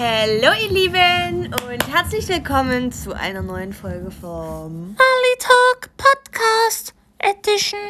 Hallo 0.00 0.52
ihr 0.62 0.70
Lieben 0.70 1.46
und 1.52 1.92
herzlich 1.92 2.28
willkommen 2.28 2.92
zu 2.92 3.12
einer 3.14 3.42
neuen 3.42 3.72
Folge 3.72 4.12
vom 4.12 4.94
Ali 4.96 5.38
Talk 5.40 5.90
Podcast 5.96 6.94
Edition. 7.18 7.80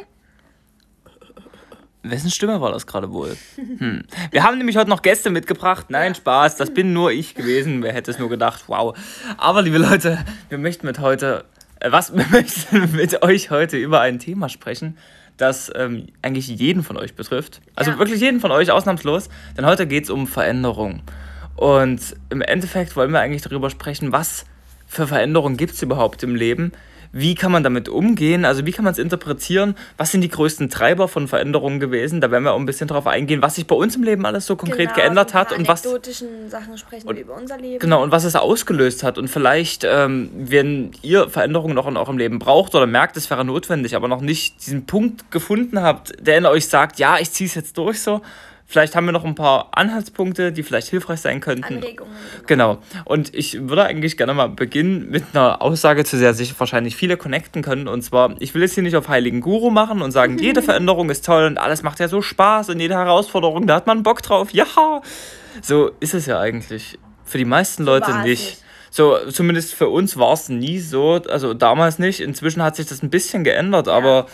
Wessen 2.02 2.30
Stimme 2.30 2.62
war 2.62 2.72
das 2.72 2.86
gerade 2.86 3.12
wohl? 3.12 3.36
Hm. 3.56 4.04
Wir 4.30 4.42
haben 4.42 4.56
nämlich 4.56 4.78
heute 4.78 4.88
noch 4.88 5.02
Gäste 5.02 5.28
mitgebracht. 5.28 5.90
Nein, 5.90 6.14
Spaß, 6.14 6.56
das 6.56 6.72
bin 6.72 6.94
nur 6.94 7.12
ich 7.12 7.34
gewesen. 7.34 7.82
Wer 7.82 7.92
hätte 7.92 8.10
es 8.10 8.18
nur 8.18 8.30
gedacht? 8.30 8.64
Wow. 8.68 8.96
Aber 9.36 9.60
liebe 9.60 9.76
Leute, 9.76 10.24
wir 10.48 10.56
möchten 10.56 10.86
mit 10.86 11.00
heute, 11.00 11.44
äh, 11.80 11.92
was, 11.92 12.12
wir 12.16 12.24
möchten 12.30 12.96
mit 12.96 13.22
euch 13.22 13.50
heute 13.50 13.76
über 13.76 14.00
ein 14.00 14.18
Thema 14.18 14.48
sprechen, 14.48 14.96
das 15.36 15.70
ähm, 15.76 16.06
eigentlich 16.22 16.48
jeden 16.48 16.82
von 16.82 16.96
euch 16.96 17.14
betrifft. 17.14 17.60
Also 17.76 17.90
Ja. 17.90 17.98
wirklich 17.98 18.22
jeden 18.22 18.40
von 18.40 18.50
euch, 18.50 18.70
ausnahmslos. 18.70 19.28
Denn 19.58 19.66
heute 19.66 19.86
geht 19.86 20.04
es 20.04 20.10
um 20.10 20.26
Veränderung. 20.26 21.02
Und 21.58 22.14
im 22.30 22.40
Endeffekt 22.40 22.94
wollen 22.94 23.10
wir 23.10 23.18
eigentlich 23.18 23.42
darüber 23.42 23.68
sprechen, 23.68 24.12
was 24.12 24.44
für 24.86 25.08
Veränderungen 25.08 25.56
gibt 25.56 25.74
es 25.74 25.82
überhaupt 25.82 26.22
im 26.22 26.36
Leben? 26.36 26.70
Wie 27.10 27.34
kann 27.34 27.50
man 27.50 27.64
damit 27.64 27.88
umgehen? 27.88 28.44
Also 28.44 28.64
wie 28.64 28.70
kann 28.70 28.84
man 28.84 28.92
es 28.92 28.98
interpretieren? 28.98 29.74
Was 29.96 30.12
sind 30.12 30.20
die 30.20 30.28
größten 30.28 30.70
Treiber 30.70 31.08
von 31.08 31.26
Veränderungen 31.26 31.80
gewesen? 31.80 32.20
Da 32.20 32.30
werden 32.30 32.44
wir 32.44 32.52
auch 32.52 32.60
ein 32.60 32.66
bisschen 32.66 32.86
drauf 32.86 33.08
eingehen, 33.08 33.42
was 33.42 33.56
sich 33.56 33.66
bei 33.66 33.74
uns 33.74 33.96
im 33.96 34.04
Leben 34.04 34.24
alles 34.24 34.46
so 34.46 34.54
konkret 34.54 34.94
geändert 34.94 35.34
hat 35.34 35.50
und 35.50 35.66
was 35.66 35.84
anekdotischen 35.84 36.48
Sachen 36.48 36.78
sprechen 36.78 37.08
wir 37.08 37.20
über 37.20 37.34
unser 37.34 37.58
Leben. 37.58 37.80
Genau, 37.80 38.04
und 38.04 38.12
was 38.12 38.22
es 38.22 38.36
ausgelöst 38.36 39.02
hat. 39.02 39.18
Und 39.18 39.26
vielleicht, 39.26 39.82
ähm, 39.82 40.30
wenn 40.36 40.92
ihr 41.02 41.28
Veränderungen 41.28 41.74
noch 41.74 41.88
in 41.88 41.96
eurem 41.96 42.18
Leben 42.18 42.38
braucht 42.38 42.76
oder 42.76 42.86
merkt, 42.86 43.16
es 43.16 43.28
wäre 43.30 43.44
notwendig, 43.44 43.96
aber 43.96 44.06
noch 44.06 44.20
nicht 44.20 44.64
diesen 44.64 44.86
Punkt 44.86 45.32
gefunden 45.32 45.82
habt, 45.82 46.12
der 46.24 46.38
in 46.38 46.46
euch 46.46 46.68
sagt, 46.68 47.00
ja, 47.00 47.18
ich 47.18 47.32
ziehe 47.32 47.48
es 47.48 47.56
jetzt 47.56 47.76
durch 47.78 48.00
so. 48.00 48.20
Vielleicht 48.70 48.94
haben 48.94 49.06
wir 49.06 49.12
noch 49.12 49.24
ein 49.24 49.34
paar 49.34 49.70
Anhaltspunkte, 49.72 50.52
die 50.52 50.62
vielleicht 50.62 50.88
hilfreich 50.88 51.20
sein 51.20 51.40
könnten. 51.40 51.76
Anregungen. 51.76 52.12
Genau. 52.46 52.78
Und 53.06 53.34
ich 53.34 53.68
würde 53.68 53.84
eigentlich 53.84 54.16
gerne 54.16 54.34
mal 54.34 54.50
beginnen 54.50 55.08
mit 55.10 55.24
einer 55.32 55.62
Aussage, 55.62 56.04
zu 56.04 56.18
der 56.18 56.34
sich 56.34 56.58
wahrscheinlich 56.60 56.94
viele 56.94 57.16
connecten 57.16 57.62
können. 57.62 57.88
Und 57.88 58.02
zwar, 58.02 58.36
ich 58.40 58.54
will 58.54 58.62
jetzt 58.62 58.74
hier 58.74 58.82
nicht 58.82 58.96
auf 58.96 59.08
heiligen 59.08 59.40
Guru 59.40 59.70
machen 59.70 60.02
und 60.02 60.12
sagen, 60.12 60.38
jede 60.42 60.62
Veränderung 60.62 61.08
ist 61.10 61.24
toll 61.24 61.46
und 61.46 61.58
alles 61.58 61.82
macht 61.82 61.98
ja 61.98 62.08
so 62.08 62.22
Spaß 62.22 62.68
und 62.68 62.78
jede 62.78 62.94
Herausforderung, 62.94 63.66
da 63.66 63.74
hat 63.74 63.86
man 63.86 64.02
Bock 64.02 64.22
drauf. 64.22 64.52
Ja! 64.52 64.66
So 65.62 65.90
ist 66.00 66.14
es 66.14 66.26
ja 66.26 66.38
eigentlich 66.38 66.98
für 67.28 67.38
die 67.38 67.44
meisten 67.44 67.84
Leute 67.84 68.08
war 68.08 68.20
es 68.20 68.26
nicht. 68.26 68.40
nicht. 68.40 68.64
So, 68.90 69.18
zumindest 69.30 69.74
für 69.74 69.88
uns 69.88 70.16
war 70.16 70.32
es 70.32 70.48
nie 70.48 70.78
so, 70.78 71.20
also 71.28 71.52
damals 71.54 71.98
nicht. 71.98 72.20
Inzwischen 72.20 72.62
hat 72.62 72.76
sich 72.76 72.86
das 72.86 73.02
ein 73.02 73.10
bisschen 73.10 73.44
geändert, 73.44 73.86
aber 73.86 74.26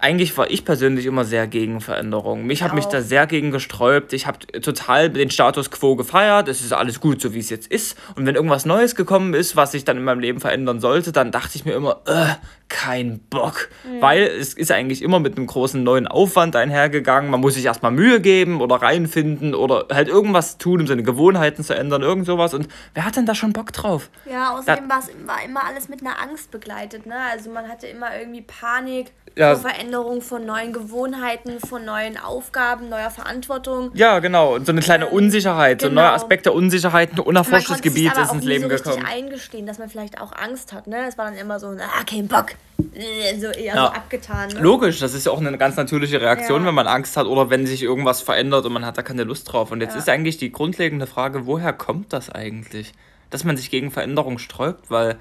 eigentlich 0.00 0.36
war 0.38 0.50
ich 0.50 0.64
persönlich 0.64 1.06
immer 1.06 1.24
sehr 1.24 1.46
gegen 1.46 1.80
Veränderungen. 1.80 2.46
Mich 2.46 2.62
habe 2.62 2.74
mich 2.74 2.86
da 2.86 3.02
sehr 3.02 3.26
gegen 3.26 3.50
gesträubt. 3.50 4.12
Ich 4.12 4.26
habe 4.26 4.38
total 4.60 5.10
den 5.10 5.30
Status 5.30 5.70
quo 5.70 5.94
gefeiert. 5.96 6.48
Es 6.48 6.62
ist 6.62 6.72
alles 6.72 7.00
gut, 7.00 7.20
so 7.20 7.34
wie 7.34 7.38
es 7.38 7.50
jetzt 7.50 7.70
ist. 7.70 7.98
Und 8.16 8.26
wenn 8.26 8.34
irgendwas 8.34 8.64
Neues 8.64 8.94
gekommen 8.94 9.34
ist, 9.34 9.56
was 9.56 9.72
sich 9.72 9.84
dann 9.84 9.98
in 9.98 10.04
meinem 10.04 10.20
Leben 10.20 10.40
verändern 10.40 10.80
sollte, 10.80 11.12
dann 11.12 11.30
dachte 11.30 11.56
ich 11.56 11.64
mir 11.64 11.72
immer, 11.72 12.00
äh, 12.06 12.34
kein 12.70 13.18
Bock. 13.18 13.68
Weil 14.00 14.22
es 14.22 14.54
ist 14.54 14.70
eigentlich 14.72 15.02
immer 15.02 15.20
mit 15.20 15.36
einem 15.36 15.46
großen 15.46 15.82
neuen 15.82 16.06
Aufwand 16.06 16.56
einhergegangen. 16.56 17.30
Man 17.30 17.40
muss 17.40 17.54
sich 17.54 17.64
erstmal 17.64 17.92
Mühe 17.92 18.20
geben 18.20 18.60
oder 18.62 18.76
reinfinden 18.76 19.54
oder 19.54 19.86
halt 19.92 20.08
irgendwas 20.08 20.56
tun, 20.56 20.80
um 20.80 20.86
seine 20.86 21.02
Gewohnheiten 21.02 21.62
zu 21.62 21.74
ändern, 21.74 22.02
irgend 22.02 22.26
sowas. 22.26 22.54
Und 22.54 22.68
wer 22.94 23.04
hat 23.04 23.16
denn 23.16 23.26
da 23.26 23.34
schon 23.34 23.52
Bock 23.52 23.72
drauf? 23.72 24.08
Ja, 24.30 24.56
außerdem 24.56 24.88
war 24.88 25.00
es 25.00 25.10
war 25.26 25.44
immer 25.44 25.64
alles 25.64 25.88
mit 25.88 26.00
einer 26.00 26.20
Angst 26.22 26.50
begleitet. 26.50 27.06
Ne? 27.06 27.16
Also 27.30 27.50
man 27.50 27.68
hatte 27.68 27.86
immer 27.86 28.16
irgendwie 28.18 28.42
Panik 28.42 29.12
Ja. 29.36 29.54
vor 29.56 29.70
Veränderung 29.70 30.20
von 30.22 30.44
neuen 30.44 30.72
Gewohnheiten, 30.72 31.60
von 31.60 31.84
neuen 31.84 32.16
Aufgaben, 32.18 32.88
neuer 32.88 33.10
Verantwortung. 33.10 33.90
Ja, 33.94 34.18
genau. 34.18 34.54
Und 34.56 34.66
so 34.66 34.72
eine 34.72 34.80
kleine 34.80 35.08
Unsicherheit, 35.08 35.80
so 35.80 35.86
ein 35.86 35.90
genau. 35.90 36.02
neuer 36.02 36.12
Aspekt 36.12 36.46
der 36.46 36.54
Unsicherheit, 36.54 37.12
ein 37.12 37.20
unerforschtes 37.20 37.80
Gebiet 37.80 38.16
ist 38.16 38.32
ins 38.32 38.44
Leben 38.44 38.64
so 38.64 38.68
gekommen. 38.68 39.04
eingestehen, 39.06 39.66
dass 39.66 39.78
man 39.78 39.88
vielleicht 39.88 40.20
auch 40.20 40.32
Angst 40.32 40.72
hat. 40.72 40.86
Ne? 40.86 41.06
Es 41.08 41.16
war 41.16 41.26
dann 41.26 41.36
immer 41.36 41.58
so, 41.60 41.68
ah, 41.68 42.04
kein 42.04 42.28
Bock. 42.28 42.46
Äh, 42.94 43.38
So 43.38 43.46
eher 43.48 43.74
Ja. 43.74 43.86
so 43.86 43.92
abgetan. 43.92 44.48
Ne? 44.50 44.60
Logisch, 44.60 44.98
das 45.00 45.14
ist 45.14 45.26
ja 45.26 45.32
auch 45.32 45.38
eine 45.40 45.56
ganz 45.58 45.76
natürliche 45.76 46.20
Reaktion, 46.20 46.62
Ja. 46.62 46.68
wenn 46.68 46.74
man 46.74 46.86
Angst 46.86 47.16
hat 47.16 47.26
oder 47.26 47.50
wenn 47.50 47.66
sich 47.66 47.82
irgendwas 47.82 48.20
verändert 48.22 48.66
und 48.66 48.72
man 48.72 48.84
hat 48.84 48.98
da 48.98 49.02
keine 49.02 49.24
Lust 49.24 49.52
drauf. 49.52 49.70
Und 49.70 49.80
jetzt 49.80 49.96
ist 49.96 50.08
eigentlich 50.08 50.38
die 50.38 50.50
grundlegende 50.50 51.06
Frage, 51.06 51.46
woher 51.46 51.72
kommt 51.72 52.12
das 52.12 52.30
eigentlich? 52.30 52.92
Dass 53.30 53.44
man 53.44 53.56
sich 53.56 53.70
gegen 53.70 53.90
Veränderung 53.90 54.38
sträubt, 54.38 54.90
weil 54.90 55.16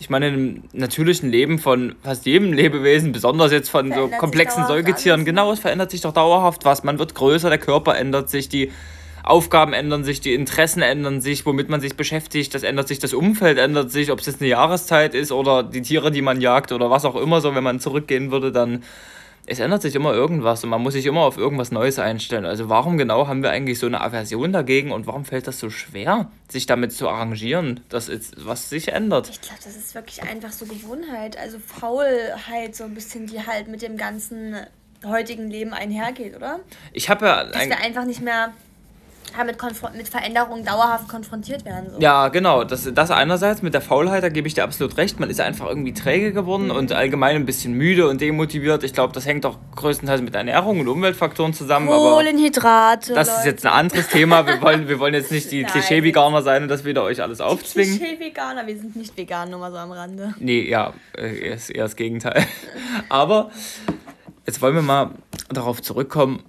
ich 0.00 0.08
meine, 0.08 0.28
im 0.28 0.62
natürlichen 0.72 1.30
Leben 1.30 1.58
von 1.58 1.94
fast 2.02 2.24
jedem 2.24 2.54
Lebewesen, 2.54 3.12
besonders 3.12 3.52
jetzt 3.52 3.68
von 3.68 3.88
so 3.88 3.92
Verändert 3.92 4.18
komplexen 4.18 4.66
Säugetieren, 4.66 5.20
alles, 5.20 5.26
ne? 5.26 5.30
genau, 5.30 5.52
es 5.52 5.60
verändert 5.60 5.90
sich 5.90 6.00
doch 6.00 6.14
dauerhaft 6.14 6.64
was. 6.64 6.82
Man 6.84 6.98
wird 6.98 7.14
größer, 7.14 7.50
der 7.50 7.58
Körper 7.58 7.96
ändert 7.98 8.30
sich, 8.30 8.48
die 8.48 8.72
Aufgaben 9.22 9.74
ändern 9.74 10.02
sich, 10.02 10.22
die 10.22 10.32
Interessen 10.32 10.80
ändern 10.80 11.20
sich, 11.20 11.44
womit 11.44 11.68
man 11.68 11.82
sich 11.82 11.96
beschäftigt, 11.96 12.54
das 12.54 12.62
ändert 12.62 12.88
sich, 12.88 12.98
das 12.98 13.12
Umfeld 13.12 13.58
ändert 13.58 13.90
sich, 13.92 14.10
ob 14.10 14.20
es 14.20 14.26
jetzt 14.26 14.40
eine 14.40 14.48
Jahreszeit 14.48 15.14
ist 15.14 15.32
oder 15.32 15.62
die 15.62 15.82
Tiere, 15.82 16.10
die 16.10 16.22
man 16.22 16.40
jagt 16.40 16.72
oder 16.72 16.90
was 16.90 17.04
auch 17.04 17.16
immer, 17.16 17.42
so 17.42 17.54
wenn 17.54 17.62
man 17.62 17.78
zurückgehen 17.78 18.30
würde, 18.30 18.52
dann 18.52 18.82
es 19.50 19.58
ändert 19.58 19.82
sich 19.82 19.96
immer 19.96 20.14
irgendwas 20.14 20.62
und 20.62 20.70
man 20.70 20.80
muss 20.80 20.92
sich 20.92 21.06
immer 21.06 21.22
auf 21.22 21.36
irgendwas 21.36 21.72
Neues 21.72 21.98
einstellen. 21.98 22.44
Also 22.44 22.68
warum 22.68 22.96
genau 22.96 23.26
haben 23.26 23.42
wir 23.42 23.50
eigentlich 23.50 23.80
so 23.80 23.86
eine 23.86 24.00
Aversion 24.00 24.52
dagegen 24.52 24.92
und 24.92 25.08
warum 25.08 25.24
fällt 25.24 25.48
das 25.48 25.58
so 25.58 25.70
schwer, 25.70 26.30
sich 26.48 26.66
damit 26.66 26.92
zu 26.92 27.08
arrangieren, 27.08 27.80
dass 27.88 28.08
es 28.08 28.30
was 28.36 28.70
sich 28.70 28.92
ändert? 28.92 29.28
Ich 29.28 29.40
glaube, 29.40 29.58
das 29.64 29.74
ist 29.74 29.92
wirklich 29.96 30.22
einfach 30.22 30.52
so 30.52 30.66
Gewohnheit, 30.66 31.36
also 31.36 31.58
Faulheit 31.58 32.76
so 32.76 32.84
ein 32.84 32.94
bisschen, 32.94 33.26
die 33.26 33.44
halt 33.44 33.66
mit 33.66 33.82
dem 33.82 33.96
ganzen 33.96 34.54
heutigen 35.04 35.50
Leben 35.50 35.72
einhergeht, 35.72 36.36
oder? 36.36 36.60
Ich 36.92 37.10
habe 37.10 37.26
ja 37.26 37.44
Dass 37.44 37.56
ein, 37.56 37.70
wir 37.70 37.80
einfach 37.80 38.04
nicht 38.04 38.20
mehr 38.20 38.52
damit 39.36 39.58
konfron- 39.58 39.96
mit 39.96 40.08
Veränderungen 40.08 40.64
dauerhaft 40.64 41.08
konfrontiert 41.08 41.64
werden. 41.64 41.90
So. 41.94 42.00
Ja, 42.00 42.28
genau. 42.28 42.64
Das, 42.64 42.88
das 42.92 43.10
einerseits 43.10 43.62
mit 43.62 43.74
der 43.74 43.80
Faulheit, 43.80 44.22
da 44.22 44.28
gebe 44.28 44.46
ich 44.48 44.54
dir 44.54 44.64
absolut 44.64 44.96
recht. 44.96 45.18
Man 45.20 45.30
ist 45.30 45.40
einfach 45.40 45.66
irgendwie 45.66 45.92
träge 45.94 46.32
geworden 46.32 46.70
und 46.70 46.92
allgemein 46.92 47.36
ein 47.36 47.46
bisschen 47.46 47.72
müde 47.72 48.08
und 48.08 48.20
demotiviert. 48.20 48.84
Ich 48.84 48.92
glaube, 48.92 49.12
das 49.12 49.26
hängt 49.26 49.46
auch 49.46 49.58
größtenteils 49.76 50.20
mit 50.22 50.34
Ernährung 50.34 50.80
und 50.80 50.88
Umweltfaktoren 50.88 51.54
zusammen. 51.54 51.88
Kohlenhydrate. 51.88 53.14
das 53.14 53.38
ist 53.38 53.44
jetzt 53.44 53.66
ein 53.66 53.72
anderes 53.72 54.08
Thema. 54.08 54.46
Wir 54.46 54.60
wollen, 54.60 54.88
wir 54.88 54.98
wollen 54.98 55.14
jetzt 55.14 55.30
nicht 55.32 55.50
die. 55.50 55.64
Klischee-Veganer 55.70 56.42
sein 56.42 56.62
und 56.62 56.68
das 56.68 56.84
wieder 56.84 57.02
euch 57.02 57.22
alles 57.22 57.40
aufzwingen. 57.40 57.98
Klischee-Veganer, 57.98 58.66
wir 58.66 58.76
sind 58.76 58.96
nicht 58.96 59.16
vegan, 59.16 59.50
nur 59.50 59.60
mal 59.60 59.70
so 59.70 59.78
am 59.78 59.92
Rande. 59.92 60.34
Nee, 60.38 60.68
ja, 60.68 60.92
äh, 61.16 61.52
ist 61.54 61.70
eher 61.70 61.84
das 61.84 61.96
Gegenteil. 61.96 62.44
Aber 63.08 63.50
jetzt 64.46 64.60
wollen 64.62 64.74
wir 64.74 64.82
mal 64.82 65.10
darauf 65.48 65.80
zurückkommen, 65.82 66.42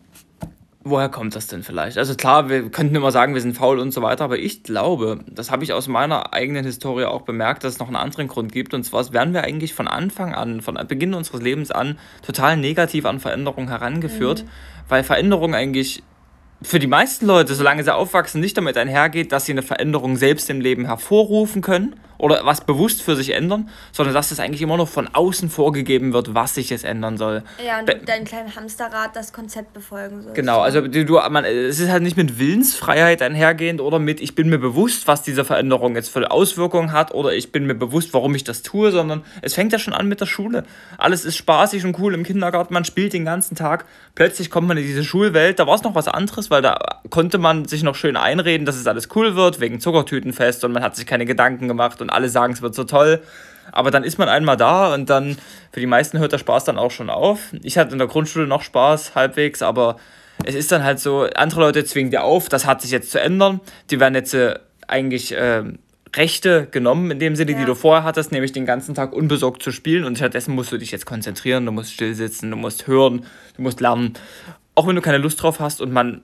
woher 0.83 1.09
kommt 1.09 1.35
das 1.35 1.47
denn 1.47 1.63
vielleicht? 1.63 1.97
Also 1.97 2.15
klar, 2.15 2.49
wir 2.49 2.69
könnten 2.69 2.95
immer 2.95 3.11
sagen, 3.11 3.33
wir 3.33 3.41
sind 3.41 3.55
faul 3.55 3.79
und 3.79 3.91
so 3.93 4.01
weiter, 4.01 4.23
aber 4.23 4.37
ich 4.37 4.63
glaube, 4.63 5.19
das 5.27 5.51
habe 5.51 5.63
ich 5.63 5.73
aus 5.73 5.87
meiner 5.87 6.33
eigenen 6.33 6.65
Historie 6.65 7.05
auch 7.05 7.21
bemerkt, 7.21 7.63
dass 7.63 7.73
es 7.73 7.79
noch 7.79 7.87
einen 7.87 7.95
anderen 7.95 8.27
Grund 8.27 8.51
gibt. 8.51 8.73
Und 8.73 8.83
zwar 8.83 9.11
werden 9.13 9.33
wir 9.33 9.43
eigentlich 9.43 9.73
von 9.73 9.87
Anfang 9.87 10.33
an, 10.33 10.61
von 10.61 10.79
Beginn 10.87 11.13
unseres 11.13 11.41
Lebens 11.41 11.71
an, 11.71 11.97
total 12.25 12.57
negativ 12.57 13.05
an 13.05 13.19
Veränderungen 13.19 13.69
herangeführt, 13.69 14.45
weil 14.87 15.03
Veränderung 15.03 15.53
eigentlich 15.53 16.03
für 16.63 16.79
die 16.79 16.87
meisten 16.87 17.25
Leute, 17.25 17.55
solange 17.55 17.83
sie 17.83 17.93
aufwachsen, 17.93 18.39
nicht 18.41 18.57
damit 18.57 18.77
einhergeht, 18.77 19.31
dass 19.31 19.45
sie 19.45 19.51
eine 19.51 19.63
Veränderung 19.63 20.15
selbst 20.17 20.49
im 20.49 20.61
Leben 20.61 20.85
hervorrufen 20.85 21.61
können 21.61 21.95
oder 22.19 22.45
was 22.45 22.61
bewusst 22.61 23.01
für 23.01 23.15
sich 23.15 23.31
ändern, 23.31 23.69
sondern 23.91 24.13
dass 24.13 24.29
es 24.29 24.39
eigentlich 24.39 24.61
immer 24.61 24.77
noch 24.77 24.87
von 24.87 25.07
außen 25.07 25.49
vorgegeben 25.49 26.13
wird, 26.13 26.35
was 26.35 26.53
sich 26.53 26.69
jetzt 26.69 26.85
ändern 26.85 27.17
soll. 27.17 27.41
Ja, 27.65 27.79
und 27.79 27.87
Be- 27.87 27.99
dein 28.05 28.25
kleines 28.25 28.55
Hamsterrad 28.55 29.15
das 29.15 29.33
Konzept 29.33 29.73
befolgen 29.73 30.21
sollst. 30.21 30.35
Genau, 30.35 30.59
also 30.59 30.81
du, 30.81 31.03
du, 31.03 31.19
man, 31.31 31.45
es 31.45 31.79
ist 31.79 31.89
halt 31.89 32.03
nicht 32.03 32.17
mit 32.17 32.37
Willensfreiheit 32.37 33.23
einhergehend 33.23 33.81
oder 33.81 33.97
mit, 33.97 34.21
ich 34.21 34.35
bin 34.35 34.49
mir 34.49 34.59
bewusst, 34.59 35.07
was 35.07 35.23
diese 35.23 35.43
Veränderung 35.43 35.95
jetzt 35.95 36.09
für 36.09 36.29
Auswirkungen 36.29 36.91
hat 36.91 37.11
oder 37.11 37.33
ich 37.33 37.51
bin 37.51 37.65
mir 37.65 37.73
bewusst, 37.73 38.13
warum 38.13 38.35
ich 38.35 38.43
das 38.43 38.61
tue, 38.61 38.91
sondern 38.91 39.23
es 39.41 39.55
fängt 39.55 39.73
ja 39.73 39.79
schon 39.79 39.95
an 39.95 40.07
mit 40.07 40.21
der 40.21 40.27
Schule. 40.27 40.63
Alles 40.99 41.25
ist 41.25 41.37
spaßig 41.37 41.83
und 41.85 41.97
cool 41.97 42.13
im 42.13 42.21
Kindergarten, 42.21 42.71
man 42.75 42.85
spielt 42.85 43.13
den 43.13 43.25
ganzen 43.25 43.55
Tag. 43.55 43.85
Plötzlich 44.13 44.51
kommt 44.51 44.67
man 44.67 44.77
in 44.77 44.85
diese 44.85 45.03
Schulwelt, 45.03 45.57
da 45.57 45.65
war 45.65 45.73
es 45.73 45.81
noch 45.81 45.95
was 45.95 46.07
anderes, 46.07 46.50
weil 46.51 46.61
da 46.61 46.77
konnte 47.09 47.37
man 47.37 47.65
sich 47.65 47.81
noch 47.83 47.95
schön 47.95 48.15
einreden, 48.17 48.65
dass 48.65 48.75
es 48.75 48.85
alles 48.87 49.07
cool 49.15 49.35
wird, 49.35 49.59
wegen 49.59 49.79
Zuckertütenfest 49.79 50.63
und 50.63 50.71
man 50.73 50.83
hat 50.83 50.95
sich 50.95 51.05
keine 51.05 51.25
Gedanken 51.25 51.67
gemacht 51.67 52.01
und 52.01 52.09
alle 52.09 52.29
sagen, 52.29 52.53
es 52.53 52.61
wird 52.61 52.75
so 52.75 52.83
toll. 52.83 53.21
Aber 53.71 53.89
dann 53.91 54.03
ist 54.03 54.17
man 54.17 54.27
einmal 54.27 54.57
da 54.57 54.93
und 54.93 55.09
dann, 55.09 55.37
für 55.71 55.79
die 55.79 55.85
meisten 55.85 56.19
hört 56.19 56.33
der 56.33 56.39
Spaß 56.39 56.65
dann 56.65 56.77
auch 56.77 56.91
schon 56.91 57.09
auf. 57.09 57.39
Ich 57.63 57.77
hatte 57.77 57.93
in 57.93 57.99
der 57.99 58.07
Grundschule 58.07 58.47
noch 58.47 58.61
Spaß, 58.63 59.15
halbwegs, 59.15 59.61
aber 59.61 59.95
es 60.43 60.55
ist 60.55 60.71
dann 60.71 60.83
halt 60.83 60.99
so, 60.99 61.27
andere 61.35 61.61
Leute 61.61 61.85
zwingen 61.85 62.11
dir 62.11 62.23
auf, 62.23 62.49
das 62.49 62.65
hat 62.65 62.81
sich 62.81 62.91
jetzt 62.91 63.11
zu 63.11 63.21
ändern. 63.21 63.61
Die 63.89 63.99
werden 63.99 64.15
jetzt 64.15 64.33
äh, 64.33 64.55
eigentlich 64.87 65.33
ähm, 65.37 65.79
Rechte 66.15 66.67
genommen, 66.69 67.11
in 67.11 67.19
dem 67.19 67.35
Sinne, 67.35 67.53
die 67.53 67.61
Ja. 67.61 67.65
du 67.65 67.75
vorher 67.75 68.03
hattest, 68.03 68.31
nämlich 68.33 68.51
den 68.51 68.65
ganzen 68.65 68.95
Tag 68.95 69.13
unbesorgt 69.13 69.63
zu 69.63 69.71
spielen 69.71 70.03
und 70.03 70.17
stattdessen 70.17 70.53
musst 70.53 70.71
du 70.71 70.77
dich 70.77 70.91
jetzt 70.91 71.05
konzentrieren, 71.05 71.65
du 71.65 71.71
musst 71.71 71.93
still 71.93 72.13
sitzen, 72.15 72.51
du 72.51 72.57
musst 72.57 72.87
hören, 72.87 73.25
du 73.55 73.61
musst 73.61 73.79
lernen. 73.79 74.13
Auch 74.75 74.87
wenn 74.87 74.95
du 74.95 75.01
keine 75.01 75.19
Lust 75.19 75.41
drauf 75.41 75.59
hast 75.59 75.79
und 75.79 75.93
man 75.93 76.21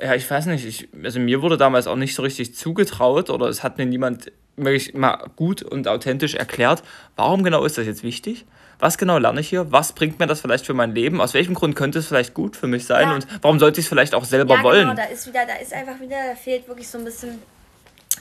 ja, 0.00 0.14
ich 0.14 0.28
weiß 0.28 0.46
nicht, 0.46 0.64
ich, 0.64 0.88
also 1.02 1.20
mir 1.20 1.42
wurde 1.42 1.56
damals 1.56 1.86
auch 1.86 1.96
nicht 1.96 2.14
so 2.14 2.22
richtig 2.22 2.54
zugetraut 2.54 3.30
oder 3.30 3.46
es 3.46 3.62
hat 3.62 3.78
mir 3.78 3.86
niemand 3.86 4.32
wirklich 4.56 4.94
mal 4.94 5.30
gut 5.36 5.62
und 5.62 5.88
authentisch 5.88 6.34
erklärt, 6.34 6.82
warum 7.16 7.42
genau 7.42 7.64
ist 7.64 7.78
das 7.78 7.86
jetzt 7.86 8.02
wichtig? 8.02 8.44
Was 8.80 8.98
genau 8.98 9.18
lerne 9.18 9.40
ich 9.40 9.48
hier? 9.48 9.70
Was 9.70 9.92
bringt 9.92 10.18
mir 10.18 10.26
das 10.26 10.40
vielleicht 10.40 10.66
für 10.66 10.74
mein 10.74 10.94
Leben? 10.94 11.20
Aus 11.20 11.32
welchem 11.32 11.54
Grund 11.54 11.76
könnte 11.76 12.00
es 12.00 12.08
vielleicht 12.08 12.34
gut 12.34 12.56
für 12.56 12.66
mich 12.66 12.86
sein? 12.86 13.08
Ja. 13.08 13.14
Und 13.14 13.26
warum 13.40 13.58
sollte 13.58 13.80
ich 13.80 13.86
es 13.86 13.88
vielleicht 13.88 14.14
auch 14.14 14.24
selber 14.24 14.56
ja, 14.56 14.62
wollen? 14.62 14.88
genau, 14.88 14.94
da 14.94 15.04
ist 15.04 15.26
wieder, 15.26 15.46
da 15.46 15.54
ist 15.54 15.72
einfach 15.72 16.00
wieder, 16.00 16.16
da 16.30 16.34
fehlt 16.34 16.66
wirklich 16.66 16.88
so 16.88 16.98
ein 16.98 17.04
bisschen 17.04 17.40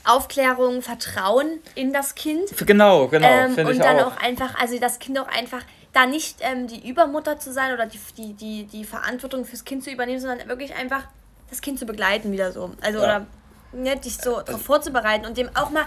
Aufklärung, 0.05 0.81
Vertrauen 0.81 1.59
in 1.75 1.91
das 1.91 2.13
Kind. 2.13 2.55
Genau, 2.65 3.07
genau. 3.07 3.27
Ähm, 3.27 3.65
und 3.65 3.79
dann 3.79 3.99
auch. 3.99 4.15
auch. 4.15 4.21
einfach, 4.21 4.59
also 4.59 4.77
das 4.79 4.99
Kind 4.99 5.17
auch 5.19 5.27
einfach 5.27 5.61
da 5.91 6.05
nicht 6.05 6.37
ähm, 6.41 6.67
die 6.67 6.87
Übermutter 6.87 7.39
zu 7.39 7.51
sein 7.51 7.73
oder 7.73 7.85
die, 7.85 7.99
die, 8.17 8.33
die, 8.33 8.63
die 8.65 8.83
Verantwortung 8.83 9.45
fürs 9.45 9.63
Kind 9.63 9.83
zu 9.83 9.91
übernehmen, 9.91 10.19
sondern 10.19 10.47
wirklich 10.47 10.75
einfach 10.75 11.03
das 11.49 11.61
Kind 11.61 11.79
zu 11.79 11.85
begleiten 11.85 12.31
wieder 12.31 12.51
so. 12.51 12.71
Also 12.81 12.99
Ja. 12.99 13.03
oder 13.03 13.27
ne, 13.73 13.95
dich 13.97 14.17
so 14.17 14.41
darauf 14.41 14.61
vorzubereiten 14.61 15.25
und 15.25 15.37
dem 15.37 15.49
auch 15.55 15.69
mal 15.69 15.85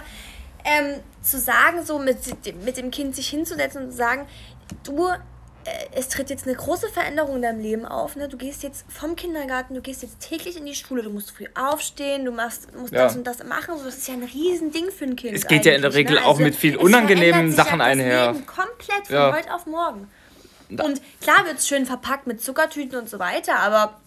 ähm, 0.65 0.99
zu 1.21 1.39
sagen, 1.39 1.85
so 1.85 1.99
mit, 1.99 2.17
dem- 2.45 2.63
mit 2.65 2.75
dem 2.77 2.91
Kind 2.91 3.15
sich 3.15 3.29
hinzusetzen 3.29 3.83
und 3.85 3.91
zu 3.91 3.97
sagen, 3.97 4.27
du, 4.83 5.07
äh, 5.07 5.15
es 5.93 6.09
tritt 6.09 6.29
jetzt 6.29 6.45
eine 6.45 6.55
große 6.57 6.89
Veränderung 6.89 7.37
in 7.37 7.41
deinem 7.43 7.61
Leben 7.61 7.85
auf. 7.85 8.17
Ne? 8.17 8.27
Du 8.27 8.35
gehst 8.37 8.63
jetzt 8.63 8.83
vom 8.89 9.15
Kindergarten, 9.15 9.75
du 9.75 9.81
gehst 9.81 10.01
jetzt 10.01 10.19
täglich 10.19 10.57
in 10.57 10.65
die 10.65 10.75
Schule, 10.75 11.03
du 11.03 11.09
musst 11.09 11.31
früh 11.31 11.45
aufstehen, 11.55 12.25
du 12.25 12.31
machst, 12.31 12.75
musst 12.75 12.91
Ja. 12.91 13.03
das 13.03 13.15
und 13.15 13.25
das 13.25 13.41
machen. 13.45 13.77
So, 13.77 13.85
das 13.85 13.97
ist 13.99 14.07
ja 14.09 14.15
ein 14.15 14.23
Riesending 14.23 14.91
für 14.91 15.05
ein 15.05 15.15
Kind. 15.15 15.37
Es 15.37 15.47
geht 15.47 15.65
ja 15.65 15.73
in 15.73 15.81
der 15.83 15.91
eigentlich, 15.91 16.09
Regel 16.09 16.19
auch 16.19 16.37
mit 16.39 16.55
viel 16.55 16.75
es 16.75 16.81
unangenehmen 16.81 17.53
Sachen 17.53 17.79
einher. 17.79 18.33
Leben 18.33 18.45
komplett 18.45 19.07
von 19.07 19.15
Ja. 19.15 19.33
heute 19.33 19.53
auf 19.53 19.65
morgen. 19.67 20.09
Und 20.69 21.01
klar 21.21 21.45
wird 21.45 21.59
es 21.59 21.67
schön 21.69 21.85
verpackt 21.85 22.27
mit 22.27 22.41
Zuckertüten 22.43 22.99
und 22.99 23.09
so 23.09 23.19
weiter, 23.19 23.57
aber 23.59 24.01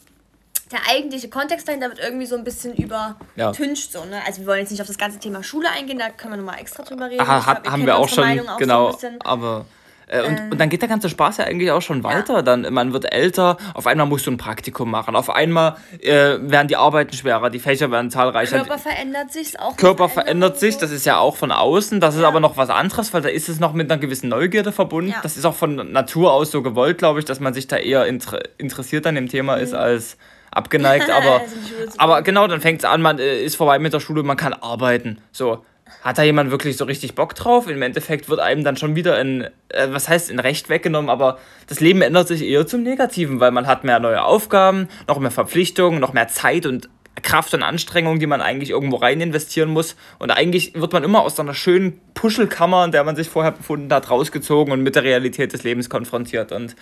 der 0.73 0.81
eigentliche 0.89 1.29
Kontext 1.29 1.67
dahinter 1.67 1.89
wird 1.89 1.99
irgendwie 1.99 2.27
so 2.27 2.37
ein 2.37 2.45
bisschen 2.45 2.75
übertüncht. 2.75 3.93
So, 3.93 4.05
ne? 4.05 4.21
Also 4.27 4.43
wir 4.43 4.47
wollen 4.47 4.61
jetzt 4.61 4.71
nicht 4.71 4.81
auf 4.81 4.87
das 4.87 4.99
ganze 4.99 5.19
Thema 5.19 5.43
Schule 5.43 5.69
eingehen, 5.71 5.99
da 5.99 6.11
können 6.11 6.35
wir 6.35 6.37
nochmal 6.39 6.61
extra 6.61 6.83
drüber 6.83 7.11
reden. 7.11 7.21
Aha, 7.21 7.47
hat, 7.47 7.63
glaub, 7.63 7.73
haben 7.73 7.87
wir 7.87 7.97
auch 7.97 8.09
schon, 8.09 8.25
auch 8.25 8.53
so 8.53 8.57
genau. 8.59 8.93
bisschen. 8.93 9.21
aber 9.23 9.67
äh, 10.07 10.23
und, 10.23 10.53
und 10.53 10.61
dann 10.61 10.69
geht 10.69 10.83
der 10.83 10.89
ganze 10.89 11.09
Spaß 11.09 11.39
ja 11.39 11.45
eigentlich 11.45 11.71
auch 11.71 11.83
schon 11.83 12.05
weiter. 12.05 12.43
Dann 12.43 12.73
man 12.73 12.93
wird 12.93 13.13
älter, 13.13 13.57
auf 13.75 13.87
einmal 13.87 14.07
musst 14.07 14.27
du 14.27 14.31
ein 14.31 14.37
Praktikum 14.37 14.91
machen, 14.91 15.17
auf 15.17 15.31
einmal 15.31 15.77
äh, 16.01 16.37
werden 16.41 16.69
die 16.69 16.77
Arbeiten 16.77 17.15
schwerer, 17.15 17.51
die 17.51 17.61
Fächer 17.61 17.91
werden 17.91 18.11
zahlreicher. 18.11 18.59
Körper 18.59 18.79
verändert 18.79 19.33
sich, 19.33 19.59
auch 19.59 19.77
Körper 19.77 20.09
verändert 20.09 20.59
sich, 20.59 20.75
so. 20.75 20.81
das 20.81 20.91
ist 20.91 21.07
ja 21.07 21.19
auch 21.19 21.37
von 21.37 21.53
außen, 21.53 22.01
das 22.01 22.17
ist 22.17 22.25
aber 22.25 22.41
noch 22.41 22.57
was 22.57 22.71
anderes, 22.71 23.13
weil 23.15 23.23
da 23.23 23.29
ist 23.29 23.49
es 23.49 23.61
noch 23.61 23.73
mit 23.73 23.91
einer 23.91 24.01
gewissen 24.01 24.29
Neugierde 24.29 24.73
verbunden. 24.73 25.11
Ja. 25.11 25.21
Das 25.23 25.37
ist 25.37 25.45
auch 25.45 25.55
von 25.55 25.93
Natur 25.93 26.33
aus 26.33 26.51
so 26.51 26.63
gewollt, 26.63 26.99
glaube 26.99 27.21
ich, 27.21 27.25
dass 27.25 27.41
man 27.41 27.55
sich 27.55 27.69
da 27.69 27.77
eher 27.77 28.07
inter 28.07 28.41
interessiert 28.59 29.07
an 29.07 29.15
dem 29.15 29.29
Thema 29.29 29.57
ist 29.57 29.75
als 29.75 30.17
abgeneigt. 30.51 31.11
Aber, 31.11 31.41
Also 31.41 31.99
aber 31.99 32.23
genau, 32.23 32.47
dann 32.47 32.61
fängt 32.61 32.81
es 32.81 32.85
an, 32.85 33.03
man 33.03 33.19
äh, 33.19 33.43
ist 33.43 33.57
vorbei 33.57 33.79
mit 33.79 33.93
der 33.93 34.01
Schule, 34.01 34.23
man 34.23 34.37
kann 34.37 34.53
arbeiten. 34.53 35.19
So. 35.33 35.65
Hat 36.03 36.19
da 36.19 36.23
jemand 36.23 36.51
wirklich 36.51 36.77
so 36.77 36.85
richtig 36.85 37.15
Bock 37.15 37.35
drauf? 37.35 37.69
Im 37.69 37.83
Endeffekt 37.83 38.29
wird 38.29 38.41
einem 38.41 38.65
dann 38.65 38.77
schon 38.77 38.95
wieder 38.95 39.17
ein, 39.17 39.49
äh, 39.69 39.89
was 39.91 40.09
heißt, 40.09 40.31
ein 40.31 40.39
Recht 40.39 40.69
weggenommen, 40.69 41.11
aber 41.11 41.39
das 41.67 41.81
Leben 41.81 42.01
ändert 42.01 42.29
sich 42.29 42.43
eher 42.43 42.67
zum 42.67 42.83
Negativen, 42.83 43.41
weil 43.41 43.51
man 43.51 43.67
hat 43.67 43.85
mehr 43.85 43.99
neue 43.99 44.23
Aufgaben, 44.23 44.89
noch 45.09 45.19
mehr 45.19 45.33
Verpflichtungen, 45.33 46.01
noch 46.01 46.13
mehr 46.13 46.29
Zeit 46.29 46.65
und 46.65 46.89
Kraft 47.23 47.53
und 47.55 47.63
Anstrengung, 47.63 48.19
die 48.19 48.27
man 48.27 48.41
eigentlich 48.41 48.71
irgendwo 48.71 48.97
rein 48.97 49.21
investieren 49.21 49.71
muss. 49.71 49.97
Und 50.19 50.31
eigentlich 50.31 50.75
wird 50.75 50.93
man 50.93 51.05
immer 51.05 51.23
aus 51.23 51.37
so 51.37 51.43
einer 51.43 51.55
schönen 51.55 52.01
Puschelkammer, 52.15 52.85
in 52.85 52.93
der 52.93 53.05
man 53.05 53.17
sich 53.17 53.29
vorher 53.29 53.53
befunden 53.53 53.93
hat, 53.93 54.11
rausgezogen 54.11 54.73
und 54.73 54.83
mit 54.83 54.95
der 54.95 55.03
Realität 55.03 55.53
des 55.53 55.65
Lebens 55.65 55.91
konfrontiert. 55.91 56.53
Und 56.53 56.77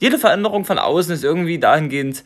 jede 0.00 0.18
Veränderung 0.18 0.64
von 0.64 0.78
außen 0.78 1.14
ist 1.14 1.22
irgendwie 1.22 1.58
dahingehend, 1.58 2.24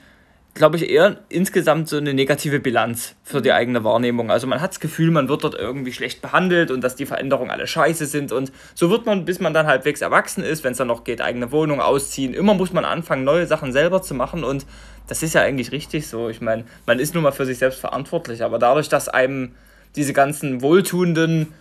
glaube 0.56 0.76
ich, 0.76 0.91
eher 0.91 1.19
insgesamt 1.29 1.88
so 1.88 1.97
eine 1.97 2.12
negative 2.12 2.58
Bilanz 2.58 3.14
für 3.23 3.41
die 3.41 3.53
eigene 3.53 3.85
Wahrnehmung. 3.85 4.31
Also 4.31 4.47
man 4.47 4.61
hat 4.61 4.70
das 4.70 4.81
Gefühl, 4.81 5.11
man 5.11 5.29
wird 5.29 5.44
dort 5.44 5.55
irgendwie 5.55 5.93
schlecht 5.93 6.20
behandelt 6.20 6.70
und 6.70 6.81
dass 6.82 6.97
die 6.97 7.06
Veränderungen 7.06 7.50
alle 7.50 7.67
scheiße 7.67 8.06
sind. 8.06 8.32
Und 8.32 8.50
so 8.75 8.91
wird 8.91 9.06
man, 9.06 9.25
bis 9.25 9.38
man 9.38 9.55
dann 9.55 9.67
halbwegs 9.67 10.00
erwachsen 10.00 10.43
ist, 10.43 10.64
wenn 10.64 10.73
es 10.73 10.79
dann 10.79 10.88
noch 10.88 11.05
geht, 11.05 11.20
eigene 11.20 11.53
Wohnung 11.53 11.81
ausziehen. 11.81 12.35
Immer 12.35 12.55
muss 12.55 12.73
man 12.73 12.85
anfangen, 12.85 13.23
neue 13.25 13.47
Sachen 13.47 13.73
selber 13.73 14.03
zu 14.03 14.14
machen. 14.14 14.43
Und 14.43 14.67
das 15.06 15.23
ist 15.23 15.35
ja 15.35 15.43
eigentlich 15.43 15.70
richtig 15.70 16.08
so. 16.08 16.29
Ich 16.29 16.41
meine, 16.41 16.64
man 16.87 16.99
ist 16.99 17.14
nun 17.14 17.23
mal 17.23 17.32
für 17.32 17.47
sich 17.47 17.58
selbst 17.58 17.79
verantwortlich. 17.79 18.43
Aber 18.43 18.58
dadurch, 18.58 18.88
dass 18.88 19.08
einem 19.08 19.55
diese 19.94 20.12
ganzen 20.12 20.62
wohltuenden, 20.62 21.53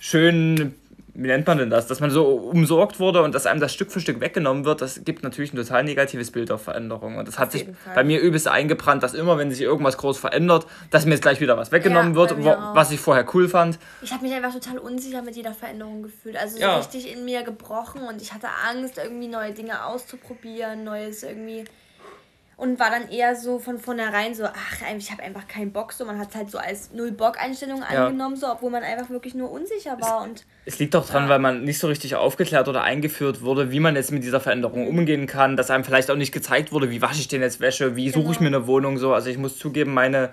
schönen, 0.00 0.74
wie 1.20 1.26
nennt 1.26 1.46
man 1.48 1.58
denn 1.58 1.68
das, 1.68 1.88
dass 1.88 1.98
man 1.98 2.10
so 2.10 2.26
umsorgt 2.26 3.00
wurde 3.00 3.22
und 3.24 3.34
dass 3.34 3.44
einem 3.46 3.58
das 3.60 3.74
Stück 3.74 3.90
für 3.90 3.98
Stück 4.00 4.20
weggenommen 4.20 4.64
wird, 4.64 4.80
das 4.80 5.04
gibt 5.04 5.24
natürlich 5.24 5.52
ein 5.52 5.56
total 5.56 5.82
negatives 5.82 6.30
Bild 6.30 6.52
auf 6.52 6.62
Veränderung. 6.62 7.16
Und 7.16 7.26
das 7.26 7.40
hat 7.40 7.50
sich 7.50 7.62
jeden 7.62 7.74
Fall. 7.74 7.94
bei 7.94 8.04
mir 8.04 8.20
übelst 8.20 8.46
eingebrannt, 8.46 9.02
dass 9.02 9.14
immer, 9.14 9.36
wenn 9.36 9.50
sich 9.50 9.60
irgendwas 9.60 9.96
groß 9.96 10.16
verändert, 10.16 10.66
dass 10.90 11.06
mir 11.06 11.12
jetzt 11.12 11.22
gleich 11.22 11.40
wieder 11.40 11.56
was 11.56 11.72
weggenommen 11.72 12.14
Ja, 12.14 12.16
wird, 12.16 12.36
was 12.74 12.92
ich 12.92 13.00
vorher 13.00 13.26
cool 13.34 13.48
fand. 13.48 13.80
Ich 14.00 14.12
habe 14.12 14.22
mich 14.22 14.32
einfach 14.32 14.52
total 14.52 14.78
unsicher 14.78 15.20
mit 15.22 15.34
jeder 15.34 15.54
Veränderung 15.54 16.04
gefühlt. 16.04 16.36
Also 16.36 16.56
so 16.56 16.62
Ja. 16.62 16.76
richtig 16.76 17.12
in 17.12 17.24
mir 17.24 17.42
gebrochen 17.42 18.02
und 18.02 18.22
ich 18.22 18.32
hatte 18.32 18.46
Angst, 18.70 18.98
irgendwie 18.98 19.26
neue 19.26 19.52
Dinge 19.52 19.84
auszuprobieren, 19.86 20.84
Neues 20.84 21.24
irgendwie. 21.24 21.64
Und 22.58 22.80
war 22.80 22.90
dann 22.90 23.08
eher 23.08 23.36
so 23.36 23.60
von 23.60 23.78
vornherein 23.78 24.34
so, 24.34 24.44
ach, 24.44 24.82
ich 24.98 25.12
habe 25.12 25.22
einfach 25.22 25.46
keinen 25.46 25.72
Bock. 25.72 25.92
So, 25.92 26.04
man 26.04 26.18
hat 26.18 26.34
halt 26.34 26.50
so 26.50 26.58
als 26.58 26.90
Null-Bock-Einstellung 26.92 27.82
Ja. 27.88 28.06
angenommen, 28.06 28.34
so, 28.34 28.48
obwohl 28.50 28.70
man 28.70 28.82
einfach 28.82 29.10
wirklich 29.10 29.34
nur 29.34 29.50
unsicher 29.52 29.96
war. 30.00 30.22
Und 30.24 30.44
Es 30.64 30.80
liegt 30.80 30.96
auch 30.96 31.06
dran, 31.06 31.28
weil 31.28 31.38
man 31.38 31.62
nicht 31.62 31.78
so 31.78 31.86
richtig 31.86 32.16
aufgeklärt 32.16 32.66
oder 32.66 32.82
eingeführt 32.82 33.42
wurde, 33.42 33.70
wie 33.70 33.78
man 33.78 33.94
jetzt 33.94 34.10
mit 34.10 34.24
dieser 34.24 34.40
Veränderung 34.40 34.88
umgehen 34.88 35.28
kann, 35.28 35.56
dass 35.56 35.70
einem 35.70 35.84
vielleicht 35.84 36.10
auch 36.10 36.16
nicht 36.16 36.32
gezeigt 36.32 36.72
wurde, 36.72 36.90
wie 36.90 37.00
wasche 37.00 37.20
ich 37.20 37.28
denn 37.28 37.42
jetzt 37.42 37.60
Wäsche, 37.60 37.94
wie 37.94 38.10
suche 38.10 38.32
ich 38.32 38.40
mir 38.40 38.46
Genau. 38.46 38.58
eine 38.58 38.66
Wohnung 38.66 38.98
so. 38.98 39.14
Also 39.14 39.30
ich 39.30 39.38
muss 39.38 39.56
zugeben, 39.56 39.94
meine, 39.94 40.30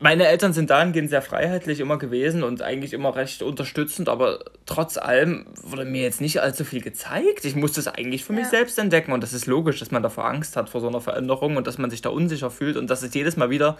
meine 0.00 0.26
Eltern 0.28 0.52
sind 0.52 0.70
dahingehend 0.70 1.10
sehr 1.10 1.22
freiheitlich 1.22 1.80
immer 1.80 1.98
gewesen 1.98 2.44
und 2.44 2.62
eigentlich 2.62 2.92
immer 2.92 3.16
recht 3.16 3.42
unterstützend, 3.42 4.08
aber 4.08 4.38
trotz 4.64 4.96
allem 4.96 5.46
wurde 5.62 5.84
mir 5.84 6.02
jetzt 6.02 6.20
nicht 6.20 6.40
allzu 6.40 6.64
viel 6.64 6.80
gezeigt. 6.82 7.44
Ich 7.44 7.56
musste 7.56 7.80
es 7.80 7.88
eigentlich 7.88 8.24
für 8.24 8.32
mich 8.32 8.44
Ja. 8.44 8.50
selbst 8.50 8.78
entdecken 8.78 9.12
und 9.12 9.22
das 9.22 9.32
ist 9.32 9.46
logisch, 9.46 9.78
dass 9.80 9.90
man 9.90 10.02
davor 10.02 10.26
Angst 10.26 10.56
hat 10.56 10.68
vor 10.68 10.80
so 10.80 10.88
einer 10.88 11.00
Veränderung 11.00 11.56
und 11.56 11.66
dass 11.66 11.78
man 11.78 11.90
sich 11.90 12.00
da 12.00 12.10
unsicher 12.10 12.50
fühlt 12.50 12.76
und 12.76 12.88
dass 12.90 13.02
es 13.02 13.12
jedes 13.12 13.36
Mal 13.36 13.50
wieder 13.50 13.76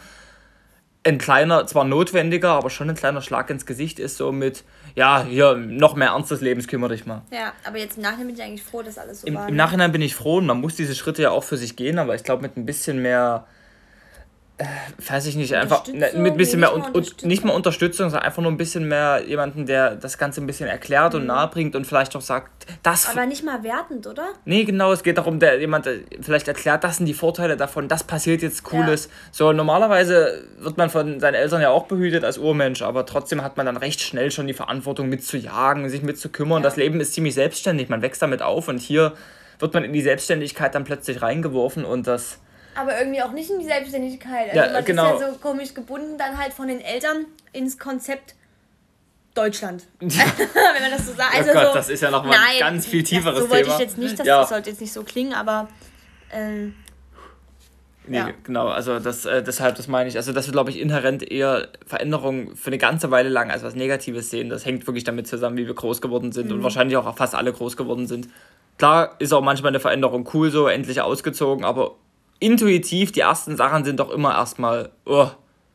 ein 1.05 1.19
kleiner, 1.19 1.67
zwar 1.67 1.85
notwendiger, 1.85 2.50
aber 2.50 2.69
schon 2.69 2.91
ein 2.91 2.97
kleiner 2.97 3.23
Schlag 3.23 3.49
ins 3.50 3.65
Gesicht 3.65 4.00
ist, 4.00 4.17
so 4.17 4.32
mit, 4.32 4.65
ja, 4.97 5.23
hier, 5.23 5.55
noch 5.55 5.94
mehr 5.94 6.09
Ernst 6.09 6.32
des 6.32 6.41
Lebens, 6.41 6.67
kümmere 6.67 6.91
dich 6.91 7.06
mal. 7.06 7.23
ja, 7.32 7.53
aber 7.65 7.79
jetzt 7.79 7.97
im 7.97 8.03
Nachhinein 8.03 8.26
bin 8.26 8.35
ich 8.37 8.43
eigentlich 8.43 8.65
froh, 8.65 8.82
dass 8.82 8.99
alles 8.99 9.20
so 9.20 9.26
Im, 9.29 9.35
war. 9.37 9.49
Im 9.49 9.55
ne? 9.55 9.56
Nachhinein 9.56 9.93
bin 9.93 10.03
ich 10.03 10.17
froh 10.17 10.38
und 10.38 10.47
man 10.47 10.61
muss 10.61 10.75
diese 10.75 10.94
Schritte 10.97 11.23
ja 11.23 11.31
auch 11.31 11.44
für 11.44 11.56
sich 11.56 11.76
gehen, 11.76 11.99
aber 12.00 12.17
ich 12.17 12.25
glaube, 12.25 12.43
mit 12.43 12.56
ein 12.56 12.67
bisschen 12.67 13.00
mehr, 13.00 13.47
äh, 14.58 14.64
weiß 15.10 15.26
ich 15.26 15.37
nicht, 15.37 15.55
einfach 15.55 15.87
ne, 15.87 16.10
mit 16.16 16.32
ein 16.32 16.37
bisschen 16.37 16.60
mehr, 16.60 16.75
und, 16.75 16.94
und 16.94 17.25
nicht 17.25 17.44
mal 17.44 17.52
Unterstützung, 17.52 18.10
sondern 18.10 18.26
einfach 18.26 18.43
nur 18.43 18.50
ein 18.50 18.56
bisschen 18.56 18.87
mehr 18.87 19.22
jemanden, 19.26 19.66
der 19.66 19.94
das 19.94 20.19
Ganze 20.19 20.40
ein 20.40 20.46
bisschen 20.46 20.69
erklärt 20.69 21.14
und 21.14 21.26
nahebringt 21.26 21.76
und 21.76 21.87
vielleicht 21.87 22.14
auch 22.16 22.20
sagt, 22.20 22.66
das 22.82 23.08
Mhm. 23.08 23.19
Aber 23.19 23.26
nicht 23.26 23.44
mal 23.44 23.62
wertend, 23.62 24.06
oder? 24.06 24.28
Nee, 24.44 24.64
genau, 24.64 24.93
es 24.93 25.02
geht 25.02 25.19
darum, 25.19 25.38
der 25.38 25.60
jemand 25.60 25.87
der 25.87 25.99
vielleicht 26.20 26.49
erklärt, 26.49 26.84
das 26.84 26.99
sind 26.99 27.06
die 27.06 27.14
Vorteile 27.14 27.56
davon, 27.56 27.88
das 27.88 28.05
passiert 28.05 28.43
jetzt 28.43 28.62
Cooles. 28.64 29.08
So, 29.31 29.52
normalerweise 29.52 30.44
wird 30.58 30.76
man 30.76 30.90
von 30.90 31.20
seinen 31.20 31.34
Eltern 31.34 31.62
ja 31.62 31.70
auch 31.70 31.87
behütet 31.87 32.25
als 32.25 32.38
Urmensch, 32.38 32.82
aber 32.82 33.06
trotzdem 33.06 33.43
hat 33.43 33.56
man 33.56 33.67
dann 33.67 33.77
recht 33.77 34.00
schnell 34.00 34.31
schon 34.31 34.46
die 34.46 34.55
Verantwortung 34.55 35.08
mitzujagen, 35.08 35.88
sich 35.88 36.03
mitzukümmern. 36.03 36.62
Das 36.62 36.77
Leben 36.77 37.00
ist 37.00 37.15
ziemlich 37.15 37.34
selbstständig, 37.34 37.88
man 37.88 38.03
wächst 38.03 38.22
damit 38.22 38.43
auf 38.43 38.69
und 38.69 38.79
hier 38.79 39.15
wird 39.58 39.74
man 39.74 39.84
in 39.84 39.93
die 39.93 40.03
Selbstständigkeit 40.03 40.74
dann 40.74 40.84
plötzlich 40.84 41.22
reingeworfen 41.22 41.84
und 41.84 42.06
das. 42.06 42.38
Aber 42.79 42.99
irgendwie 42.99 43.23
auch 43.23 43.32
nicht 43.32 43.51
in 43.51 43.58
die 43.58 43.65
Selbstständigkeit. 43.67 44.51
Also 44.51 44.56
Ja, 44.61 44.73
man 44.73 44.85
genau. 44.85 45.15
ist 45.17 45.20
ja 45.23 45.32
so 45.32 45.39
komisch 45.39 45.75
gebunden 45.75 46.17
dann 46.19 46.39
halt 46.39 46.53
von 46.53 46.69
den 46.69 46.81
Eltern 46.81 47.27
ins 47.53 47.79
Konzept 47.79 48.35
Deutschland. 49.35 49.85
Wenn 50.01 50.08
man 50.11 50.91
das 50.91 51.06
so 51.06 51.13
sagt. 51.15 51.35
Also 51.37 51.51
oh 51.51 51.55
Gott, 51.55 51.67
so, 51.69 51.75
das 51.75 51.89
ist 51.89 52.01
ja 52.03 52.11
nochmal 52.11 52.37
ein 52.37 52.58
ganz 52.61 52.87
viel 52.87 53.03
tieferes 53.03 53.39
So 53.41 53.51
wollte 53.51 53.65
Thema. 53.65 53.75
ich 53.77 53.81
jetzt 53.81 53.99
nicht, 53.99 54.19
das, 54.19 54.27
Ja. 54.27 54.41
das 54.41 54.49
sollte 54.51 54.70
jetzt 54.70 54.81
nicht 54.81 54.93
so 54.93 55.03
klingen, 55.05 55.35
aber 55.35 55.69
ähm, 56.32 56.75
Nee, 58.11 58.17
Ja. 58.17 58.31
genau, 58.43 58.69
also 58.69 58.99
das, 59.01 59.27
äh, 59.27 59.43
deshalb, 59.43 59.75
das 59.77 59.87
meine 59.87 60.08
ich. 60.08 60.17
Also, 60.17 60.32
dass 60.32 60.47
wir, 60.47 60.53
glaube 60.53 60.70
ich, 60.70 60.81
inhärent 60.81 61.31
eher 61.31 61.69
Veränderungen 61.87 62.56
für 62.56 62.69
eine 62.69 62.79
ganze 62.79 63.11
Weile 63.11 63.29
lang 63.29 63.51
als 63.51 63.63
was 63.63 63.75
Negatives 63.75 64.31
sehen. 64.31 64.49
Das 64.49 64.65
hängt 64.65 64.87
wirklich 64.87 65.05
damit 65.05 65.27
zusammen, 65.29 65.58
wie 65.58 65.67
wir 65.67 65.75
groß 65.75 66.01
geworden 66.01 66.32
sind 66.32 66.47
Mhm. 66.47 66.55
und 66.55 66.63
wahrscheinlich 66.63 66.97
auch 66.97 67.15
fast 67.17 67.35
alle 67.35 67.53
groß 67.53 67.77
geworden 67.77 68.06
sind. 68.06 68.29
Klar 68.79 69.15
ist 69.19 69.35
auch 69.35 69.43
manchmal 69.43 69.73
eine 69.73 69.81
Veränderung 69.81 70.27
cool, 70.32 70.51
so 70.51 70.69
endlich 70.69 71.03
ausgezogen, 71.03 71.67
aber 71.67 71.97
intuitiv, 72.40 73.12
die 73.12 73.20
ersten 73.20 73.56
Sachen 73.56 73.84
sind 73.84 74.00
doch 74.00 74.10
immer 74.10 74.34
erstmal, 74.34 74.90
oh, 75.04 75.28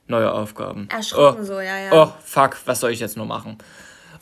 neue 0.08 0.32
Aufgaben. 0.32 0.88
erschrocken 0.89 1.39
oh, 1.41 1.46
so, 1.46 1.60
ja, 1.60 1.77
ja. 1.77 1.91
oh, 1.91 2.12
fuck, 2.24 2.58
was 2.65 2.79
soll 2.79 2.91
ich 2.91 3.00
jetzt 3.00 3.17
nur 3.17 3.25
machen? 3.25 3.58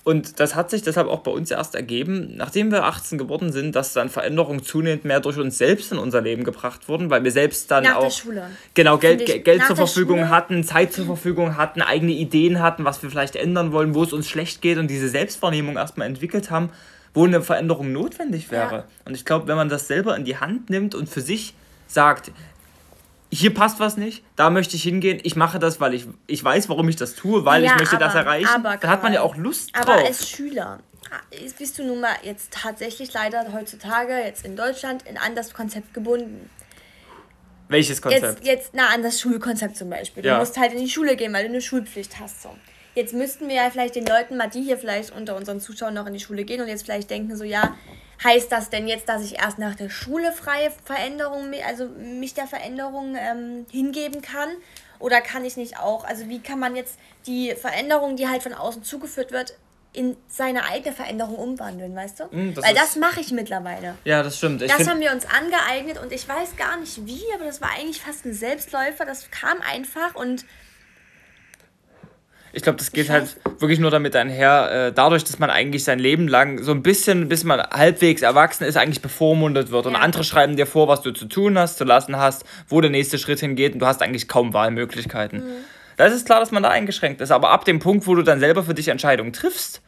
Und 0.03 0.39
das 0.39 0.55
hat 0.55 0.71
sich 0.71 0.81
deshalb 0.81 1.07
auch 1.07 1.19
bei 1.19 1.29
uns 1.29 1.51
erst 1.51 1.75
ergeben, 1.75 2.33
nachdem 2.35 2.71
wir 2.71 2.85
18 2.85 3.19
geworden 3.19 3.51
sind, 3.51 3.75
dass 3.75 3.93
dann 3.93 4.09
Veränderungen 4.09 4.63
zunehmend 4.63 5.05
mehr 5.05 5.19
durch 5.19 5.37
uns 5.37 5.59
selbst 5.59 5.91
in 5.91 5.99
unser 5.99 6.21
Leben 6.21 6.43
gebracht 6.43 6.87
wurden, 6.89 7.11
weil 7.11 7.23
wir 7.23 7.31
selbst 7.31 7.69
dann 7.69 7.83
Nach 7.83 7.97
auch 7.97 8.11
genau 8.73 8.97
Geld, 8.97 9.21
ich, 9.21 9.27
Ge- 9.27 9.39
Geld 9.41 9.63
zur 9.67 9.75
Verfügung 9.75 10.17
Schule- 10.21 10.29
hatten, 10.29 10.63
Zeit 10.63 10.91
zur 10.91 11.05
Verfügung 11.05 11.55
hatten, 11.55 11.83
eigene 11.83 12.13
Ideen 12.13 12.61
hatten, 12.63 12.83
was 12.83 13.03
wir 13.03 13.11
vielleicht 13.11 13.35
ändern 13.35 13.73
wollen, 13.73 13.93
wo 13.93 14.01
es 14.01 14.11
uns 14.11 14.27
schlecht 14.27 14.63
geht 14.63 14.79
und 14.79 14.87
diese 14.87 15.07
Selbstwahrnehmung 15.07 15.75
erstmal 15.75 16.07
entwickelt 16.07 16.49
haben, 16.49 16.71
wo 17.13 17.25
eine 17.25 17.43
Veränderung 17.43 17.91
notwendig 17.91 18.49
wäre. 18.49 18.75
Ja. 18.77 18.83
Und 19.05 19.13
ich 19.13 19.23
glaube, 19.23 19.47
wenn 19.47 19.55
man 19.55 19.69
das 19.69 19.87
selber 19.87 20.15
in 20.17 20.25
die 20.25 20.37
Hand 20.37 20.71
nimmt 20.71 20.95
und 20.95 21.09
für 21.09 21.21
sich 21.21 21.53
sagt, 21.93 22.31
hier 23.33 23.53
passt 23.53 23.79
was 23.79 23.95
nicht, 23.97 24.23
da 24.35 24.49
möchte 24.49 24.75
ich 24.75 24.83
hingehen, 24.83 25.19
ich 25.23 25.35
mache 25.35 25.57
das, 25.59 25.79
weil 25.79 25.93
ich, 25.93 26.05
ich 26.27 26.43
weiß, 26.43 26.67
warum 26.69 26.89
ich 26.89 26.97
das 26.97 27.15
tue, 27.15 27.45
weil 27.45 27.63
Ja, 27.63 27.71
ich 27.73 27.79
möchte 27.79 27.97
das 27.97 28.11
aber- 28.15 28.25
erreichen, 28.25 28.47
aber, 28.65 28.77
dann 28.77 28.89
hat 28.89 29.03
man 29.03 29.13
ja 29.13 29.21
auch 29.21 29.35
Lust 29.37 29.75
drauf. 29.75 29.83
Aber 29.87 29.93
als 30.05 30.29
Schüler 30.29 30.79
ist- 31.29 31.57
bist 31.57 31.77
du 31.79 31.83
nun 31.85 32.01
mal 32.01 32.15
jetzt 32.23 32.51
tatsächlich 32.51 33.13
leider 33.13 33.53
heutzutage 33.53 34.13
jetzt 34.17 34.45
in 34.45 34.55
Deutschland 34.55 35.03
in 35.03 35.17
an 35.17 35.35
das 35.35 35.53
Konzept 35.53 35.93
gebunden. 35.93 36.49
Welches 37.69 38.01
Konzept? 38.01 38.39
Jetzt, 38.39 38.45
jetzt, 38.45 38.69
na, 38.73 38.87
an 38.93 39.01
das 39.01 39.21
Schulkonzept 39.21 39.77
zum 39.77 39.89
Beispiel. 39.89 40.23
Du 40.23 40.29
Ja. 40.29 40.39
musst 40.39 40.57
halt 40.59 40.73
in 40.73 40.79
die 40.79 40.89
Schule 40.89 41.15
gehen, 41.15 41.31
weil 41.33 41.43
du 41.45 41.49
eine 41.49 41.61
Schulpflicht 41.61 42.19
hast. 42.19 42.41
So. 42.43 42.49
jetzt 42.93 43.13
müssten 43.13 43.47
wir 43.47 43.55
ja 43.55 43.69
vielleicht 43.69 43.95
den 43.95 44.05
Leuten 44.05 44.35
mal, 44.35 44.49
die 44.49 44.61
hier 44.61 44.77
vielleicht 44.77 45.15
unter 45.15 45.37
unseren 45.37 45.61
Zuschauern 45.61 45.93
noch 45.93 46.05
in 46.07 46.11
die 46.13 46.19
Schule 46.19 46.43
gehen 46.43 46.59
und 46.59 46.67
jetzt 46.67 46.83
vielleicht 46.83 47.09
denken 47.09 47.37
so, 47.37 47.45
ja, 47.45 47.73
heißt 48.23 48.51
das 48.51 48.69
denn 48.69 48.87
jetzt, 48.87 49.09
dass 49.09 49.23
ich 49.23 49.39
erst 49.39 49.57
nach 49.57 49.75
der 49.75 49.89
Schule 49.89 50.31
freie 50.31 50.71
Veränderung, 50.85 51.51
also 51.65 51.87
mich 51.87 52.33
der 52.33 52.47
Veränderung 52.47 53.15
ähm, 53.15 53.65
hingeben 53.71 54.21
kann? 54.21 54.49
Oder 54.99 55.21
kann 55.21 55.43
ich 55.43 55.57
nicht 55.57 55.79
auch, 55.79 56.03
also 56.03 56.29
wie 56.29 56.39
kann 56.39 56.59
man 56.59 56.75
jetzt 56.75 56.99
die 57.25 57.55
Veränderung, 57.55 58.15
die 58.15 58.27
halt 58.27 58.43
von 58.43 58.53
außen 58.53 58.83
zugeführt 58.83 59.31
wird, 59.31 59.55
in 59.93 60.15
seine 60.29 60.63
eigene 60.65 60.95
Veränderung 60.95 61.35
umwandeln, 61.35 61.93
weißt 61.95 62.21
du? 62.21 62.23
Mm, 62.31 62.53
das 62.53 62.65
Weil 62.65 62.75
das 62.75 62.95
mache 62.95 63.19
ich 63.19 63.31
mittlerweile. 63.31 63.95
Ja, 64.05 64.23
das 64.23 64.37
stimmt. 64.37 64.61
Ich 64.61 64.71
das 64.71 64.87
haben 64.87 65.01
wir 65.01 65.11
uns 65.11 65.25
angeeignet 65.25 65.99
und 66.01 66.13
ich 66.13 66.27
weiß 66.27 66.55
gar 66.55 66.77
nicht 66.77 67.05
wie, 67.05 67.23
aber 67.35 67.45
das 67.45 67.61
war 67.61 67.71
eigentlich 67.77 68.01
fast 68.01 68.25
ein 68.25 68.33
Selbstläufer. 68.33 69.05
Das 69.05 69.29
kam 69.31 69.59
einfach 69.61 70.15
und 70.15 70.45
ich 72.53 72.63
glaube, 72.63 72.77
das 72.77 72.91
geht 72.91 73.09
halt 73.09 73.37
wirklich 73.59 73.79
nur 73.79 73.91
damit 73.91 74.15
einher, 74.15 74.87
äh, 74.87 74.93
dadurch, 74.93 75.23
dass 75.23 75.39
man 75.39 75.49
eigentlich 75.49 75.83
sein 75.83 75.99
Leben 75.99 76.27
lang 76.27 76.61
so 76.61 76.71
ein 76.71 76.83
bisschen, 76.83 77.29
bis 77.29 77.43
man 77.43 77.61
halbwegs 77.61 78.21
erwachsen 78.21 78.65
ist, 78.65 78.77
eigentlich 78.77 79.01
bevormundet 79.01 79.71
wird. 79.71 79.85
Und 79.85 79.93
ja. 79.93 79.99
andere 79.99 80.23
schreiben 80.23 80.55
dir 80.55 80.65
vor, 80.65 80.87
was 80.87 81.01
du 81.01 81.11
zu 81.11 81.25
tun 81.25 81.57
hast, 81.57 81.77
zu 81.77 81.83
lassen 81.83 82.17
hast, 82.17 82.43
wo 82.67 82.81
der 82.81 82.89
nächste 82.89 83.17
Schritt 83.17 83.39
hingeht 83.39 83.73
und 83.73 83.79
du 83.79 83.85
hast 83.85 84.01
eigentlich 84.01 84.27
kaum 84.27 84.53
Wahlmöglichkeiten. 84.53 85.39
Mhm. 85.39 85.51
Da 85.97 86.05
ist 86.05 86.13
es 86.13 86.25
klar, 86.25 86.39
dass 86.39 86.51
man 86.51 86.63
da 86.63 86.69
eingeschränkt 86.69 87.21
ist. 87.21 87.31
Aber 87.31 87.51
ab 87.51 87.65
dem 87.65 87.79
Punkt, 87.79 88.07
wo 88.07 88.15
du 88.15 88.23
dann 88.23 88.39
selber 88.39 88.63
für 88.63 88.73
dich 88.73 88.87
Entscheidungen 88.87 89.33
triffst, 89.33 89.81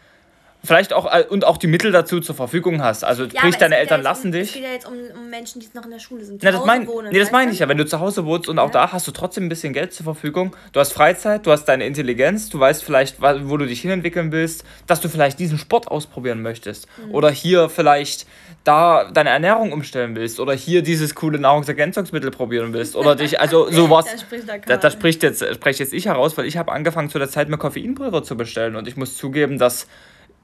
vielleicht 0.65 0.93
auch 0.93 1.13
äh, 1.13 1.25
und 1.29 1.45
auch 1.45 1.57
die 1.57 1.67
Mittel 1.67 1.91
dazu 1.91 2.21
zur 2.21 2.35
Verfügung 2.35 2.81
hast. 2.81 3.03
Also 3.03 3.25
ja, 3.25 3.39
sprich, 3.39 3.57
deine 3.57 3.77
Eltern 3.77 4.01
ja 4.01 4.09
lassen 4.09 4.27
um, 4.27 4.31
dich. 4.31 4.49
Es 4.49 4.53
geht 4.53 4.63
ja 4.63 4.71
jetzt 4.71 4.87
um, 4.87 4.93
um, 4.93 5.29
Menschen, 5.29 5.59
die 5.59 5.67
noch 5.73 5.83
in 5.83 5.91
der 5.91 5.99
Schule 5.99 6.23
sind. 6.23 6.41
Na, 6.41 6.51
das 6.51 6.65
mein, 6.65 6.87
wohnen, 6.87 7.11
nee, 7.11 7.19
das 7.19 7.31
meine 7.31 7.51
ich 7.51 7.59
ja. 7.59 7.67
Wenn 7.67 7.77
du 7.77 7.85
zu 7.85 7.99
Hause 7.99 8.25
wohnst 8.25 8.47
und 8.47 8.59
auch 8.59 8.67
ja. 8.67 8.85
da 8.85 8.91
hast 8.93 9.07
du 9.07 9.11
trotzdem 9.11 9.45
ein 9.45 9.49
bisschen 9.49 9.73
Geld 9.73 9.93
zur 9.93 10.05
Verfügung. 10.05 10.55
Du 10.71 10.79
hast 10.79 10.93
Freizeit, 10.93 11.45
du 11.45 11.51
hast 11.51 11.65
deine 11.65 11.85
Intelligenz, 11.85 12.49
du 12.49 12.59
weißt 12.59 12.83
vielleicht, 12.83 13.21
wo 13.21 13.57
du 13.57 13.65
dich 13.65 13.81
hinentwickeln 13.81 14.31
willst, 14.31 14.63
dass 14.87 15.01
du 15.01 15.09
vielleicht 15.09 15.37
diesen 15.39 15.57
Sport 15.57 15.89
ausprobieren 15.89 16.41
möchtest. 16.41 16.87
Mhm. 16.97 17.13
Oder 17.13 17.29
hier 17.29 17.69
vielleicht 17.69 18.25
da 18.63 19.11
deine 19.11 19.31
Ernährung 19.31 19.73
umstellen 19.73 20.15
willst 20.15 20.39
oder 20.39 20.53
hier 20.53 20.81
dieses 20.83 21.15
coole 21.15 21.37
Nahrungsergänzungsmittel 21.37 22.31
probieren 22.31 22.71
willst 22.71 22.95
oder 22.95 23.15
dich 23.15 23.41
also 23.41 23.69
sowas 23.71 24.05
da 24.05 24.17
spricht, 24.17 24.69
da, 24.69 24.77
da 24.77 24.89
spricht 24.89 25.23
jetzt 25.23 25.43
spreche 25.55 25.83
jetzt 25.83 25.91
ich 25.91 26.05
heraus, 26.05 26.37
weil 26.37 26.45
ich 26.45 26.55
habe 26.55 26.71
angefangen 26.71 27.09
zu 27.09 27.19
der 27.19 27.29
Zeit 27.29 27.49
mir 27.49 27.57
Koffeinpulver 27.57 28.23
zu 28.23 28.37
bestellen 28.37 28.77
und 28.77 28.87
ich 28.87 28.95
muss 28.95 29.17
zugeben, 29.17 29.57
dass 29.57 29.87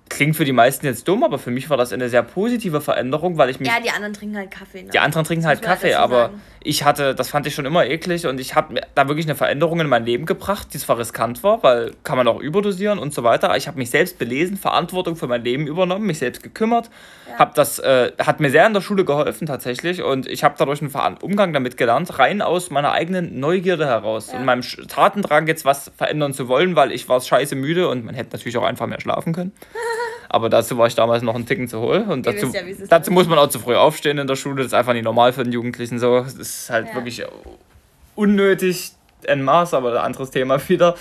klingt 0.10 0.36
für 0.36 0.46
die 0.46 0.52
meisten 0.52 0.86
jetzt 0.86 1.08
dumm, 1.08 1.24
aber 1.24 1.40
für 1.40 1.52
mich 1.52 1.70
war 1.70 1.78
das 1.78 1.94
eine 1.94 2.10
sehr 2.10 2.24
positive 2.24 2.82
Veränderung, 2.82 3.38
weil 3.38 3.50
ich 3.50 3.60
mich. 3.60 3.70
Ja, 3.70 3.80
die 3.80 3.92
anderen 3.92 4.14
trinken 4.14 4.38
halt 4.38 4.52
Kaffee. 4.52 4.84
Ne? 4.84 4.90
Die 4.90 5.00
anderen 5.00 5.26
trinken 5.26 5.46
halt 5.46 5.62
Kaffee, 5.62 5.94
aber 5.94 6.24
sagen. 6.24 6.42
ich 6.64 6.84
hatte, 6.84 7.16
das 7.16 7.30
fand 7.30 7.48
ich 7.48 7.56
schon 7.56 7.66
immer 7.66 7.86
eklig 7.86 8.26
und 8.26 8.40
ich 8.40 8.56
habe 8.56 8.82
da 8.96 9.08
wirklich 9.08 9.28
eine 9.28 9.36
Veränderung 9.36 9.80
in 9.80 9.88
mein 9.88 10.06
Leben 10.06 10.26
gebracht, 10.26 10.74
die 10.74 10.80
zwar 10.80 10.98
riskant 10.98 11.44
war, 11.44 11.64
weil 11.64 11.94
kann 12.04 12.18
man 12.18 12.28
auch 12.28 12.40
überdosieren 12.40 13.00
und 13.00 13.14
so 13.14 13.24
weiter. 13.24 13.56
Ich 13.56 13.68
habe 13.68 13.78
mich 13.78 13.92
selbst 13.92 14.18
belesen, 14.18 14.58
Verantwortung 14.58 15.16
für 15.16 15.28
mein 15.28 15.44
Leben 15.44 15.68
übernommen, 15.68 16.06
mich 16.06 16.20
selbst 16.20 16.42
gekümmert, 16.44 16.90
ja. 17.30 17.40
habe 17.40 17.52
das, 17.56 17.80
äh, 17.80 18.12
hat 18.20 18.40
mir 18.40 18.50
sehr 18.50 18.66
in 18.66 18.74
der 18.74 18.82
Schule 18.82 19.06
geholfen 19.06 19.46
tatsächlich 19.48 20.02
und 20.02 20.28
ich 20.28 20.44
habe 20.44 20.56
dadurch 20.58 20.82
einen 20.82 21.18
Umgang 21.18 21.54
damit 21.54 21.78
gelernt, 21.78 22.18
rein 22.18 22.42
aus 22.42 22.72
meiner 22.72 22.92
eigenen 22.92 23.40
Neugierde 23.40 23.86
heraus 23.86 24.32
ja. 24.32 24.40
und 24.40 24.46
meinem 24.46 24.62
Tatendrang 24.62 25.48
jetzt 25.48 25.66
was 25.66 25.92
verändern 25.96 26.34
zu 26.34 26.48
wollen, 26.48 26.76
weil 26.76 26.92
ich 26.92 27.08
war 27.08 27.22
scheiße 27.22 27.56
müde 27.56 27.88
und 27.90 28.06
man 28.06 28.16
hätte 28.16 28.32
natürlich 28.34 28.58
auch 28.58 28.64
einfach 28.64 28.88
mehr 28.88 29.00
schlafen 29.00 29.34
können. 29.34 29.52
Aber 30.30 30.50
dazu 30.50 30.78
war 30.78 30.86
ich 30.86 30.94
damals 30.94 31.24
noch 31.24 31.34
einen 31.34 31.48
Ticken 31.48 31.68
zu 31.68 31.80
hohl. 31.80 32.06
Und 32.08 32.28
dazu, 32.28 32.48
ja, 32.48 32.62
dazu 32.88 33.12
muss 33.12 33.28
man 33.28 33.40
auch 33.40 33.50
zu 33.50 33.58
früh 33.58 33.76
aufstehen 33.76 34.20
in 34.20 34.28
der 34.28 34.36
Schule. 34.36 34.58
Das 34.58 34.68
ist 34.68 34.74
einfach 34.74 34.94
nicht 34.94 35.04
normal 35.04 35.34
für 35.34 35.44
den 35.44 35.52
Jugendlichen 35.52 35.98
so. 35.98 36.22
Das 36.22 36.36
ist 36.36 36.70
halt 36.70 36.88
ja. 36.90 36.96
wirklich 36.96 37.24
unnötig 38.16 38.92
en 39.24 39.44
Maß, 39.44 39.74
aber 39.74 39.92
ein 39.92 40.06
anderes 40.06 40.30
Thema 40.30 40.60
wieder. 40.70 40.96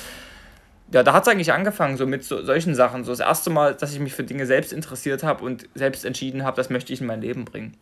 Ja, 0.90 1.02
da 1.02 1.12
hat 1.12 1.25
es 1.25 1.28
eigentlich 1.28 1.52
angefangen, 1.52 1.99
so 1.99 2.06
mit 2.06 2.25
so, 2.25 2.42
solchen 2.42 2.75
Sachen. 2.75 3.04
So 3.04 3.12
das 3.12 3.20
erste 3.20 3.50
Mal, 3.50 3.75
dass 3.75 3.92
ich 3.92 4.00
mich 4.00 4.14
für 4.14 4.25
Dinge 4.25 4.47
selbst 4.47 4.73
interessiert 4.73 5.23
habe 5.23 5.44
und 5.44 5.68
selbst 5.75 6.06
entschieden 6.06 6.44
habe, 6.44 6.56
das 6.56 6.70
möchte 6.70 6.94
ich 6.94 7.02
in 7.02 7.06
mein 7.06 7.20
Leben 7.20 7.44
bringen. 7.44 7.76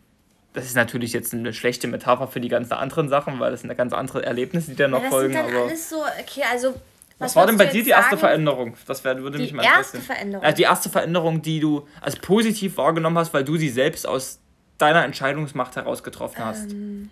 Das 0.51 0.65
ist 0.65 0.75
natürlich 0.75 1.13
jetzt 1.13 1.33
eine 1.33 1.53
schlechte 1.53 1.87
Metapher 1.87 2.27
für 2.27 2.41
die 2.41 2.49
ganzen 2.49 2.73
anderen 2.73 3.07
Sachen, 3.07 3.39
weil 3.39 3.51
das 3.51 3.61
sind 3.61 3.77
ganz 3.77 3.93
andere 3.93 4.25
Erlebnisse, 4.25 4.71
die 4.71 4.75
da 4.75 4.89
noch 4.89 4.97
ja, 4.97 5.03
das 5.03 5.13
folgen. 5.13 5.33
Das 5.33 5.45
sind 5.45 5.55
dann 5.55 5.63
alles 5.63 5.89
so, 5.89 5.97
okay, 5.97 6.41
also 6.51 6.73
was, 7.19 7.35
war 7.35 7.47
denn 7.47 7.57
bei 7.57 7.65
dir 7.65 7.83
die 7.83 7.89
erste 7.89 8.11
sagen? 8.11 8.19
Veränderung? 8.19 8.77
Das 8.85 9.03
wär, 9.03 9.17
würde 9.17 9.39
mich 9.39 9.51
mal 9.51 9.63
interessieren. 9.63 9.83
Die 9.83 9.97
erste 9.97 10.01
Veränderung. 10.01 10.45
Also 10.45 10.55
die 10.55 10.63
erste 10.63 10.89
Veränderung, 10.89 11.41
die 11.41 11.59
du 11.59 11.87
als 12.01 12.15
positiv 12.15 12.77
wahrgenommen 12.77 13.17
hast, 13.17 13.33
weil 13.33 13.43
du 13.43 13.57
sie 13.57 13.69
selbst 13.69 14.07
aus 14.07 14.39
deiner 14.77 15.03
Entscheidungsmacht 15.03 15.75
heraus 15.75 16.03
getroffen 16.03 16.45
hast. 16.45 16.71
Ähm. 16.71 17.09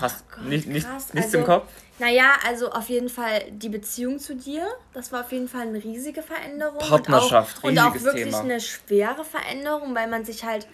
Hast 0.00 0.24
oh 0.26 0.36
Gott, 0.36 0.44
nicht, 0.46 0.66
nicht, 0.66 0.86
nichts 0.86 1.14
also, 1.14 1.38
im 1.38 1.44
Kopf? 1.44 1.68
Naja, 1.98 2.36
also 2.46 2.70
auf 2.70 2.88
jeden 2.88 3.10
Fall 3.10 3.42
die 3.50 3.68
Beziehung 3.68 4.18
zu 4.18 4.34
dir. 4.34 4.66
Das 4.94 5.12
war 5.12 5.24
auf 5.24 5.32
jeden 5.32 5.48
Fall 5.48 5.62
eine 5.62 5.82
riesige 5.82 6.22
Veränderung. 6.22 6.78
Partnerschaft, 6.78 7.62
und 7.62 7.78
auch, 7.78 7.94
riesiges 7.94 8.02
Und 8.02 8.08
auch 8.08 8.14
wirklich 8.14 8.24
Thema. 8.24 8.40
eine 8.40 8.60
schwere 8.60 9.24
Veränderung, 9.24 9.94
weil 9.94 10.08
man 10.08 10.24
sich 10.24 10.44
halt 10.44 10.66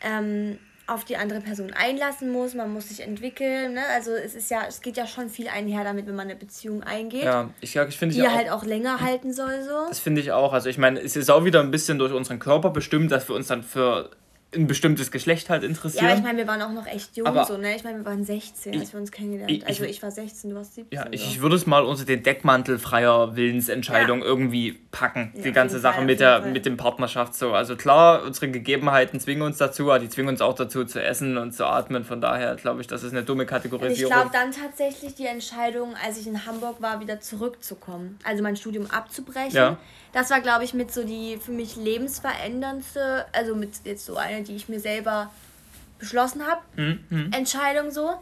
ähm, 0.00 0.58
auf 0.88 1.04
die 1.04 1.16
andere 1.16 1.40
Person 1.40 1.72
einlassen 1.72 2.32
muss, 2.32 2.54
man 2.54 2.72
muss 2.72 2.88
sich 2.88 3.00
entwickeln. 3.00 3.74
Ne? 3.74 3.82
Also 3.94 4.12
es 4.12 4.34
ist 4.34 4.50
ja, 4.50 4.62
es 4.66 4.80
geht 4.80 4.96
ja 4.96 5.06
schon 5.06 5.28
viel 5.28 5.48
einher 5.48 5.84
damit, 5.84 6.06
wenn 6.06 6.14
man 6.14 6.28
eine 6.28 6.36
Beziehung 6.36 6.82
eingeht. 6.82 7.24
Ja, 7.24 7.50
ich, 7.60 7.76
ich 7.76 7.98
finde 7.98 8.14
die 8.14 8.26
auch, 8.26 8.32
halt 8.32 8.50
auch 8.50 8.64
länger 8.64 9.00
halten 9.00 9.32
soll 9.32 9.62
so. 9.62 9.88
Das 9.88 10.00
finde 10.00 10.20
ich 10.22 10.32
auch. 10.32 10.52
Also 10.52 10.68
ich 10.68 10.78
meine, 10.78 11.00
es 11.00 11.14
ist 11.14 11.30
auch 11.30 11.44
wieder 11.44 11.60
ein 11.60 11.70
bisschen 11.70 11.98
durch 11.98 12.12
unseren 12.12 12.38
Körper 12.38 12.70
bestimmt, 12.70 13.12
dass 13.12 13.28
wir 13.28 13.36
uns 13.36 13.48
dann 13.48 13.62
für 13.62 14.10
ein 14.54 14.66
bestimmtes 14.66 15.10
Geschlecht 15.10 15.50
halt 15.50 15.62
interessieren. 15.62 16.06
Ja, 16.06 16.10
aber 16.12 16.18
ich 16.18 16.24
meine, 16.24 16.38
wir 16.38 16.46
waren 16.46 16.62
auch 16.62 16.72
noch 16.72 16.86
echt 16.86 17.16
jung 17.18 17.26
aber 17.26 17.44
so, 17.44 17.58
ne? 17.58 17.76
Ich 17.76 17.84
meine, 17.84 17.98
wir 17.98 18.06
waren 18.06 18.24
16, 18.24 18.80
als 18.80 18.94
wir 18.94 19.00
uns 19.00 19.12
kennengelernt 19.12 19.52
haben. 19.52 19.68
Also 19.68 19.84
ich 19.84 20.02
war 20.02 20.10
16, 20.10 20.50
du 20.50 20.56
warst 20.56 20.74
17. 20.74 20.98
Ja, 20.98 21.06
ich, 21.10 21.28
ich 21.28 21.40
würde 21.42 21.54
es 21.54 21.66
mal 21.66 21.84
unter 21.84 22.06
den 22.06 22.22
Deckmantel 22.22 22.78
freier 22.78 23.36
Willensentscheidung 23.36 24.20
ja. 24.20 24.24
irgendwie 24.24 24.78
packen, 24.90 25.32
ja, 25.34 25.42
die 25.42 25.52
ganze 25.52 25.78
Sache 25.78 25.96
Fall, 25.96 26.06
mit, 26.06 26.20
der, 26.20 26.40
mit 26.40 26.64
dem 26.64 26.78
Partnerschaft 26.78 27.34
so. 27.34 27.52
Also 27.52 27.76
klar, 27.76 28.22
unsere 28.24 28.50
Gegebenheiten 28.50 29.20
zwingen 29.20 29.42
uns 29.42 29.58
dazu, 29.58 29.90
aber 29.90 29.98
die 29.98 30.08
zwingen 30.08 30.30
uns 30.30 30.40
auch 30.40 30.54
dazu 30.54 30.84
zu 30.86 31.02
essen 31.02 31.36
und 31.36 31.52
zu 31.52 31.66
atmen. 31.66 32.04
Von 32.04 32.22
daher 32.22 32.54
glaube 32.56 32.80
ich, 32.80 32.86
das 32.86 33.02
ist 33.02 33.12
eine 33.12 33.24
dumme 33.24 33.44
Kategorisierung. 33.44 34.12
Ich 34.12 34.18
glaube 34.18 34.30
dann 34.32 34.52
tatsächlich 34.52 35.14
die 35.14 35.26
Entscheidung, 35.26 35.94
als 36.02 36.18
ich 36.18 36.26
in 36.26 36.46
Hamburg 36.46 36.80
war, 36.80 37.00
wieder 37.00 37.20
zurückzukommen. 37.20 38.18
Also 38.24 38.42
mein 38.42 38.56
Studium 38.56 38.86
abzubrechen. 38.90 39.54
Ja 39.54 39.78
das 40.18 40.30
war, 40.30 40.40
glaube 40.40 40.64
ich, 40.64 40.74
mit 40.74 40.92
so 40.92 41.04
die 41.04 41.36
für 41.36 41.52
mich 41.52 41.76
lebensveränderndste, 41.76 43.26
also 43.32 43.54
mit 43.54 43.70
jetzt 43.84 44.04
so 44.04 44.16
eine, 44.16 44.42
die 44.42 44.56
ich 44.56 44.68
mir 44.68 44.80
selber 44.80 45.30
beschlossen 46.00 46.44
habe, 46.44 46.60
mhm, 46.74 47.04
mhm. 47.08 47.32
Entscheidung 47.32 47.92
so. 47.92 48.14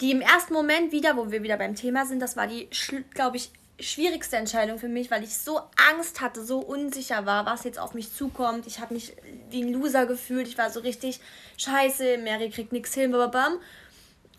Die 0.00 0.10
im 0.10 0.22
ersten 0.22 0.54
Moment 0.54 0.90
wieder, 0.90 1.18
wo 1.18 1.30
wir 1.30 1.42
wieder 1.42 1.58
beim 1.58 1.74
Thema 1.74 2.06
sind, 2.06 2.20
das 2.20 2.36
war 2.36 2.46
die, 2.46 2.68
glaube 3.12 3.36
ich, 3.36 3.50
schwierigste 3.78 4.36
Entscheidung 4.36 4.78
für 4.78 4.88
mich, 4.88 5.10
weil 5.10 5.22
ich 5.22 5.36
so 5.36 5.60
Angst 5.90 6.22
hatte, 6.22 6.42
so 6.42 6.60
unsicher 6.60 7.26
war, 7.26 7.44
was 7.44 7.64
jetzt 7.64 7.78
auf 7.78 7.92
mich 7.92 8.14
zukommt. 8.14 8.66
Ich 8.66 8.80
habe 8.80 8.94
mich 8.94 9.12
wie 9.50 9.62
ein 9.62 9.72
Loser 9.72 10.06
gefühlt. 10.06 10.48
Ich 10.48 10.56
war 10.56 10.70
so 10.70 10.80
richtig 10.80 11.20
scheiße, 11.58 12.18
Mary 12.18 12.48
kriegt 12.48 12.72
nichts 12.72 12.94
hin, 12.94 13.12
bababam. 13.12 13.58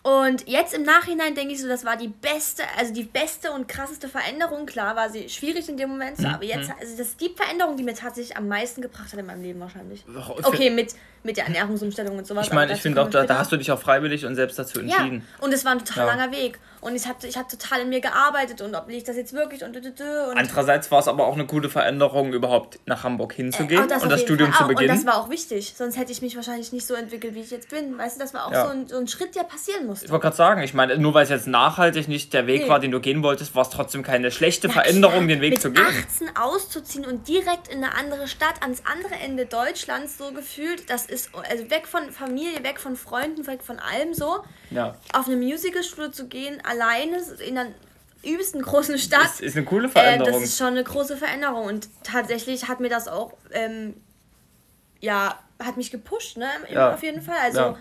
Und 0.10 0.48
jetzt 0.48 0.74
im 0.74 0.84
Nachhinein 0.84 1.36
denke 1.36 1.54
ich 1.54 1.62
so, 1.62 1.68
das 1.68 1.86
war 1.86 1.96
die 1.96 2.08
beste, 2.08 2.64
also 2.78 2.94
die 2.94 3.04
beste 3.04 3.52
und 3.52 3.68
krasseste 3.68 4.10
Veränderung. 4.10 4.66
Klar 4.66 4.96
war 4.96 5.10
sie 5.10 5.30
schwierig 5.30 5.70
in 5.70 5.78
dem 5.78 5.90
Moment, 5.90 6.18
so, 6.18 6.28
mhm. 6.28 6.34
aber 6.34 6.46
jetzt, 6.46 6.72
also 6.80 6.98
das 6.98 7.10
ist 7.10 7.22
die 7.22 7.30
Veränderung, 7.30 7.78
die 7.78 7.84
mir 7.84 7.94
tatsächlich 7.94 8.36
am 8.36 8.48
meisten 8.48 8.82
gebracht 8.82 9.12
hat 9.12 9.20
in 9.20 9.26
meinem 9.28 9.44
Leben 9.44 9.60
wahrscheinlich. 9.60 10.04
Okay, 10.44 10.72
mit, 10.72 10.96
mit 11.24 11.38
der 11.38 11.46
Ernährungsumstellung 11.46 12.18
und 12.18 12.28
sowas. 12.28 12.48
Ich 12.48 12.54
meine, 12.54 12.74
ich 12.74 12.82
finde 12.82 13.02
auch, 13.02 13.10
da, 13.10 13.26
da, 13.26 13.38
hast 13.38 13.52
du 13.52 13.58
dich 13.58 13.72
auch 13.72 13.80
freiwillig 13.80 14.26
und 14.26 14.36
selbst 14.36 14.58
dazu 14.58 14.80
entschieden. 14.80 15.26
Ja, 15.40 15.46
und 15.46 15.54
es 15.54 15.66
war 15.66 15.74
ein 15.74 15.80
total 15.80 16.08
ja. 16.08 16.16
langer 16.16 16.32
Weg. 16.32 16.60
Und 16.82 16.96
ich 16.96 17.08
habe 17.08 17.28
ich 17.28 17.38
hab 17.38 17.50
total 17.50 17.82
in 17.82 17.90
mir 17.90 18.00
gearbeitet 18.00 18.62
und 18.62 18.74
ob 18.74 18.88
will 18.88 18.96
ich 18.96 19.04
das 19.04 19.18
jetzt 19.18 19.34
wirklich 19.34 19.64
und, 19.64 19.76
und, 19.76 19.86
und 19.86 20.38
Andererseits 20.38 20.90
war 20.92 21.00
es 21.00 21.10
aber 21.10 21.28
auch 21.28 21.34
eine 21.34 21.46
gute 21.46 21.70
Veränderung, 21.70 22.32
überhaupt 22.32 22.80
nach 22.86 23.04
Hamburg 23.04 23.34
hinzugehen 23.34 23.84
äh, 23.84 23.88
das 23.88 24.04
und 24.04 24.10
das 24.10 24.22
Studium 24.22 24.54
zu 24.54 24.66
beginnen. 24.66 24.92
Und 24.92 24.98
das 24.98 25.06
war 25.06 25.22
auch 25.22 25.30
wichtig, 25.30 25.74
sonst 25.76 25.98
hätte 25.98 26.14
ich 26.14 26.22
mich 26.22 26.38
wahrscheinlich 26.38 26.72
nicht 26.72 26.88
so 26.88 26.94
entwickelt, 26.94 27.36
wie 27.36 27.42
ich 27.42 27.52
jetzt 27.52 27.70
bin. 27.70 27.98
Weißt 27.98 28.16
du, 28.16 28.22
das 28.22 28.34
war 28.34 28.48
auch 28.48 28.54
ja. 28.54 28.66
so, 28.66 28.72
ein, 28.72 28.88
so 28.88 28.98
ein 28.98 29.08
Schritt, 29.10 29.36
der 29.36 29.44
passieren 29.44 29.88
musste. 29.88 30.06
Ich 30.06 30.12
wollte 30.12 30.24
gerade 30.24 30.38
sagen, 30.38 30.62
ich 30.62 30.74
meine, 30.74 30.98
nur 30.98 31.14
weil 31.14 31.24
es 31.24 31.30
jetzt 31.30 31.48
nachhaltig 31.48 32.08
nicht 32.08 32.34
der 32.34 32.48
Weg 32.48 32.64
nee. 32.64 32.70
war, 32.70 32.80
den 32.80 32.92
du 32.92 33.02
gehen 33.02 33.24
wolltest, 33.24 33.56
war 33.56 33.64
es 33.64 33.70
trotzdem 33.70 34.02
keine 34.02 34.32
schlechte 34.32 34.68
Na, 34.68 34.74
Veränderung, 34.74 35.28
den 35.28 35.42
Weg 35.42 35.54
mit 35.54 35.62
zu 35.62 35.72
gehen. 35.72 35.86
18 35.86 36.30
auszuziehen 36.38 37.06
und 37.06 37.28
direkt 37.28 37.68
in 37.68 37.84
eine 37.84 37.94
andere 37.96 38.28
Stadt, 38.28 38.62
ans 38.62 38.84
andere 38.86 39.16
Ende 39.16 39.46
Deutschlands 39.46 40.18
so 40.18 40.32
gefühlt, 40.32 40.90
das 40.90 41.08
ist, 41.10 41.32
also 41.50 41.70
weg 41.70 41.88
von 41.88 42.12
Familie, 42.12 42.64
weg 42.64 42.80
von 42.80 42.96
Freunden, 42.96 43.46
weg 43.48 43.64
von 43.64 43.80
allem 43.80 44.14
so. 44.14 44.44
Ja. 44.72 44.96
Auf 45.14 45.28
eine 45.28 45.38
Musicalschule 45.38 46.12
zu 46.12 46.28
gehen, 46.28 46.62
alleine 46.64 47.22
in 47.46 47.58
einer 47.58 47.72
übelsten 48.24 48.62
großen 48.62 48.98
Stadt. 48.98 49.24
Das 49.24 49.40
ist 49.40 49.56
eine 49.56 49.66
coole 49.66 49.90
Veränderung. 49.90 50.34
Äh, 50.34 50.34
das 50.34 50.44
ist 50.44 50.58
schon 50.58 50.68
eine 50.68 50.84
große 50.84 51.18
Veränderung. 51.18 51.66
Und 51.66 51.90
tatsächlich 52.04 52.68
hat 52.68 52.80
mir 52.80 52.90
das 52.90 53.08
auch, 53.08 53.34
ähm, 53.52 53.96
ja, 55.00 55.40
hat 55.64 55.78
mich 55.78 55.92
gepusht, 55.92 56.38
ne? 56.38 56.48
Ja. 56.72 56.94
Auf 56.94 57.04
jeden 57.04 57.22
Fall. 57.22 57.38
Also, 57.42 57.60
ja. 57.60 57.78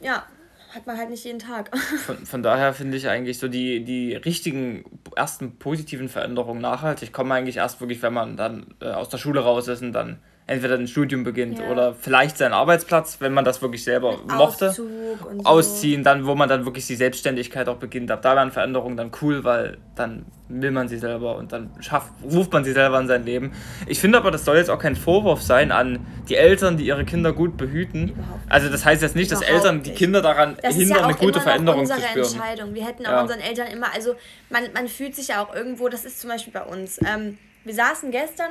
ja. 0.00 0.26
hat 0.74 0.86
man 0.86 0.96
halt 0.96 1.10
nicht 1.10 1.24
jeden 1.24 1.38
Tag. 1.38 1.76
Von, 2.06 2.26
von 2.26 2.42
daher 2.42 2.74
finde 2.74 2.96
ich 2.96 3.08
eigentlich 3.08 3.38
so 3.38 3.48
die, 3.48 3.84
die 3.84 4.14
richtigen 4.14 4.84
ersten 5.16 5.58
positiven 5.58 6.08
Veränderungen 6.08 6.60
nachhaltig 6.60 7.12
kommen 7.12 7.32
eigentlich 7.32 7.56
erst 7.56 7.80
wirklich, 7.80 8.02
wenn 8.02 8.14
man 8.14 8.36
dann 8.36 8.74
äh, 8.80 8.86
aus 8.90 9.08
der 9.08 9.18
Schule 9.18 9.40
raus 9.40 9.68
ist 9.68 9.82
und 9.82 9.92
dann 9.92 10.20
entweder 10.50 10.74
ein 10.74 10.88
Studium 10.88 11.22
beginnt 11.22 11.60
Ja. 11.60 11.70
oder 11.70 11.94
vielleicht 11.94 12.36
seinen 12.36 12.52
Arbeitsplatz, 12.54 13.18
wenn 13.20 13.32
man 13.32 13.44
das 13.44 13.62
wirklich 13.62 13.84
selber 13.84 14.18
mochte. 14.36 14.68
Auszug 14.70 14.86
und 15.30 15.38
so. 15.42 15.48
Ausziehen, 15.48 16.02
dann, 16.02 16.26
wo 16.26 16.34
man 16.34 16.48
dann 16.48 16.64
wirklich 16.64 16.86
die 16.88 16.96
Selbstständigkeit 16.96 17.68
auch 17.68 17.76
beginnt. 17.76 18.10
Ab 18.10 18.22
da 18.22 18.34
wären 18.34 18.50
Veränderungen 18.50 18.96
dann 18.96 19.12
cool, 19.22 19.44
weil 19.44 19.78
dann 19.94 20.26
will 20.48 20.72
man 20.72 20.88
sie 20.88 20.98
selber 20.98 21.36
und 21.36 21.52
dann 21.52 21.70
schafft, 21.78 22.10
ruft 22.24 22.52
man 22.52 22.64
sie 22.64 22.72
selber 22.72 22.98
in 22.98 23.06
sein 23.06 23.24
Leben. 23.24 23.52
Ich 23.86 24.00
finde 24.00 24.18
aber, 24.18 24.32
das 24.32 24.44
soll 24.44 24.56
jetzt 24.56 24.70
auch 24.70 24.80
kein 24.80 24.96
Vorwurf 24.96 25.40
sein 25.40 25.70
an 25.70 26.04
die 26.28 26.34
Eltern, 26.34 26.76
die 26.76 26.84
ihre 26.86 27.04
Kinder 27.04 27.32
gut 27.32 27.56
behüten. 27.56 28.12
Also 28.48 28.68
das 28.68 28.84
heißt 28.84 29.02
jetzt 29.02 29.14
nicht, 29.14 29.30
dass 29.30 29.42
Eltern 29.42 29.84
die. 29.84 29.92
Kinder 29.92 30.20
daran 30.20 30.56
Das 30.62 30.74
hindern, 30.74 30.96
ja 30.98 31.04
auch 31.04 31.08
eine 31.08 31.16
gute 31.16 31.40
Veränderung 31.40 31.86
zu 31.86 31.92
unsere 31.94 32.08
spüren. 32.10 32.26
Entscheidung. 32.26 32.74
Wir 32.74 32.84
hätten 32.86 33.06
auch 33.06 33.10
Ja. 33.12 33.22
unseren 33.22 33.38
Eltern 33.40 33.68
immer, 33.68 33.94
also 33.94 34.14
man, 34.50 34.64
man 34.74 34.88
fühlt 34.88 35.14
sich 35.14 35.28
ja 35.28 35.44
auch 35.44 35.54
irgendwo, 35.54 35.88
das 35.88 36.04
ist 36.04 36.20
zum 36.20 36.28
Beispiel 36.30 36.52
bei 36.52 36.62
uns. 36.62 36.98
Ähm, 37.06 37.38
wir 37.64 37.74
saßen 37.74 38.10
gestern 38.10 38.50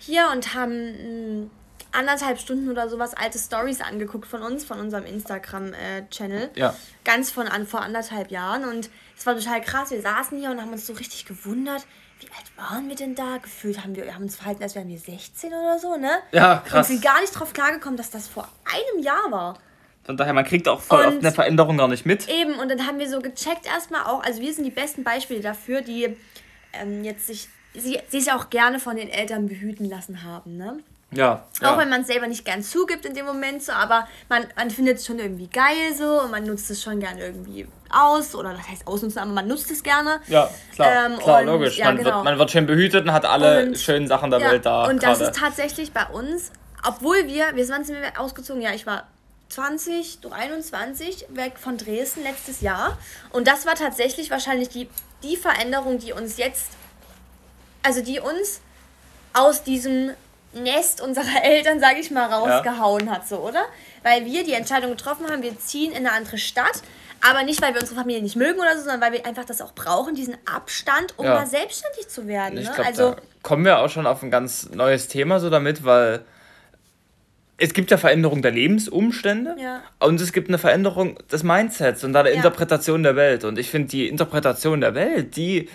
hier 0.00 0.28
und 0.32 0.54
haben 0.54 1.42
mh, 1.42 1.50
anderthalb 1.92 2.38
Stunden 2.38 2.68
oder 2.70 2.88
sowas 2.88 3.14
alte 3.14 3.38
Stories 3.38 3.80
angeguckt 3.80 4.26
von 4.26 4.42
uns, 4.42 4.64
von 4.64 4.80
unserem 4.80 5.04
Instagram-Channel. 5.06 6.50
Ja. 6.54 6.74
Ganz 7.04 7.30
von 7.30 7.46
an, 7.48 7.66
vor 7.66 7.80
anderthalb 7.82 8.30
Jahren. 8.30 8.64
Und 8.64 8.90
es 9.16 9.26
war 9.26 9.36
total 9.36 9.60
krass. 9.60 9.90
Wir 9.90 10.00
saßen 10.00 10.38
hier 10.38 10.50
und 10.50 10.60
haben 10.60 10.72
uns 10.72 10.86
so 10.86 10.92
richtig 10.94 11.24
gewundert, 11.26 11.86
wie 12.20 12.26
alt 12.28 12.70
waren 12.72 12.88
wir 12.88 12.96
denn 12.96 13.14
da? 13.14 13.38
Gefühlt 13.38 13.82
haben 13.82 13.96
wir 13.96 14.14
haben 14.14 14.24
uns 14.24 14.36
verhalten, 14.36 14.62
als 14.62 14.74
wären 14.74 14.88
wir 14.88 14.98
16 14.98 15.48
oder 15.52 15.78
so, 15.78 15.96
ne? 15.96 16.18
Ja, 16.32 16.58
Und 16.58 16.64
krass. 16.66 16.88
sind 16.88 17.02
gar 17.02 17.18
nicht 17.20 17.32
drauf 17.32 17.52
klargekommen, 17.54 17.96
dass 17.96 18.10
das 18.10 18.28
vor 18.28 18.46
einem 18.66 19.02
Jahr 19.02 19.30
war. 19.30 19.58
Von 20.04 20.16
daher, 20.16 20.32
man 20.34 20.44
kriegt 20.44 20.68
auch 20.68 20.80
voll 20.80 21.00
Und- 21.00 21.06
oft 21.14 21.18
eine 21.24 21.32
Veränderung 21.32 21.78
gar 21.78 21.88
nicht 21.88 22.04
mit. 22.06 22.28
Eben, 22.28 22.54
und 22.58 22.68
dann 22.70 22.86
haben 22.86 22.98
wir 22.98 23.08
so 23.08 23.20
gecheckt 23.20 23.66
erstmal 23.66 24.02
auch, 24.04 24.22
also 24.22 24.40
wir 24.42 24.52
sind 24.52 24.64
die 24.64 24.70
besten 24.70 25.02
Beispiele 25.02 25.40
dafür, 25.40 25.80
die 25.82 26.14
ähm, 26.74 27.04
jetzt 27.04 27.26
sich, 27.26 27.48
sie, 27.74 27.98
sich 28.08 28.32
auch 28.32 28.50
gerne 28.50 28.80
von 28.80 28.96
den 28.96 29.08
Eltern 29.08 29.46
behüten 29.48 29.88
lassen 29.88 30.22
haben, 30.24 30.56
ne? 30.56 30.78
Ja. 31.12 31.44
Auch 31.58 31.62
ja. 31.72 31.78
wenn 31.78 31.88
man 31.88 32.02
es 32.02 32.06
selber 32.06 32.28
nicht 32.28 32.44
gern 32.44 32.62
zugibt 32.62 33.04
in 33.04 33.14
dem 33.14 33.26
Moment 33.26 33.64
so, 33.64 33.72
aber 33.72 34.06
man, 34.28 34.46
man 34.54 34.70
findet 34.70 34.98
es 34.98 35.06
schon 35.06 35.18
irgendwie 35.18 35.48
geil 35.48 35.92
so 35.98 36.22
und 36.22 36.30
man 36.30 36.44
nutzt 36.44 36.70
es 36.70 36.80
schon 36.80 37.00
gern 37.00 37.18
irgendwie 37.18 37.66
aus 37.92 38.32
oder 38.36 38.52
das 38.54 38.68
heißt 38.68 38.86
ausnutzen, 38.86 39.18
aber 39.18 39.32
man 39.32 39.48
nutzt 39.48 39.68
es 39.72 39.82
gerne. 39.82 40.20
Ja, 40.28 40.48
klar, 40.72 41.06
Ähm, 41.06 41.18
klar 41.18 41.40
und- 41.40 41.46
logisch. 41.46 41.78
ja, 41.78 41.86
man, 41.86 41.96
genau. 41.96 42.14
wird, 42.14 42.24
man 42.26 42.38
wird 42.38 42.50
schön 42.52 42.66
behütet 42.66 43.04
und 43.06 43.12
hat 43.12 43.24
alle 43.26 43.66
Und- 43.66 43.78
schönen 43.78 44.06
Sachen 44.06 44.30
der 44.30 44.38
Ja, 44.38 44.50
Welt 44.52 44.64
da. 44.66 44.84
und 44.86 45.02
das 45.02 45.18
gerade. 45.18 45.30
ist 45.32 45.40
tatsächlich 45.40 45.92
bei 45.92 46.06
uns, 46.06 46.52
obwohl 46.86 47.26
wir, 47.26 47.56
wir 47.56 47.66
sind 47.66 47.88
wir 47.88 48.20
ausgezogen? 48.20 48.62
Ja, 48.62 48.72
ich 48.72 48.86
war 48.86 49.08
20, 49.48 50.20
21 50.30 51.26
weg 51.30 51.54
von 51.58 51.76
Dresden 51.76 52.22
letztes 52.22 52.60
Jahr. 52.60 52.96
Und 53.30 53.48
das 53.48 53.66
war 53.66 53.74
tatsächlich 53.74 54.30
wahrscheinlich 54.30 54.68
die, 54.68 54.88
die 55.24 55.36
Veränderung, 55.36 55.98
die 55.98 56.12
uns 56.12 56.36
jetzt, 56.36 56.70
also 57.82 58.02
die 58.02 58.20
uns 58.20 58.60
aus 59.32 59.62
diesem 59.62 60.10
Nest 60.52 61.00
unserer 61.00 61.24
Eltern, 61.44 61.80
sage 61.80 62.00
ich 62.00 62.10
mal, 62.10 62.26
rausgehauen 62.26 63.10
hat, 63.10 63.26
so, 63.28 63.38
oder? 63.38 63.64
Weil 64.02 64.24
wir 64.24 64.44
die 64.44 64.52
Entscheidung 64.54 64.90
getroffen 64.90 65.30
haben, 65.30 65.42
wir 65.42 65.58
ziehen 65.58 65.92
in 65.92 65.98
eine 65.98 66.12
andere 66.12 66.38
Stadt. 66.38 66.82
Aber 67.22 67.42
nicht, 67.42 67.60
weil 67.60 67.74
wir 67.74 67.82
unsere 67.82 68.00
Familie 68.00 68.22
nicht 68.22 68.34
mögen 68.36 68.58
oder 68.58 68.74
so, 68.78 68.84
sondern 68.84 69.02
weil 69.02 69.12
wir 69.12 69.26
einfach 69.26 69.44
das 69.44 69.60
auch 69.60 69.74
brauchen, 69.74 70.14
diesen 70.14 70.36
Abstand, 70.46 71.12
um 71.18 71.26
Ja. 71.26 71.34
mal 71.34 71.46
selbstständig 71.46 72.08
zu 72.08 72.26
werden. 72.26 72.56
Ich 72.58 72.66
Ne? 72.66 72.74
glaube, 72.74 72.88
Also, 72.88 73.16
kommen 73.42 73.64
wir 73.66 73.78
auch 73.78 73.90
schon 73.90 74.06
auf 74.06 74.22
ein 74.22 74.30
ganz 74.30 74.70
neues 74.70 75.06
Thema 75.06 75.38
so 75.38 75.50
damit, 75.50 75.84
weil 75.84 76.24
es 77.58 77.74
gibt 77.74 77.90
ja 77.90 77.98
Veränderung 77.98 78.40
der 78.40 78.52
Lebensumstände 78.52 79.54
Ja. 79.58 79.82
und 79.98 80.18
es 80.20 80.32
gibt 80.32 80.48
eine 80.48 80.56
Veränderung 80.56 81.18
des 81.30 81.42
Mindsets 81.42 82.04
und 82.04 82.14
da 82.14 82.22
der 82.22 82.32
Ja. 82.32 82.38
Interpretation 82.38 83.02
der 83.02 83.16
Welt. 83.16 83.44
Und 83.44 83.58
ich 83.58 83.70
finde, 83.70 83.88
die 83.88 84.08
Interpretation 84.08 84.80
der 84.80 84.94
Welt, 84.94 85.36
die 85.36 85.68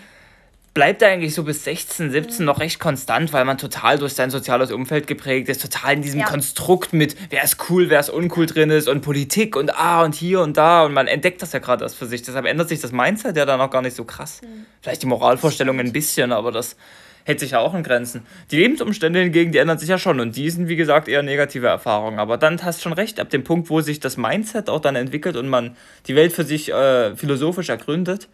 bleibt 0.75 1.01
eigentlich 1.01 1.33
so 1.33 1.43
bis 1.43 1.63
16, 1.63 2.11
17 2.11 2.39
Mhm. 2.41 2.45
noch 2.45 2.59
recht 2.59 2.79
konstant, 2.79 3.31
weil 3.33 3.45
man 3.45 3.57
total 3.57 3.97
durch 3.97 4.13
sein 4.13 4.29
soziales 4.29 4.71
Umfeld 4.71 5.07
geprägt 5.07 5.47
ist, 5.49 5.61
total 5.61 5.93
in 5.93 6.01
diesem 6.03 6.19
Ja. 6.19 6.27
Konstrukt 6.27 6.91
mit, 6.93 7.15
wer 7.31 7.43
ist 7.43 7.57
cool, 7.69 7.89
wer 7.89 8.01
ist 8.01 8.09
uncool 8.09 8.45
drin 8.45 8.69
ist 8.69 8.87
und 8.89 8.99
Politik 9.01 9.55
und 9.55 9.73
ah 9.73 10.03
und 10.03 10.13
hier 10.13 10.41
und 10.41 10.57
da 10.57 10.83
und 10.83 10.93
man 10.93 11.07
entdeckt 11.07 11.41
das 11.41 11.53
ja 11.53 11.59
gerade 11.59 11.83
erst 11.85 11.95
für 11.95 12.05
sich. 12.05 12.21
Deshalb 12.23 12.45
ändert 12.45 12.67
sich 12.69 12.81
das 12.81 12.91
Mindset 12.91 13.37
ja 13.37 13.45
dann 13.45 13.61
auch 13.61 13.71
gar 13.71 13.81
nicht 13.81 13.95
so 13.95 14.03
krass. 14.03 14.41
Mhm. 14.43 14.65
Vielleicht 14.81 15.01
die 15.01 15.07
Moralvorstellung 15.07 15.79
ein 15.79 15.93
bisschen, 15.93 16.33
aber 16.33 16.51
das 16.51 16.75
hält 17.23 17.39
sich 17.39 17.51
ja 17.51 17.59
auch 17.59 17.73
in 17.73 17.81
Grenzen. 17.81 18.25
Die 18.51 18.57
Lebensumstände 18.57 19.21
hingegen, 19.21 19.53
die 19.53 19.59
ändern 19.59 19.77
sich 19.79 19.87
ja 19.87 19.97
schon 19.97 20.19
und 20.19 20.35
die 20.35 20.49
sind, 20.49 20.67
wie 20.67 20.75
gesagt, 20.75 21.07
eher 21.07 21.23
negative 21.23 21.67
Erfahrungen. 21.67 22.19
Aber 22.19 22.37
dann 22.37 22.61
hast 22.63 22.79
du 22.79 22.83
schon 22.83 22.93
recht, 22.93 23.21
ab 23.21 23.29
dem 23.29 23.45
Punkt, 23.45 23.69
wo 23.69 23.79
sich 23.79 24.01
das 24.01 24.17
Mindset 24.17 24.69
auch 24.69 24.81
dann 24.81 24.97
entwickelt 24.97 25.37
und 25.37 25.47
man 25.47 25.77
die 26.07 26.15
Welt 26.17 26.33
für 26.33 26.43
sich 26.43 26.71
äh, 26.71 27.15
philosophisch 27.15 27.69
ergründet, 27.69 28.27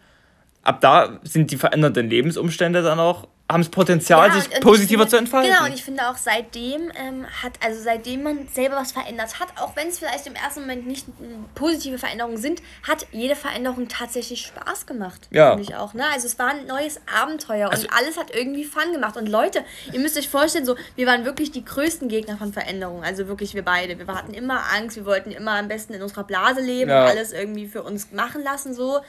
ab 0.62 0.80
da 0.80 1.18
sind 1.24 1.50
die 1.50 1.56
veränderten 1.56 2.08
Lebensumstände 2.08 2.82
dann 2.82 2.98
auch, 3.00 3.26
haben 3.50 3.60
es 3.60 3.68
Potenzial, 3.68 4.28
Ja, 4.28 4.34
sich 4.34 4.46
und- 4.46 4.54
und 4.54 4.60
positiver 4.62 5.02
ich 5.02 5.10
zu 5.10 5.16
finde, 5.16 5.24
entfalten. 5.30 5.52
Genau, 5.52 5.66
und 5.66 5.74
ich 5.74 5.84
finde 5.84 6.08
auch 6.08 6.16
seitdem 6.16 6.90
ähm, 6.94 7.26
hat, 7.42 7.52
also 7.62 7.82
seitdem 7.82 8.22
man 8.22 8.48
selber 8.48 8.76
was 8.76 8.92
verändert 8.92 9.38
hat, 9.40 9.48
auch 9.60 9.76
wenn 9.76 9.88
es 9.88 9.98
vielleicht 9.98 10.26
im 10.26 10.34
ersten 10.34 10.60
Moment 10.62 10.86
nicht 10.86 11.06
mm, 11.08 11.44
positive 11.54 11.98
Veränderungen 11.98 12.38
sind, 12.38 12.62
hat 12.88 13.06
jede 13.12 13.36
Veränderung 13.36 13.88
tatsächlich 13.88 14.46
Spaß 14.46 14.86
gemacht. 14.86 15.28
Ja. 15.32 15.50
Finde 15.50 15.64
ich 15.64 15.74
auch. 15.76 15.92
Ne? 15.92 16.04
Also 16.14 16.28
es 16.28 16.38
war 16.38 16.48
ein 16.48 16.66
neues 16.66 16.98
Abenteuer 17.14 17.66
und 17.66 17.74
Also- 17.74 17.88
alles 17.94 18.16
hat 18.16 18.34
irgendwie 18.34 18.64
Fun 18.64 18.90
gemacht. 18.92 19.18
Und 19.18 19.28
Leute, 19.28 19.62
ihr 19.92 20.00
müsst 20.00 20.16
euch 20.16 20.30
vorstellen, 20.30 20.64
so, 20.64 20.76
wir 20.96 21.06
waren 21.06 21.26
wirklich 21.26 21.50
die 21.50 21.64
größten 21.64 22.08
Gegner 22.08 22.38
von 22.38 22.54
Veränderungen. 22.54 23.04
Also 23.04 23.28
wirklich 23.28 23.52
wir 23.54 23.64
beide. 23.64 23.98
Wir 23.98 24.06
hatten 24.14 24.32
immer 24.32 24.62
Angst, 24.74 24.96
wir 24.96 25.04
wollten 25.04 25.30
immer 25.30 25.58
am 25.58 25.68
besten 25.68 25.92
in 25.92 26.00
unserer 26.00 26.24
Blase 26.24 26.62
leben 26.62 26.88
Ja. 26.90 27.02
und 27.02 27.10
alles 27.10 27.32
irgendwie 27.32 27.66
für 27.66 27.82
uns 27.82 28.12
machen 28.12 28.42
lassen. 28.42 28.72
so. 28.72 29.00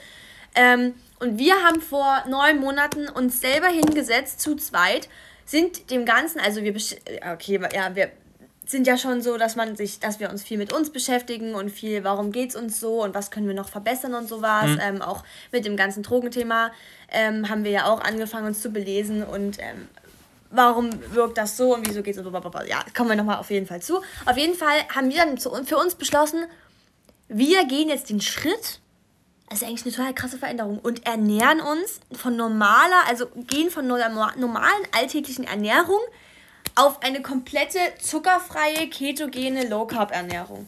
Ähm, 0.56 0.94
und 1.20 1.38
wir 1.38 1.56
haben 1.63 1.82
vor 1.82 2.24
neun 2.28 2.60
Monaten 2.60 3.08
uns 3.08 3.39
selber 3.39 3.68
hingesetzt, 3.68 4.42
zu 4.42 4.56
zweit, 4.56 5.08
sind 5.46 5.89
dem 5.92 6.06
Ganzen, 6.06 6.39
also 6.39 6.63
wir, 6.63 6.76
okay, 7.32 7.60
ja, 7.74 7.96
wir 7.96 8.12
sind 8.66 8.88
ja 8.88 8.98
schon 8.98 9.22
so, 9.22 9.38
dass 9.38 9.56
man 9.56 9.76
sich, 9.76 10.00
dass 10.00 10.20
wir 10.20 10.30
uns 10.30 10.44
viel 10.44 10.58
mit 10.58 10.72
uns 10.72 10.89
beschäftigen 10.89 11.54
und 11.54 11.70
viel, 11.70 12.04
warum 12.04 12.32
geht's 12.32 12.56
uns 12.56 12.80
so 12.80 13.04
und 13.04 13.13
was 13.13 13.30
können 13.30 13.48
wir 13.48 13.54
noch 13.54 13.70
verbessern 13.70 14.13
und 14.13 14.28
sowas. 14.28 14.78
Ähm, 14.82 15.02
auch 15.02 15.24
mit 15.52 15.66
dem 15.66 15.76
ganzen 15.76 16.04
Drogenthema 16.04 16.72
ähm, 17.12 17.50
haben 17.50 17.63
wir 17.63 17.72
ja 17.72 17.86
auch 17.86 18.02
angefangen, 18.02 18.48
uns 18.48 18.62
zu 18.62 18.70
belesen 18.70 19.24
und 19.24 19.60
ähm, 19.60 19.88
warum 20.50 20.89
wirkt 21.13 21.38
das 21.38 21.58
so 21.58 21.76
und 21.76 21.88
wieso 21.88 22.02
geht 22.04 22.16
es 22.16 22.24
so. 22.24 22.30
blablabla. 22.30 22.66
Ja, 22.66 22.84
kommen 22.96 23.10
wir 23.10 23.16
nochmal 23.16 23.38
auf 23.38 23.50
jeden 23.50 23.68
Fall 23.68 23.82
zu. 23.82 24.02
Auf 24.26 24.38
jeden 24.38 24.56
Fall 24.56 24.78
haben 24.96 25.10
wir 25.10 25.18
dann 25.18 25.38
zu, 25.38 25.52
für 25.66 25.78
uns 25.78 25.96
beschlossen, 25.96 26.46
wir 27.28 27.66
gehen 27.66 27.89
jetzt 27.89 28.10
den 28.10 28.22
Schritt, 28.22 28.80
das 29.54 29.62
ist 29.62 29.68
eigentlich 29.68 29.86
eine 29.86 29.94
total 29.96 30.13
krasse 30.16 30.38
Veränderung, 30.39 30.80
und 30.80 31.06
ernähren 31.06 31.62
uns 31.62 32.00
von 32.20 32.36
normaler, 32.36 33.04
also 33.08 33.28
gehen 33.48 33.70
von 33.70 33.86
norma- 33.86 34.34
normalen 34.36 34.84
alltäglichen 34.98 35.46
Ernährung 35.46 36.00
auf 36.74 37.04
eine 37.04 37.22
komplette 37.22 37.78
zuckerfreie, 38.02 38.88
ketogene 38.89 39.68
Low-Carb-Ernährung. 39.70 40.68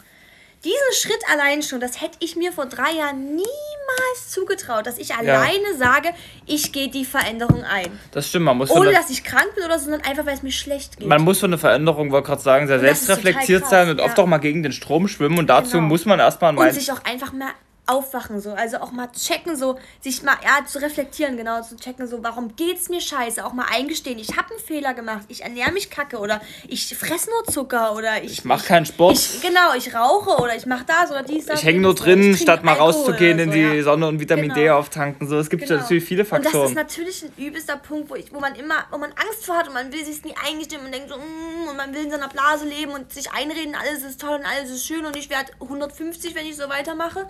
Diesen 0.64 0.76
Schritt 0.94 1.18
allein 1.32 1.62
schon, 1.62 1.80
das 1.80 2.00
hätte 2.00 2.16
ich 2.20 2.36
mir 2.36 2.52
vor 2.52 2.66
drei 2.66 2.92
Jahren 2.92 3.34
niemals 3.34 4.30
zugetraut, 4.30 4.86
dass 4.86 4.98
ich 4.98 5.14
alleine 5.14 5.76
sage, 5.76 6.10
ich 6.46 6.72
gehe 6.72 6.88
die 6.88 7.04
Veränderung 7.04 7.64
ein. 7.64 7.90
das 8.12 8.28
stimmt, 8.28 8.44
man 8.44 8.56
muss 8.56 8.70
Ohne 8.70 8.92
dass 8.92 9.10
ich 9.10 9.24
krank 9.24 9.52
bin 9.56 9.64
oder 9.64 9.78
so, 9.80 9.86
sondern 9.86 10.02
einfach, 10.02 10.26
weil 10.26 10.34
es 10.34 10.42
mir 10.44 10.52
schlecht 10.52 10.98
geht. 10.98 11.08
man 11.08 11.22
muss 11.22 11.40
für 11.40 11.46
eine 11.46 11.58
Veränderung, 11.58 12.12
wollte 12.12 12.28
gerade 12.28 12.42
sagen, 12.42 12.66
sehr 12.68 12.78
selbstreflektiert 12.78 13.66
sein 13.66 13.90
und 13.90 13.98
ja. 13.98 14.04
oft 14.04 14.18
auch 14.20 14.26
mal 14.26 14.38
gegen 14.38 14.62
den 14.62 14.72
Strom 14.72 15.08
schwimmen 15.08 15.38
und 15.38 15.48
dazu 15.48 15.72
Genau. 15.72 15.88
muss 15.88 16.04
man 16.04 16.20
erstmal 16.20 16.56
und 16.56 16.72
sich 16.72 16.90
auch 16.92 17.04
einfach 17.04 17.32
mal 17.32 17.50
aufwachen, 17.86 18.40
so. 18.40 18.52
Also 18.52 18.78
auch 18.78 18.92
mal 18.92 19.08
checken, 19.12 19.56
so, 19.56 19.78
sich 20.00 20.22
mal, 20.22 20.36
ja, 20.44 20.64
zu 20.66 20.80
reflektieren, 20.80 21.36
genau, 21.36 21.62
zu 21.62 21.76
checken, 21.76 22.06
so, 22.06 22.22
warum 22.22 22.54
geht's 22.56 22.88
mir 22.88 23.00
scheiße? 23.00 23.44
Auch 23.44 23.52
mal 23.52 23.66
eingestehen, 23.72 24.18
ich 24.18 24.36
habe 24.36 24.50
einen 24.50 24.58
Fehler 24.60 24.94
gemacht, 24.94 25.24
ich 25.28 25.42
ernähre 25.42 25.72
mich 25.72 25.90
kacke 25.90 26.18
oder 26.18 26.40
ich 26.68 26.94
fress 26.96 27.26
nur 27.26 27.44
Zucker 27.52 27.94
oder 27.94 28.22
ich. 28.22 28.32
Ich 28.32 28.44
mach 28.44 28.64
keinen 28.64 28.86
Sport. 28.86 29.16
Ich, 29.16 29.40
genau, 29.40 29.74
ich 29.76 29.94
rauche 29.94 30.42
oder 30.42 30.56
ich 30.56 30.66
mach 30.66 30.82
das 30.84 31.10
oder 31.10 31.22
dies, 31.22 31.46
das. 31.46 31.60
Ich 31.60 31.66
hänge 31.66 31.80
nur 31.80 31.94
drin, 31.94 32.36
statt 32.36 32.64
mal 32.64 32.72
Alkohol 32.72 32.92
rauszugehen 32.92 33.34
oder 33.34 33.42
in 33.44 33.50
so, 33.50 33.54
die 33.56 33.76
ja. 33.78 33.82
Sonne 33.82 34.08
und 34.08 34.20
Vitamin 34.20 34.52
D 34.52 34.62
Genau. 34.64 34.78
auftanken. 34.78 35.28
So, 35.28 35.38
es 35.38 35.48
gibt 35.48 35.64
Genau. 35.66 35.80
natürlich 35.80 36.04
viele 36.04 36.22
Und 36.24 36.30
das 36.32 36.42
Faktoren. 36.42 36.68
ist 36.68 36.74
natürlich 36.74 37.22
ein 37.24 37.32
übelster 37.36 37.76
Punkt, 37.76 38.10
wo, 38.10 38.14
ich, 38.16 38.32
wo 38.32 38.40
man 38.40 38.54
immer, 38.56 38.84
wo 38.90 38.98
man 38.98 39.10
Angst 39.12 39.46
vor 39.46 39.56
hat 39.56 39.68
und 39.68 39.74
man 39.74 39.92
will 39.92 40.04
sich 40.04 40.24
nie 40.24 40.34
eingestehen 40.46 40.84
und 40.84 40.92
denkt 40.92 41.08
so, 41.08 41.16
mm, 41.16 41.68
und 41.70 41.76
man 41.76 41.94
will 41.94 42.04
in 42.04 42.10
seiner 42.10 42.28
Blase 42.28 42.64
leben 42.66 42.92
und 42.92 43.12
sich 43.12 43.30
einreden, 43.32 43.74
alles 43.74 44.02
ist 44.02 44.20
toll 44.20 44.34
und 44.34 44.44
alles 44.44 44.70
ist 44.70 44.86
schön 44.86 45.04
und 45.06 45.16
ich 45.16 45.30
werde 45.30 45.52
150, 45.60 46.34
wenn 46.34 46.46
ich 46.46 46.56
so 46.56 46.68
weitermache. 46.68 47.28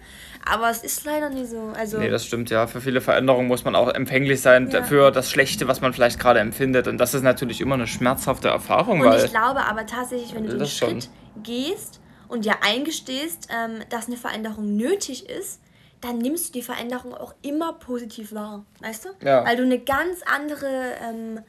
Aber 0.48 0.70
es 0.70 0.82
ist 0.84 1.04
leider 1.04 1.28
nicht 1.28 1.50
so. 1.50 1.72
Also, 1.76 1.98
Nee, 1.98 2.08
das 2.08 2.24
stimmt, 2.24 2.50
ja. 2.50 2.66
Für 2.66 2.80
viele 2.80 3.00
Veränderungen 3.00 3.48
muss 3.48 3.64
man 3.64 3.74
auch 3.74 3.88
empfänglich 3.92 4.40
sein 4.40 4.70
Ja. 4.70 4.82
für 4.84 5.10
das 5.10 5.30
Schlechte, 5.30 5.66
was 5.66 5.80
man 5.80 5.92
vielleicht 5.92 6.18
gerade 6.20 6.38
empfindet. 6.40 6.86
Und 6.86 6.98
das 6.98 7.14
ist 7.14 7.22
natürlich 7.22 7.60
immer 7.60 7.74
eine 7.74 7.86
schmerzhafte 7.86 8.48
Erfahrung, 8.48 9.00
und 9.00 9.06
weil. 9.08 9.24
ich 9.24 9.30
glaube 9.30 9.64
aber 9.64 9.86
tatsächlich, 9.86 10.34
wenn 10.34 10.44
du 10.44 10.50
den 10.50 10.58
Das 10.60 10.72
schon. 10.72 10.90
Schritt 11.02 11.10
gehst 11.42 12.00
und 12.28 12.44
dir 12.44 12.62
eingestehst, 12.62 13.48
ähm, 13.50 13.80
dass 13.90 14.06
eine 14.06 14.16
Veränderung 14.16 14.76
nötig 14.76 15.28
ist, 15.28 15.60
dann 16.00 16.18
nimmst 16.18 16.48
du 16.48 16.52
die 16.58 16.62
Veränderung 16.62 17.14
auch 17.14 17.34
immer 17.42 17.72
positiv 17.72 18.32
wahr. 18.34 18.64
Weißt 18.80 19.06
du? 19.06 19.08
Ja. 19.26 19.44
Weil 19.44 19.56
du 19.56 19.62
eine 19.64 19.78
ganz 19.80 20.20
andere, 20.32 20.66
ähm, 21.08 21.40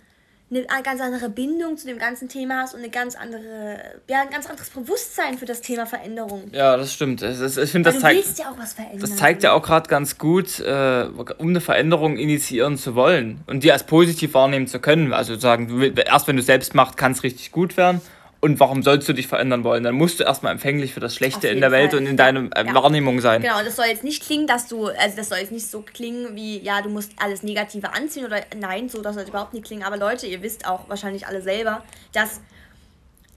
eine 0.49 0.83
ganz 0.83 1.01
andere 1.01 1.29
Bindung 1.29 1.77
zu 1.77 1.87
dem 1.87 1.99
ganzen 1.99 2.29
Thema 2.29 2.61
hast 2.61 2.73
und 2.73 2.79
eine 2.79 2.89
ganz 2.89 3.15
andere, 3.15 3.79
ja, 4.09 4.21
ein 4.21 4.29
ganz 4.29 4.49
anderes 4.49 4.69
Bewusstsein 4.69 5.37
für 5.37 5.45
das 5.45 5.61
Thema 5.61 5.85
Veränderung. 5.85 6.43
ja, 6.53 6.77
das 6.77 6.93
stimmt. 6.93 7.21
Es 7.21 7.39
ist, 7.39 7.57
ich 7.57 7.69
finde, 7.69 7.89
das 7.89 7.95
du 7.95 8.01
zeigt. 8.01 8.25
willst 8.25 8.39
ja 8.39 8.51
auch 8.51 8.57
was 8.57 8.73
verändern. 8.73 9.01
Das 9.01 9.15
zeigt 9.17 9.43
ja 9.43 9.51
auch 9.51 9.61
gerade 9.61 9.89
ganz 9.89 10.17
gut, 10.17 10.59
äh, 10.59 11.07
um 11.37 11.49
eine 11.49 11.59
Veränderung 11.59 12.17
initiieren 12.17 12.77
zu 12.77 12.95
wollen 12.95 13.41
und 13.47 13.63
die 13.63 13.71
als 13.71 13.83
positiv 13.83 14.33
wahrnehmen 14.33 14.67
zu 14.67 14.79
können. 14.79 15.11
Also 15.11 15.35
sagen, 15.35 15.93
erst 16.05 16.27
wenn 16.27 16.37
du 16.37 16.41
selbst 16.41 16.73
machst, 16.75 16.95
kann 16.95 17.11
es 17.11 17.23
richtig 17.23 17.51
gut 17.51 17.75
werden 17.75 18.01
Und 18.39 18.59
warum 18.59 18.83
sollst 18.83 19.09
du 19.09 19.13
dich 19.13 19.27
verändern 19.27 19.63
wollen? 19.63 19.83
Dann 19.83 19.95
musst 19.95 20.19
du 20.19 20.23
erstmal 20.23 20.51
empfänglich 20.51 20.93
für 20.93 20.99
das 20.99 21.15
Schlechte 21.15 21.47
in 21.47 21.59
der 21.59 21.71
Welt 21.71 21.91
Fall. 21.91 21.99
und 22.01 22.05
in 22.05 22.17
deiner 22.17 22.49
äh, 22.55 22.65
Ja. 22.67 22.73
Wahrnehmung 22.75 23.19
sein. 23.19 23.41
Genau, 23.41 23.63
das 23.63 23.75
soll 23.75 23.85
jetzt 23.87 24.03
nicht 24.03 24.23
klingen, 24.23 24.45
dass 24.45 24.67
du, 24.67 24.85
also 24.87 25.17
das 25.17 25.29
soll 25.29 25.39
jetzt 25.39 25.51
nicht 25.51 25.65
so 25.69 25.81
klingen 25.81 26.35
wie, 26.35 26.59
ja, 26.59 26.81
du 26.83 26.89
musst 26.89 27.13
alles 27.17 27.41
Negative 27.41 27.93
anziehen 27.93 28.25
oder 28.25 28.41
nein, 28.55 28.89
so 28.89 29.01
das 29.01 29.15
soll 29.15 29.23
überhaupt 29.23 29.53
nicht 29.53 29.65
klingen. 29.65 29.83
Aber 29.83 29.97
Leute, 29.97 30.27
ihr 30.27 30.43
wisst 30.43 30.67
auch 30.67 30.87
wahrscheinlich 30.87 31.25
alle 31.25 31.41
selber, 31.41 31.83
dass 32.13 32.41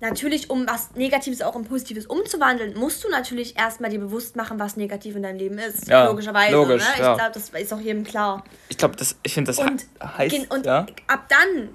natürlich, 0.00 0.48
um 0.50 0.66
was 0.66 0.90
Negatives 0.94 1.42
auch 1.42 1.56
in 1.56 1.64
Positives 1.64 2.06
umzuwandeln, 2.06 2.74
musst 2.78 3.04
du 3.04 3.08
natürlich 3.08 3.58
erstmal 3.58 3.90
dir 3.90 4.00
bewusst 4.00 4.36
machen, 4.36 4.58
was 4.58 4.76
negativ 4.76 5.16
in 5.16 5.22
deinem 5.22 5.38
Leben 5.38 5.58
ist. 5.58 5.88
Ja, 5.88 6.06
logischerweise. 6.06 6.52
logisch, 6.54 6.82
ne? 6.82 6.88
Ich 6.94 7.00
ja. 7.00 7.14
glaube, 7.16 7.30
das 7.34 7.48
ist 7.50 7.72
auch 7.72 7.80
jedem 7.80 8.04
klar. 8.04 8.44
Ich 8.68 8.78
glaube, 8.78 8.96
das, 8.96 9.16
ich 9.22 9.34
finde 9.34 9.50
das 9.50 9.58
Und, 9.58 9.82
he- 9.82 10.06
heißt. 10.18 10.50
und 10.50 10.66
ja? 10.66 10.86
ab 11.06 11.26
dann 11.28 11.70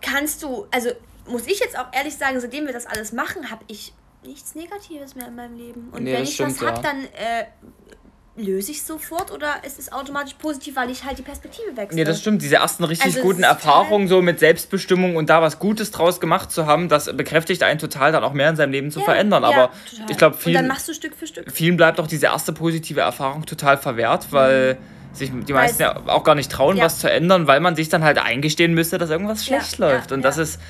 kannst 0.00 0.42
du, 0.42 0.66
also 0.70 0.90
muss 1.28 1.46
ich 1.46 1.58
jetzt 1.60 1.78
auch 1.78 1.86
ehrlich 1.92 2.16
sagen, 2.16 2.40
seitdem 2.40 2.66
wir 2.66 2.72
das 2.72 2.86
alles 2.86 3.12
machen, 3.12 3.50
habe 3.50 3.64
ich 3.68 3.92
nichts 4.24 4.54
Negatives 4.54 5.14
mehr 5.14 5.28
in 5.28 5.36
meinem 5.36 5.56
Leben. 5.56 5.88
Und 5.92 6.02
Nee, 6.04 6.14
wenn 6.14 6.22
ich 6.24 6.38
was 6.40 6.60
habe, 6.60 6.76
ja. 6.76 6.82
dann 6.82 7.04
äh, 7.04 7.44
löse 8.38 8.70
ich 8.72 8.78
es 8.78 8.86
sofort 8.86 9.30
oder 9.32 9.48
es 9.62 9.78
ist 9.78 9.92
automatisch 9.92 10.34
positiv, 10.34 10.76
weil 10.76 10.90
ich 10.90 11.04
halt 11.04 11.16
die 11.18 11.22
Perspektive 11.22 11.74
wechsle. 11.76 11.98
Ja, 11.98 12.04
das 12.04 12.20
stimmt. 12.20 12.42
Diese 12.42 12.56
ersten 12.56 12.84
richtig 12.84 13.06
Also, 13.06 13.20
guten 13.22 13.42
Erfahrungen 13.44 14.08
so 14.08 14.20
mit 14.20 14.38
Selbstbestimmung 14.40 15.16
und 15.16 15.30
da 15.30 15.40
was 15.40 15.58
Gutes 15.58 15.90
draus 15.90 16.20
gemacht 16.20 16.50
zu 16.52 16.66
haben, 16.66 16.88
das 16.88 17.06
bekräftigt 17.16 17.62
einen 17.62 17.78
total, 17.78 18.12
dann 18.12 18.24
auch 18.24 18.34
mehr 18.34 18.50
in 18.50 18.56
seinem 18.56 18.72
Leben 18.72 18.90
zu 18.90 18.98
Ja, 19.00 19.04
verändern. 19.06 19.42
ja, 19.42 19.48
Aber 19.48 19.70
total. 19.90 20.10
ich 20.10 20.18
glaube, 20.18 20.36
vielen, 20.36 20.72
Stück 20.76 21.14
Stück. 21.24 21.50
vielen 21.52 21.76
bleibt 21.76 21.98
auch 22.00 22.06
diese 22.06 22.26
erste 22.26 22.52
positive 22.52 23.00
Erfahrung 23.00 23.46
total 23.46 23.78
verwehrt, 23.78 24.26
weil 24.32 24.76
sich 25.14 25.30
die 25.32 25.52
meisten 25.54 25.80
ja 25.80 25.96
auch 26.08 26.24
gar 26.24 26.34
nicht 26.34 26.52
trauen, 26.52 26.76
Ja. 26.76 26.84
was 26.84 26.98
zu 26.98 27.10
ändern, 27.10 27.46
weil 27.46 27.60
man 27.60 27.74
sich 27.74 27.88
dann 27.88 28.04
halt 28.04 28.18
eingestehen 28.18 28.74
müsste, 28.74 28.98
dass 28.98 29.08
irgendwas 29.08 29.46
schlecht 29.46 29.78
läuft. 29.78 30.12
Und 30.12 30.20
das 30.20 30.36
ist, 30.36 30.60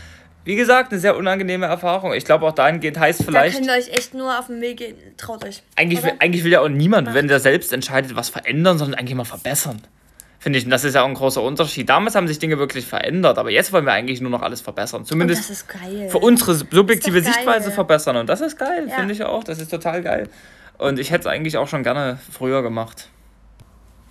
wie 0.46 0.56
gesagt, 0.56 0.92
eine 0.92 1.00
sehr 1.00 1.16
unangenehme 1.16 1.66
Erfahrung. 1.66 2.14
Ich 2.14 2.24
glaube, 2.24 2.46
auch 2.46 2.52
dahingehend 2.52 2.98
heißt 2.98 3.20
Da 3.20 3.24
vielleicht. 3.24 3.56
könnt 3.56 3.66
ihr 3.66 3.74
euch 3.74 3.88
echt 3.90 4.14
nur 4.14 4.38
auf 4.38 4.46
den 4.46 4.60
Weg 4.62 4.78
gehen. 4.78 4.96
Traut 5.18 5.44
euch. 5.44 5.62
Eigentlich 5.74 6.02
will, 6.02 6.12
eigentlich 6.20 6.44
will 6.44 6.52
ja 6.52 6.60
auch 6.60 6.68
niemand, 6.68 7.12
wenn 7.14 7.28
der 7.28 7.40
selbst 7.40 7.72
entscheidet, 7.72 8.16
was 8.16 8.28
verändern, 8.30 8.78
sondern 8.78 8.98
eigentlich 8.98 9.16
mal 9.16 9.24
verbessern. 9.24 9.82
Finde 10.38 10.60
ich, 10.60 10.64
und 10.64 10.70
das 10.70 10.84
ist 10.84 10.94
ja 10.94 11.02
auch 11.02 11.08
ein 11.08 11.14
großer 11.14 11.42
Unterschied. 11.42 11.88
Damals 11.88 12.14
haben 12.14 12.28
sich 12.28 12.38
Dinge 12.38 12.58
wirklich 12.58 12.86
verändert, 12.86 13.36
aber 13.38 13.50
jetzt 13.50 13.72
wollen 13.72 13.84
wir 13.84 13.92
eigentlich 13.92 14.20
nur 14.20 14.30
noch 14.30 14.42
alles 14.42 14.60
verbessern. 14.60 15.00
Und 15.00 15.06
Zumindest 15.06 15.42
das 15.42 15.50
ist 15.50 15.68
geil. 15.68 16.08
für 16.08 16.18
unsere 16.18 16.54
subjektive. 16.54 17.20
Sichtweise 17.20 17.72
verbessern. 17.72 18.16
Und 18.16 18.28
das 18.28 18.40
ist 18.40 18.56
geil, 18.56 18.86
Ja. 18.88 18.94
finde 18.94 19.12
ich 19.14 19.24
auch. 19.24 19.42
Das 19.42 19.58
ist 19.58 19.68
total 19.70 20.02
geil. 20.02 20.28
Und 20.78 21.00
ich 21.00 21.10
hätte 21.10 21.22
es 21.22 21.26
eigentlich 21.26 21.56
auch 21.56 21.66
schon 21.66 21.82
gerne 21.82 22.18
früher 22.32 22.62
gemacht. 22.62 23.08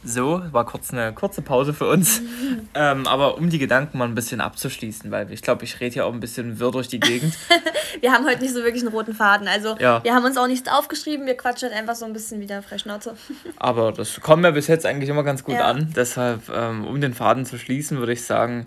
So, 0.05 0.41
war 0.51 0.65
kurz 0.65 0.93
eine 0.93 1.13
kurze 1.13 1.41
Pause 1.41 1.73
für 1.73 1.87
uns. 1.89 2.21
ähm, 2.75 3.07
aber 3.07 3.37
um 3.37 3.49
die 3.49 3.57
Gedanken 3.57 3.97
mal 3.97 4.07
ein 4.07 4.13
bisschen 4.15 4.39
abzuschließen, 4.39 5.09
weil 5.09 5.31
ich 5.31 5.41
glaube, 5.41 5.63
ich 5.65 5.79
rede 5.79 5.93
hier 5.95 6.05
auch 6.05 6.13
ein 6.13 6.19
bisschen 6.19 6.59
wirr 6.59 6.71
durch 6.71 6.87
die 6.87 6.99
Gegend. 6.99 7.33
Wir 8.01 8.11
haben 8.11 8.25
heute 8.25 8.41
nicht 8.41 8.53
so 8.53 8.63
wirklich 8.63 8.83
einen 8.83 8.91
roten 8.93 9.13
Faden. 9.13 9.47
Also 9.47 9.75
Ja. 9.79 10.03
wir 10.03 10.13
haben 10.13 10.25
uns 10.25 10.37
auch 10.37 10.47
nichts 10.47 10.69
aufgeschrieben. 10.69 11.25
Wir 11.25 11.35
quatschen 11.37 11.71
einfach 11.71 11.95
so 11.95 12.05
ein 12.05 12.11
bisschen 12.13 12.41
wieder 12.41 12.61
Freischnauze. 12.61 13.15
Aber 13.57 13.93
das 13.93 14.19
kommt 14.19 14.41
mir 14.41 14.51
bis 14.51 14.67
jetzt 14.67 14.85
eigentlich 14.85 15.09
immer 15.09 15.23
ganz 15.23 15.43
gut 15.43 15.55
Ja. 15.55 15.65
an. 15.65 15.93
Deshalb, 15.95 16.41
ähm, 16.53 16.85
um 16.85 16.99
den 16.99 17.13
Faden 17.13 17.45
zu 17.45 17.57
schließen, 17.57 17.97
würde 17.97 18.11
ich 18.13 18.23
sagen, 18.25 18.65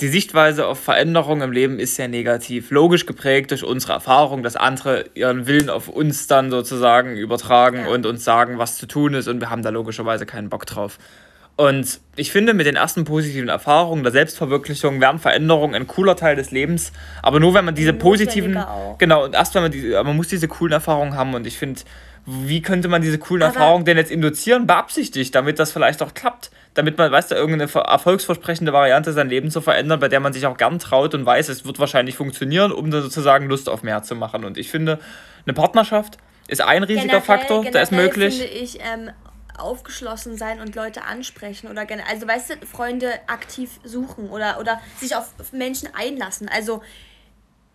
die 0.00 0.08
Sichtweise 0.08 0.66
auf 0.66 0.80
Veränderung 0.80 1.42
im 1.42 1.52
Leben 1.52 1.78
ist 1.78 1.96
sehr 1.96 2.08
negativ. 2.08 2.70
Logisch 2.70 3.04
geprägt 3.04 3.50
durch 3.50 3.64
unsere 3.64 3.92
Erfahrung, 3.92 4.42
dass 4.42 4.56
andere 4.56 5.04
ihren 5.14 5.46
Willen 5.46 5.68
auf 5.68 5.88
uns 5.88 6.26
dann 6.26 6.50
sozusagen 6.50 7.16
übertragen 7.16 7.86
und 7.86 8.06
uns 8.06 8.24
sagen, 8.24 8.58
was 8.58 8.78
zu 8.78 8.86
tun 8.86 9.14
ist. 9.14 9.28
Und 9.28 9.40
wir 9.40 9.50
haben 9.50 9.62
da 9.62 9.68
logischerweise 9.68 10.24
keinen 10.24 10.48
Bock 10.48 10.64
drauf. 10.64 10.98
Und 11.56 12.00
ich 12.16 12.32
finde, 12.32 12.54
mit 12.54 12.64
den 12.64 12.76
ersten 12.76 13.04
positiven 13.04 13.50
Erfahrungen 13.50 14.02
der 14.02 14.12
Selbstverwirklichung 14.12 14.98
werden 15.02 15.20
Veränderungen 15.20 15.74
ein 15.74 15.86
cooler 15.86 16.16
Teil 16.16 16.34
des 16.34 16.50
Lebens. 16.50 16.90
Aber 17.22 17.38
nur 17.38 17.52
wenn 17.52 17.66
man 17.66 17.74
diese 17.74 17.92
positiven. 17.92 18.58
Genau, 18.96 19.24
und 19.26 19.34
erst 19.34 19.54
wenn 19.54 19.62
man 19.62 19.70
diese, 19.70 20.02
man 20.02 20.16
muss 20.16 20.28
diese 20.28 20.48
coolen 20.48 20.72
Erfahrungen 20.72 21.14
haben. 21.14 21.34
Und 21.34 21.46
ich 21.46 21.58
finde, 21.58 21.82
wie 22.26 22.62
könnte 22.62 22.88
man 22.88 23.02
diese 23.02 23.18
coolen 23.18 23.42
Aber- 23.42 23.54
Erfahrungen 23.54 23.84
denn 23.84 23.96
jetzt 23.96 24.10
induzieren, 24.10 24.66
beabsichtigt, 24.66 25.34
damit 25.34 25.58
das 25.58 25.72
vielleicht 25.72 26.02
auch 26.02 26.14
klappt? 26.14 26.50
Damit 26.74 26.96
man, 26.98 27.10
weißt 27.10 27.32
du, 27.32 27.34
irgendeine 27.34 27.66
ver- 27.68 27.80
erfolgsversprechende 27.80 28.72
Variante 28.72 29.12
sein 29.12 29.28
Leben 29.28 29.50
zu 29.50 29.60
verändern, 29.60 29.98
bei 30.00 30.08
der 30.08 30.20
man 30.20 30.32
sich 30.32 30.46
auch 30.46 30.56
gern 30.56 30.78
traut 30.78 31.14
und 31.14 31.26
weiß, 31.26 31.48
es 31.48 31.64
wird 31.64 31.78
wahrscheinlich 31.80 32.16
funktionieren, 32.16 32.70
um 32.72 32.90
dann 32.90 33.02
sozusagen 33.02 33.48
Lust 33.48 33.68
auf 33.68 33.82
mehr 33.82 34.02
zu 34.04 34.14
machen. 34.14 34.44
Und 34.44 34.56
ich 34.56 34.70
finde, 34.70 35.00
eine 35.46 35.54
Partnerschaft 35.54 36.18
ist 36.46 36.60
ein 36.60 36.82
riesiger 36.84 37.06
Generell- 37.06 37.20
Faktor, 37.22 37.64
der 37.64 37.82
ist 37.82 37.88
generell 37.90 38.08
möglich. 38.08 38.38
finde 38.38 38.54
ich 38.54 38.78
ähm, 38.80 39.10
aufgeschlossen 39.58 40.36
sein 40.36 40.60
und 40.60 40.74
Leute 40.74 41.02
ansprechen 41.04 41.68
oder 41.68 41.84
generell, 41.86 42.10
also 42.12 42.26
weißt 42.26 42.50
du, 42.50 42.66
Freunde 42.66 43.12
aktiv 43.26 43.70
suchen 43.84 44.30
oder, 44.30 44.58
oder 44.60 44.80
sich 44.98 45.16
auf 45.16 45.26
Menschen 45.52 45.88
einlassen. 45.94 46.48
Also 46.48 46.82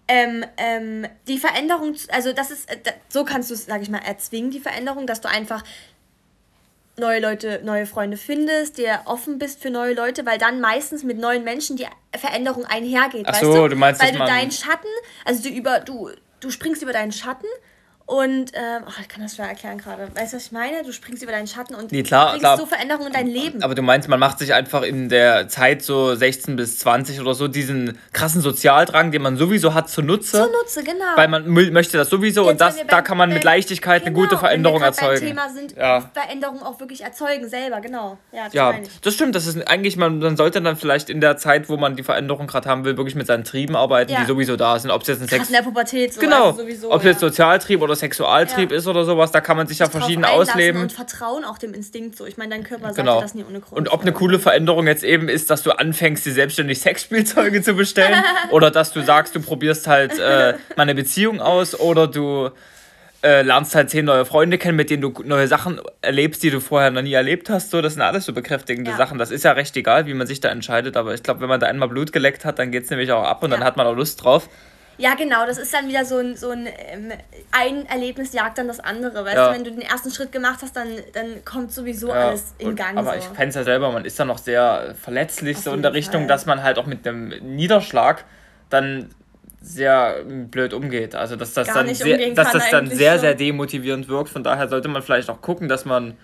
ähm, 0.08 0.46
ähm, 0.58 1.08
die 1.28 1.38
Veränderung, 1.38 1.96
also 2.10 2.34
das 2.34 2.52
ist, 2.52 2.70
äh, 2.70 2.78
so 3.10 3.26
kannst 3.26 3.50
du 3.50 3.56
es, 3.56 3.65
sag 3.65 3.82
ich 3.82 3.89
mal, 3.89 4.00
erzwingen, 4.00 4.52
die 4.52 4.60
Veränderung, 4.60 5.08
dass 5.08 5.22
du 5.22 5.30
einfach 5.30 5.63
neue 6.98 7.20
Leute, 7.20 7.62
neue 7.63 7.86
Freunde 7.86 8.18
findest, 8.18 8.78
dir 8.78 9.02
offen 9.06 9.38
bist 9.38 9.62
für 9.62 9.70
neue 9.70 9.94
Leute, 9.94 10.26
weil 10.26 10.38
dann 10.38 10.62
meistens 10.62 11.04
mit 11.04 11.18
neuen 11.18 11.44
Menschen 11.44 11.76
die 11.76 11.88
Veränderung 12.15 12.65
einhergeht. 12.65 13.26
Ach 13.28 13.34
weißt 13.34 13.41
so, 13.41 13.54
du? 13.54 13.70
du 13.70 13.76
meinst, 13.76 14.02
weil 14.02 14.12
du 14.12 14.20
deinen 14.20 14.52
Schatten, 14.52 14.88
also 15.26 15.44
du 15.44 15.50
über, 15.50 15.80
du, 15.80 16.12
du 16.39 16.50
springst 16.52 16.82
über 16.84 16.94
deinen 16.94 17.12
Schatten 17.12 17.48
und 18.08 18.52
ähm, 18.54 18.84
oh, 18.86 18.91
ich 19.02 19.08
kann 19.08 19.24
das 19.24 19.36
schwer 19.36 19.48
erklären 19.48 19.80
gerade. 19.80 20.08
Weißt 20.15 20.34
du, 20.34 20.38
was 20.38 20.46
ich 20.46 20.52
meine? 20.52 20.84
Du 20.84 20.91
springst 20.91 21.24
über 21.24 21.32
deinen 21.32 21.48
Schatten 21.48 21.74
und 21.74 21.91
Nee, 21.91 22.04
klar, 22.04 22.28
bringst 22.30 22.41
klar. 22.41 22.56
so 22.58 22.68
Veränderungen 22.68 23.08
in 23.08 23.13
dein 23.13 23.26
Leben. 23.28 23.63
Aber 23.63 23.74
du 23.74 23.82
meinst, 23.82 24.08
man 24.08 24.20
macht 24.20 24.38
sich 24.38 24.54
einfach 24.54 24.84
in 24.84 25.10
der 25.10 25.48
Zeit 25.50 25.82
so 25.82 26.13
16 26.13 26.56
bis 26.56 26.78
20 26.80 27.20
oder 27.20 27.34
so 27.34 27.48
diesen 27.48 27.98
krassen 28.13 28.41
Sozialdrang, 28.41 29.12
den 29.12 29.24
man 29.24 29.38
sowieso 29.38 29.74
hat, 29.74 29.89
zunutze. 29.89 30.44
Zunutze, 30.44 30.84
genau. 30.84 31.04
Weil 31.15 31.30
man 31.30 31.48
möchte 31.50 31.98
das 31.98 32.10
sowieso 32.10 32.44
und 32.44 32.50
Jetzt, 32.50 32.62
das, 32.62 32.76
wenn 32.76 32.84
wir 32.84 32.88
da 32.91 32.98
beim- 32.98 33.04
kann 33.06 33.18
man 33.18 33.30
mit 33.30 33.39
beim- 33.39 33.46
Leichtigkeit 33.46 34.04
eine 34.04 34.12
genau, 34.13 34.24
gute 34.28 34.38
Veränderung 34.38 34.76
wenn 34.82 34.84
wir 34.84 34.88
erzeugen. 34.88 35.20
Beim 35.22 35.28
Thema 35.30 35.50
sind 35.50 35.76
Ja. 35.76 36.10
Veränderungen 36.13 36.62
auch 36.62 36.80
wirklich 36.80 37.02
erzeugen 37.02 37.50
selber, 37.50 37.82
genau. 37.82 38.20
Ja, 38.32 38.46
das 38.46 38.54
Ja, 38.54 38.72
meine 38.72 38.84
ich. 38.86 39.02
das 39.02 39.15
stimmt. 39.15 39.34
Das 39.34 39.48
ist 39.48 39.68
eigentlich, 39.68 39.98
man, 39.98 40.20
man 40.20 40.38
sollte 40.38 40.62
dann 40.62 40.76
vielleicht 40.76 41.10
in 41.10 41.22
der 41.22 41.38
Zeit, 41.38 41.70
wo 41.70 41.78
man 41.78 41.96
die 41.96 42.04
Veränderung 42.04 42.46
gerade 42.46 42.70
haben 42.70 42.86
will, 42.86 42.98
wirklich 42.98 43.15
mit 43.15 43.26
seinen 43.26 43.46
Trieben 43.46 43.76
arbeiten, 43.76 44.12
Ja. 44.12 44.20
die 44.22 44.28
sowieso 44.28 44.56
da 44.58 44.78
sind. 44.78 44.91
Ob 44.91 45.02
es 45.02 45.08
jetzt 45.08 45.22
ein 45.24 45.28
Sex 45.28 45.48
in 45.48 45.54
der 45.54 45.63
Pubertät 45.63 46.13
so. 46.13 46.22
genau, 46.22 46.48
Also 46.50 46.62
sowieso, 46.62 46.91
ob 46.91 47.00
es 47.00 47.06
jetzt 47.06 47.20
Sozialtrieb 47.22 47.82
oder 47.82 47.94
Sexualtrieb 47.95 48.71
Ja. 48.71 48.77
ist 48.77 48.88
oder 48.88 49.05
sowas, 49.05 49.31
da 49.31 49.41
kann 49.41 49.58
man 49.58 49.67
sich 49.67 49.79
ja 49.79 49.89
verschieden 49.89 50.25
ausleben. 50.25 50.81
Und 50.81 50.91
Vertrauen 50.93 51.43
auch 51.43 51.58
dem 51.58 51.73
Instinkt 51.73 52.17
so. 52.17 52.25
Ich 52.25 52.38
meine, 52.38 52.51
dein 52.55 52.63
Körper 52.63 52.86
sagt 52.88 52.97
Genau. 52.97 53.15
dir 53.17 53.21
das 53.21 53.34
nie 53.36 53.43
ohne 53.47 53.60
Grund. 53.60 53.73
Und 53.77 53.89
ob 53.93 54.01
eine 54.01 54.12
coole 54.12 54.39
Veränderung 54.39 54.88
jetzt 54.88 55.03
eben 55.03 55.29
ist, 55.29 55.49
dass 55.49 55.63
du 55.63 55.71
anfängst, 55.71 56.25
dir 56.25 56.34
selbstständig 56.34 56.79
Sexspielzeuge 56.81 57.62
zu 57.62 57.73
bestellen 57.75 58.23
oder 58.51 58.71
dass 58.71 58.93
du 58.93 59.01
sagst, 59.01 59.36
du 59.36 59.41
probierst 59.41 59.88
halt 59.88 60.19
äh, 60.19 60.53
mal 60.75 60.84
eine 60.84 60.95
Beziehung 60.95 61.41
aus 61.41 61.79
oder 61.79 62.08
du 62.08 62.49
äh, 63.23 63.41
lernst 63.41 63.73
halt 63.73 63.89
zehn 63.89 64.05
neue 64.05 64.23
Freunde 64.23 64.60
kennen, 64.60 64.75
mit 64.75 64.91
denen 64.91 65.01
du 65.01 65.12
neue 65.25 65.47
Sachen 65.47 65.81
erlebst, 66.01 66.43
die 66.43 66.51
du 66.51 66.60
vorher 66.60 66.91
noch 66.91 67.01
nie 67.01 67.13
erlebt 67.13 67.49
hast. 67.49 67.71
So, 67.71 67.81
das 67.81 67.93
sind 67.93 68.03
alles 68.03 68.25
so 68.25 68.34
bekräftigende 68.34 68.91
Ja. 68.91 68.97
Sachen. 68.97 69.17
Das 69.17 69.31
ist 69.31 69.43
ja 69.43 69.53
recht 69.53 69.75
egal, 69.77 70.05
wie 70.05 70.13
man 70.13 70.27
sich 70.27 70.41
da 70.41 70.49
entscheidet, 70.49 70.95
aber 70.95 71.13
ich 71.15 71.23
glaube, 71.23 71.41
wenn 71.41 71.49
man 71.49 71.60
da 71.60 71.65
einmal 71.65 71.88
Blut 71.89 72.12
geleckt 72.13 72.45
hat, 72.45 72.60
dann 72.60 72.71
geht 72.71 72.84
es 72.84 72.89
nämlich 72.91 73.12
auch 73.12 73.23
ab 73.23 73.41
und 73.43 73.49
dann 73.49 73.62
Ja. 73.62 73.65
hat 73.65 73.77
man 73.77 73.88
auch 73.88 73.95
Lust 73.95 74.23
drauf. 74.23 74.47
Ja, 74.97 75.15
genau, 75.15 75.45
das 75.45 75.58
ist 75.58 75.73
dann 75.73 75.88
wieder 75.89 76.05
so 76.05 76.17
ein, 76.17 76.38
so 76.38 76.51
ein, 76.51 76.67
ähm, 76.67 77.12
ein 77.51 77.86
Erlebnis 77.88 78.31
jagt 78.34 78.58
dann 78.58 78.67
das 78.67 78.79
andere. 78.79 79.25
Weißt 79.25 79.36
Ja. 79.36 79.49
du, 79.49 79.55
wenn 79.55 79.63
du 79.65 79.71
den 79.71 79.81
ersten 79.81 80.10
Schritt 80.12 80.31
gemacht 80.31 80.60
hast, 80.62 80.75
dann, 80.75 80.88
dann 81.13 81.43
kommt 81.43 81.71
sowieso 81.73 82.08
Ja, 82.10 82.29
alles 82.29 82.53
in 82.60 82.69
und- 82.69 82.75
Gang. 82.75 82.97
Aber 82.97 83.12
so. 83.13 83.17
ich 83.19 83.34
kenne 83.36 83.49
es 83.49 83.55
ja 83.55 83.63
selber, 83.63 83.91
man 83.91 84.05
ist 84.05 84.17
da 84.19 84.23
noch 84.25 84.38
sehr 84.38 84.95
verletzlich, 85.01 85.58
Auf 85.58 85.63
so 85.63 85.73
in 85.73 85.81
der 85.81 85.93
Richtung, 85.93 86.21
Fall. 86.21 86.27
dass 86.27 86.45
man 86.45 86.63
halt 86.63 86.77
auch 86.77 86.86
mit 86.86 87.05
einem 87.08 87.27
Niederschlag 87.55 88.23
dann 88.69 89.10
sehr 89.62 90.17
ähm, 90.21 90.49
blöd 90.49 90.73
umgeht. 90.73 91.15
Also 91.15 91.36
dass 91.36 91.53
das 91.53 91.67
Gar 91.67 91.84
dann 91.84 91.93
sehr, 91.95 92.31
dass 92.34 92.51
das 92.51 92.69
dann 92.69 92.88
sehr, 92.89 93.13
schon. 93.13 93.21
sehr 93.21 93.34
demotivierend 93.36 94.08
wirkt. 94.08 94.29
Von 94.29 94.43
daher 94.43 94.69
sollte 94.69 94.88
man 94.88 95.01
vielleicht 95.01 95.29
auch 95.29 95.41
gucken, 95.41 95.67
dass 95.67 95.86
man 95.86 96.15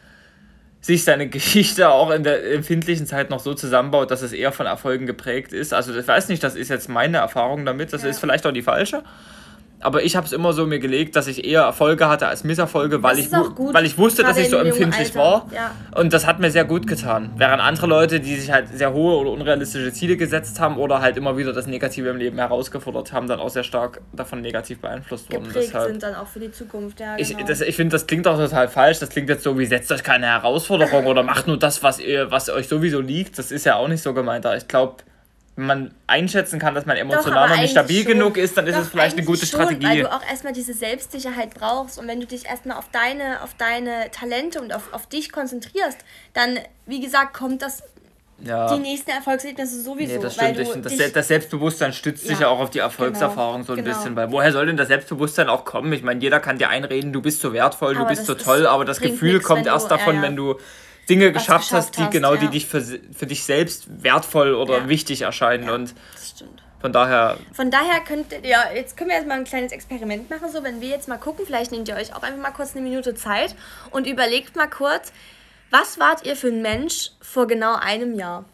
sich 0.81 1.03
seine 1.03 1.27
Geschichte 1.29 1.89
auch 1.89 2.09
in 2.11 2.23
der 2.23 2.51
empfindlichen 2.53 3.05
Zeit 3.05 3.29
noch 3.29 3.39
so 3.39 3.53
zusammenbaut, 3.53 4.11
dass 4.11 4.21
es 4.21 4.33
eher 4.33 4.51
von 4.51 4.65
Erfolgen 4.65 5.05
geprägt 5.05 5.53
ist. 5.53 5.73
Also 5.73 5.95
ich 5.95 6.07
weiß 6.07 6.27
nicht, 6.29 6.43
das 6.43 6.55
ist 6.55 6.69
jetzt 6.69 6.89
meine 6.89 7.17
Erfahrung 7.17 7.65
damit, 7.65 7.93
das 7.93 8.03
Ja. 8.03 8.09
ist 8.09 8.19
vielleicht 8.19 8.45
auch 8.45 8.51
die 8.51 8.63
falsche. 8.63 9.03
Aber 9.81 10.03
ich 10.03 10.15
habe 10.15 10.25
es 10.25 10.31
immer 10.31 10.53
so 10.53 10.65
mir 10.65 10.79
gelegt, 10.79 11.15
dass 11.15 11.27
ich 11.27 11.45
eher 11.45 11.61
Erfolge 11.61 12.07
hatte 12.07 12.27
als 12.27 12.43
Misserfolge, 12.43 13.03
weil, 13.03 13.19
ich, 13.19 13.31
weil 13.31 13.85
ich 13.85 13.97
wusste, 13.97 14.23
dass 14.23 14.37
ich 14.37 14.49
so 14.49 14.57
empfindlich 14.57 15.15
war. 15.15 15.47
Ja. 15.53 15.71
Und 15.99 16.13
das 16.13 16.25
hat 16.25 16.39
mir 16.39 16.51
sehr 16.51 16.65
gut 16.65 16.87
getan. 16.87 17.31
Während 17.37 17.61
andere 17.61 17.87
Leute, 17.87 18.19
die 18.19 18.35
sich 18.35 18.51
halt 18.51 18.69
sehr 18.69 18.93
hohe 18.93 19.17
oder 19.17 19.31
unrealistische 19.31 19.91
Ziele 19.91 20.17
gesetzt 20.17 20.59
haben 20.59 20.77
oder 20.77 21.01
halt 21.01 21.17
immer 21.17 21.37
wieder 21.37 21.53
das 21.53 21.67
Negative 21.67 22.09
im 22.09 22.17
Leben 22.17 22.37
herausgefordert 22.37 23.11
haben, 23.13 23.27
dann 23.27 23.39
auch 23.39 23.49
sehr 23.49 23.63
stark 23.63 24.01
davon 24.13 24.41
negativ 24.41 24.79
beeinflusst 24.79 25.31
wurden. 25.31 25.45
Geprägt 25.45 25.67
Deshalb 25.67 25.91
sind 25.91 26.03
dann 26.03 26.15
auch 26.15 26.27
für 26.27 26.39
die 26.39 26.51
Zukunft. 26.51 26.99
Ja, 26.99 27.15
ich, 27.17 27.35
genau. 27.35 27.47
das, 27.47 27.61
ich 27.61 27.75
finde, 27.75 27.93
das 27.93 28.07
klingt 28.07 28.27
auch 28.27 28.37
total 28.37 28.67
falsch. 28.67 28.99
Das 28.99 29.09
klingt 29.09 29.29
jetzt 29.29 29.43
so 29.43 29.57
wie, 29.57 29.65
setzt 29.65 29.91
euch 29.91 30.03
keine 30.03 30.27
Herausforderung 30.27 31.05
oder 31.07 31.23
macht 31.23 31.47
nur 31.47 31.57
das, 31.57 31.83
was, 31.83 31.99
ihr, 31.99 32.31
was 32.31 32.49
euch 32.49 32.67
sowieso 32.67 33.01
liegt. 33.01 33.37
Das 33.37 33.51
ist 33.51 33.65
ja 33.65 33.75
auch 33.75 33.87
nicht 33.87 34.03
so 34.03 34.13
gemeint. 34.13 34.45
Aber 34.45 34.57
Ich 34.57 34.67
glaube, 34.67 34.97
wenn 35.57 35.65
man 35.65 35.93
einschätzen 36.07 36.59
kann, 36.59 36.73
dass 36.75 36.85
man 36.85 36.95
emotional 36.97 37.49
noch 37.49 37.57
nicht 37.57 37.71
stabil 37.71 38.03
schon. 38.03 38.13
genug 38.13 38.37
ist, 38.37 38.57
dann 38.57 38.67
ist 38.67 38.75
Doch, 38.77 38.83
es 38.83 38.87
vielleicht 38.89 39.17
eine 39.17 39.25
gute 39.25 39.39
schon, 39.45 39.59
Strategie. 39.59 39.85
Weil 39.85 39.99
du 40.01 40.11
auch 40.11 40.25
erstmal 40.27 40.53
diese 40.53 40.73
Selbstsicherheit 40.73 41.53
brauchst 41.53 41.99
und 41.99 42.07
wenn 42.07 42.19
du 42.21 42.25
dich 42.27 42.45
erstmal 42.45 42.77
auf 42.77 42.89
deine, 42.91 43.43
auf 43.43 43.53
deine 43.57 44.09
Talente 44.11 44.61
und 44.61 44.73
auf, 44.73 44.93
auf 44.93 45.07
dich 45.07 45.31
konzentrierst, 45.31 45.97
dann, 46.33 46.57
wie 46.85 47.01
gesagt, 47.01 47.33
kommt 47.33 47.61
das 47.61 47.83
Ja. 48.43 48.73
die 48.73 48.79
nächsten 48.81 49.11
Erfolgserlebnisse 49.11 49.81
sowieso. 49.81 50.13
Nee, 50.15 50.19
das 50.19 50.37
weil 50.39 50.45
stimmt. 50.53 50.57
du 50.57 50.61
Ich 50.63 50.69
finde, 50.69 50.89
das, 50.89 50.97
Se- 50.97 51.11
das 51.11 51.27
Selbstbewusstsein 51.27 51.93
stützt 51.93 52.23
sich 52.23 52.39
Ja, 52.39 52.41
ja 52.41 52.47
auch 52.47 52.59
auf 52.59 52.69
die 52.71 52.79
Erfolgserfahrung 52.79 53.63
so 53.63 53.73
ein 53.73 53.83
genau, 53.83 53.89
bisschen. 53.89 54.15
genau. 54.15 54.21
Weil 54.21 54.31
woher 54.31 54.51
soll 54.53 54.65
denn 54.65 54.77
das 54.77 54.87
Selbstbewusstsein 54.87 55.47
auch 55.49 55.63
kommen? 55.65 55.91
Ich 55.93 56.01
meine, 56.01 56.21
jeder 56.21 56.39
kann 56.39 56.57
dir 56.57 56.69
einreden, 56.69 57.13
du 57.13 57.21
bist 57.21 57.41
so 57.41 57.53
wertvoll, 57.53 57.93
du 57.93 57.99
Aber 57.99 58.09
bist 58.09 58.21
das 58.21 58.27
so 58.27 58.33
ist- 58.35 58.43
toll, 58.43 58.65
aber 58.65 58.83
das 58.85 58.99
Gefühl 58.99 59.33
nix, 59.33 59.45
kommt 59.45 59.65
du- 59.65 59.69
erst 59.69 59.91
davon, 59.91 60.15
ja, 60.15 60.21
ja. 60.21 60.27
wenn 60.27 60.35
du 60.35 60.55
Dinge 61.09 61.31
geschafft, 61.31 61.69
geschafft 61.69 61.71
hast, 61.73 61.97
die 61.97 62.01
hast, 62.03 62.11
genau, 62.11 62.35
die 62.35 62.45
ja. 62.45 62.51
dich 62.51 62.65
für, 62.67 62.81
für 62.81 63.25
dich 63.27 63.43
selbst 63.43 64.03
wertvoll 64.03 64.53
oder 64.53 64.79
Ja. 64.79 64.89
wichtig 64.89 65.21
erscheinen. 65.23 65.69
Und 65.69 65.93
Das 66.13 66.29
stimmt. 66.29 66.61
von 66.79 66.93
daher, 66.93 67.37
Von 67.53 67.69
daher 67.71 67.99
könnt 68.01 68.31
ihr, 68.31 68.39
ja, 68.47 68.65
jetzt 68.73 68.95
können 68.97 69.09
wir 69.09 69.17
jetzt 69.17 69.27
mal 69.27 69.37
ein 69.37 69.43
kleines 69.43 69.71
Experiment 69.71 70.29
machen. 70.29 70.49
So, 70.51 70.63
wenn 70.63 70.79
wir 70.81 70.89
jetzt 70.89 71.07
mal 71.07 71.17
gucken, 71.17 71.45
vielleicht 71.45 71.71
nehmt 71.71 71.87
ihr 71.87 71.95
euch 71.95 72.13
auch 72.15 72.23
einfach 72.23 72.41
mal 72.41 72.51
kurz 72.51 72.75
eine 72.75 72.81
Minute 72.87 73.13
Zeit 73.15 73.55
und 73.91 74.07
überlegt 74.07 74.55
mal 74.55 74.69
kurz, 74.69 75.11
was 75.69 75.99
wart 75.99 76.25
ihr 76.25 76.35
für 76.35 76.47
ein 76.47 76.61
Mensch 76.61 77.11
vor 77.21 77.47
genau 77.47 77.75
einem 77.75 78.13
Jahr? 78.17 78.45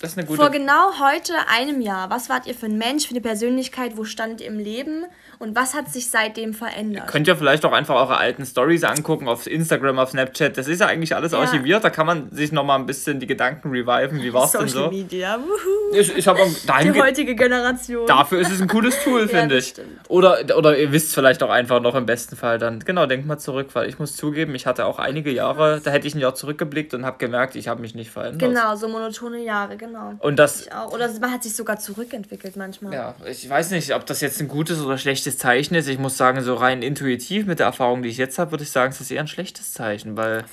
Das 0.00 0.12
ist 0.12 0.18
eine 0.18 0.26
gute 0.26 0.40
Vor 0.40 0.50
genau 0.50 0.98
heute 0.98 1.34
einem 1.48 1.80
Jahr, 1.80 2.10
was 2.10 2.28
wart 2.28 2.46
ihr 2.46 2.54
für 2.54 2.66
ein 2.66 2.78
Mensch, 2.78 3.06
für 3.06 3.12
eine 3.12 3.20
Persönlichkeit, 3.20 3.96
wo 3.96 4.04
standet 4.04 4.40
ihr 4.40 4.46
im 4.46 4.58
Leben 4.58 5.04
und 5.38 5.56
was 5.56 5.74
hat 5.74 5.90
sich 5.90 6.10
seitdem 6.10 6.52
verändert? 6.54 7.06
Könnt 7.08 7.26
ihr 7.28 7.36
vielleicht 7.36 7.64
auch 7.64 7.72
einfach 7.72 7.94
eure 7.96 8.16
alten 8.18 8.44
Stories 8.44 8.84
angucken 8.84 9.28
auf 9.28 9.46
Instagram, 9.46 9.98
auf 9.98 10.10
Snapchat. 10.10 10.56
Das 10.58 10.68
ist 10.68 10.80
ja 10.80 10.86
eigentlich 10.86 11.14
alles 11.14 11.32
Ja. 11.32 11.38
archiviert. 11.38 11.82
Da 11.84 11.90
kann 11.90 12.06
man 12.06 12.30
sich 12.30 12.52
nochmal 12.52 12.78
ein 12.78 12.86
bisschen 12.86 13.20
die 13.20 13.26
Gedanken 13.26 13.70
reviven. 13.70 14.22
Wie 14.22 14.32
war 14.32 14.44
es 14.44 14.52
denn 14.52 14.68
so? 14.68 14.88
Media, 14.90 15.38
wuhu. 15.38 15.96
Ich, 15.98 16.16
ich 16.16 16.28
habe 16.28 16.38
Die 16.82 17.00
heutige 17.00 17.34
Generation. 17.34 18.06
Dafür 18.06 18.40
ist 18.40 18.50
es 18.52 18.60
ein 18.60 18.68
cooles 18.68 19.02
Tool, 19.02 19.28
finde 19.28 19.56
das 19.56 19.64
ich. 19.64 19.70
stimmt. 19.70 20.00
Oder, 20.08 20.38
oder 20.56 20.76
ihr 20.78 20.92
wisst 20.92 21.14
vielleicht 21.14 21.42
auch 21.42 21.50
einfach 21.50 21.80
noch 21.80 21.94
im 21.94 22.06
besten 22.06 22.36
Fall 22.36 22.58
dann. 22.58 22.80
Genau, 22.80 23.06
denkt 23.06 23.26
mal 23.26 23.38
zurück, 23.38 23.68
weil 23.74 23.88
ich 23.88 23.98
muss 23.98 24.16
zugeben, 24.16 24.54
ich 24.54 24.66
hatte 24.66 24.84
auch 24.86 24.98
einige 24.98 25.30
Jahre, 25.30 25.80
da 25.82 25.90
hätte 25.90 26.06
ich 26.06 26.14
ein 26.14 26.20
Jahr 26.20 26.34
zurückgeblickt 26.34 26.94
und 26.94 27.04
habe 27.04 27.18
gemerkt, 27.18 27.54
ich 27.56 27.68
habe 27.68 27.80
mich 27.80 27.94
nicht 27.94 28.10
verändert. 28.10 28.40
Genau, 28.50 28.76
so 28.76 28.88
monotone 28.88 29.42
Jahre, 29.42 29.76
genau. 29.76 29.89
Und 30.20 30.36
das, 30.38 30.62
Ich 30.66 30.72
auch. 30.72 30.92
Oder 30.92 31.10
man 31.20 31.32
hat 31.32 31.42
sich 31.42 31.54
sogar 31.54 31.78
zurückentwickelt 31.78 32.56
manchmal. 32.56 32.92
ja, 32.92 33.14
ich 33.26 33.48
weiß 33.48 33.70
nicht, 33.70 33.94
ob 33.94 34.06
das 34.06 34.20
jetzt 34.20 34.40
ein 34.40 34.48
gutes 34.48 34.80
oder 34.80 34.98
schlechtes 34.98 35.38
Zeichen 35.38 35.74
ist. 35.74 35.88
Ich 35.88 35.98
muss 35.98 36.16
sagen, 36.16 36.42
so 36.42 36.54
rein 36.54 36.82
intuitiv 36.82 37.46
mit 37.46 37.58
der 37.58 37.66
Erfahrung, 37.66 38.02
die 38.02 38.08
ich 38.08 38.16
jetzt 38.16 38.38
habe, 38.38 38.52
würde 38.52 38.64
ich 38.64 38.70
sagen, 38.70 38.92
es 38.92 39.00
ist 39.00 39.10
eher 39.10 39.20
ein 39.20 39.28
schlechtes 39.28 39.72
Zeichen, 39.72 40.16
weil 40.16 40.44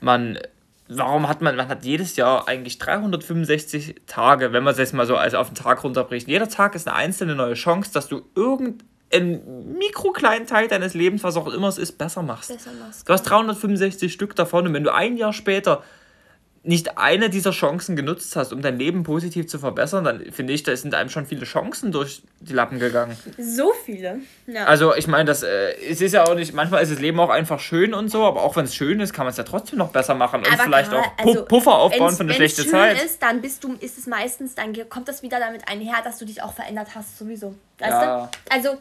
man. 0.00 0.38
Warum 0.92 1.28
hat 1.28 1.40
man, 1.40 1.54
man 1.54 1.68
hat 1.68 1.84
jedes 1.84 2.16
Jahr 2.16 2.48
eigentlich 2.48 2.78
365 2.78 3.94
Tage, 4.08 4.52
wenn 4.52 4.64
man 4.64 4.72
es 4.72 4.78
jetzt 4.78 4.92
mal 4.92 5.06
so 5.06 5.14
als 5.16 5.34
auf 5.34 5.46
den 5.46 5.54
Tag 5.54 5.84
runterbricht. 5.84 6.26
Jeder 6.26 6.48
Tag 6.48 6.74
ist 6.74 6.88
eine 6.88 6.96
einzelne 6.96 7.36
neue 7.36 7.54
Chance, 7.54 7.92
dass 7.92 8.08
du 8.08 8.22
irgendeinen 8.34 9.78
mikrokleinen 9.78 10.48
Teil 10.48 10.66
deines 10.66 10.94
Lebens, 10.94 11.22
was 11.22 11.36
auch 11.36 11.46
immer 11.46 11.68
es 11.68 11.78
ist, 11.78 11.96
besser 11.96 12.22
machst. 12.22 12.52
Besser 12.52 12.72
machst. 12.72 13.08
Du 13.08 13.12
hast 13.12 13.22
365 13.22 14.12
Stück 14.12 14.34
davon 14.34 14.66
und 14.66 14.74
wenn 14.74 14.82
du 14.82 14.92
ein 14.92 15.16
Jahr 15.16 15.32
später 15.32 15.84
nicht 16.62 16.98
eine 16.98 17.30
dieser 17.30 17.52
Chancen 17.52 17.96
genutzt 17.96 18.36
hast, 18.36 18.52
um 18.52 18.60
dein 18.60 18.78
Leben 18.78 19.02
positiv 19.02 19.46
zu 19.48 19.58
verbessern, 19.58 20.04
dann 20.04 20.30
finde 20.30 20.52
ich, 20.52 20.62
da 20.62 20.76
sind 20.76 20.94
einem 20.94 21.08
schon 21.08 21.24
viele 21.24 21.46
Chancen 21.46 21.90
durch 21.90 22.22
die 22.40 22.52
Lappen 22.52 22.78
gegangen. 22.78 23.16
So 23.38 23.72
viele. 23.86 24.18
Ja. 24.46 24.66
Also 24.66 24.94
ich 24.94 25.06
meine, 25.06 25.24
das 25.24 25.42
äh, 25.42 25.72
es 25.88 26.02
ist 26.02 26.12
ja 26.12 26.24
auch 26.24 26.34
nicht, 26.34 26.52
manchmal 26.52 26.82
ist 26.82 26.92
das 26.92 26.98
Leben 27.00 27.18
auch 27.18 27.30
einfach 27.30 27.60
schön 27.60 27.94
und 27.94 28.10
so, 28.10 28.24
aber 28.24 28.42
auch 28.42 28.56
wenn 28.56 28.66
es 28.66 28.74
schön 28.74 29.00
ist, 29.00 29.14
kann 29.14 29.24
man 29.24 29.30
es 29.30 29.38
ja 29.38 29.44
trotzdem 29.44 29.78
noch 29.78 29.88
besser 29.88 30.14
machen 30.14 30.40
und 30.40 30.52
Aber 30.52 30.62
vielleicht 30.64 30.90
gerade- 30.90 31.02
auch 31.08 31.16
Pu 31.16 31.28
also, 31.30 31.44
Puffer 31.46 31.78
aufbauen 31.78 32.14
für 32.14 32.24
eine 32.24 32.34
schlechte 32.34 32.60
schön 32.62 32.72
Zeit. 32.72 33.02
ist, 33.02 33.22
dann 33.22 33.40
bist 33.40 33.64
du, 33.64 33.74
ist 33.80 33.96
es 33.96 34.06
meistens, 34.06 34.54
dann 34.54 34.74
kommt 34.90 35.08
das 35.08 35.22
wieder 35.22 35.40
damit 35.40 35.66
einher, 35.66 35.96
dass 36.04 36.18
du 36.18 36.26
dich 36.26 36.42
auch 36.42 36.52
verändert 36.52 36.88
hast, 36.94 37.16
sowieso. 37.18 37.54
Weißt 37.78 37.90
Ja. 37.90 38.28
du? 38.50 38.54
Also, 38.54 38.78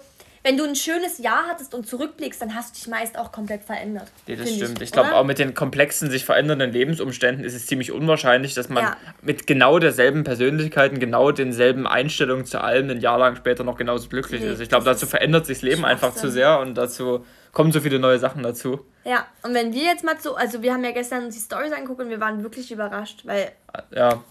wenn 0.49 0.57
du 0.57 0.63
ein 0.63 0.75
schönes 0.75 1.19
Jahr 1.19 1.43
hattest 1.47 1.75
und 1.75 1.87
zurückblickst, 1.87 2.41
dann 2.41 2.55
hast 2.55 2.71
du 2.75 2.79
dich 2.79 2.87
meist 2.87 3.19
auch 3.19 3.31
komplett 3.31 3.63
verändert. 3.63 4.07
Nee, 4.25 4.35
das 4.35 4.51
stimmt. 4.51 4.81
Ich, 4.81 4.91
glaube, 4.91 5.09
oder? 5.09 5.19
auch 5.19 5.23
mit 5.23 5.37
den 5.37 5.53
komplexen, 5.53 6.09
sich 6.09 6.25
verändernden 6.25 6.71
Lebensumständen 6.71 7.45
ist 7.45 7.53
es 7.53 7.67
ziemlich 7.67 7.91
unwahrscheinlich, 7.91 8.55
dass 8.55 8.67
man 8.67 8.83
Ja. 8.83 8.97
mit 9.21 9.45
genau 9.45 9.77
derselben 9.77 10.23
Persönlichkeiten, 10.23 10.97
genau 10.97 11.31
denselben 11.31 11.85
Einstellungen 11.85 12.45
zu 12.47 12.61
allem 12.63 12.89
ein 12.89 12.99
Jahr 12.99 13.19
lang 13.19 13.35
später 13.35 13.63
noch 13.63 13.77
genauso 13.77 14.09
glücklich 14.09 14.41
Nee, 14.41 14.47
ist. 14.49 14.59
Ich 14.59 14.69
glaube, 14.69 14.85
dazu 14.85 15.05
verändert 15.05 15.45
sich 15.45 15.59
das 15.59 15.61
Leben 15.61 15.85
einfach 15.85 16.15
zu 16.15 16.31
sehr 16.31 16.59
und 16.59 16.73
dazu 16.73 17.23
kommen 17.51 17.71
so 17.71 17.79
viele 17.79 17.99
neue 17.99 18.17
Sachen 18.17 18.41
dazu. 18.41 18.83
Ja, 19.05 19.27
und 19.43 19.53
wenn 19.53 19.71
wir 19.71 19.83
jetzt 19.83 20.03
mal 20.03 20.15
so, 20.19 20.33
also 20.35 20.63
wir 20.63 20.73
haben 20.73 20.83
ja 20.83 20.91
gestern 20.91 21.25
uns 21.25 21.35
die 21.35 21.41
Stories 21.41 21.73
angeguckt 21.73 22.01
und 22.01 22.09
wir 22.09 22.19
waren 22.19 22.41
wirklich 22.41 22.71
überrascht, 22.71 23.21
weil 23.25 23.51
Ja. 23.95 24.23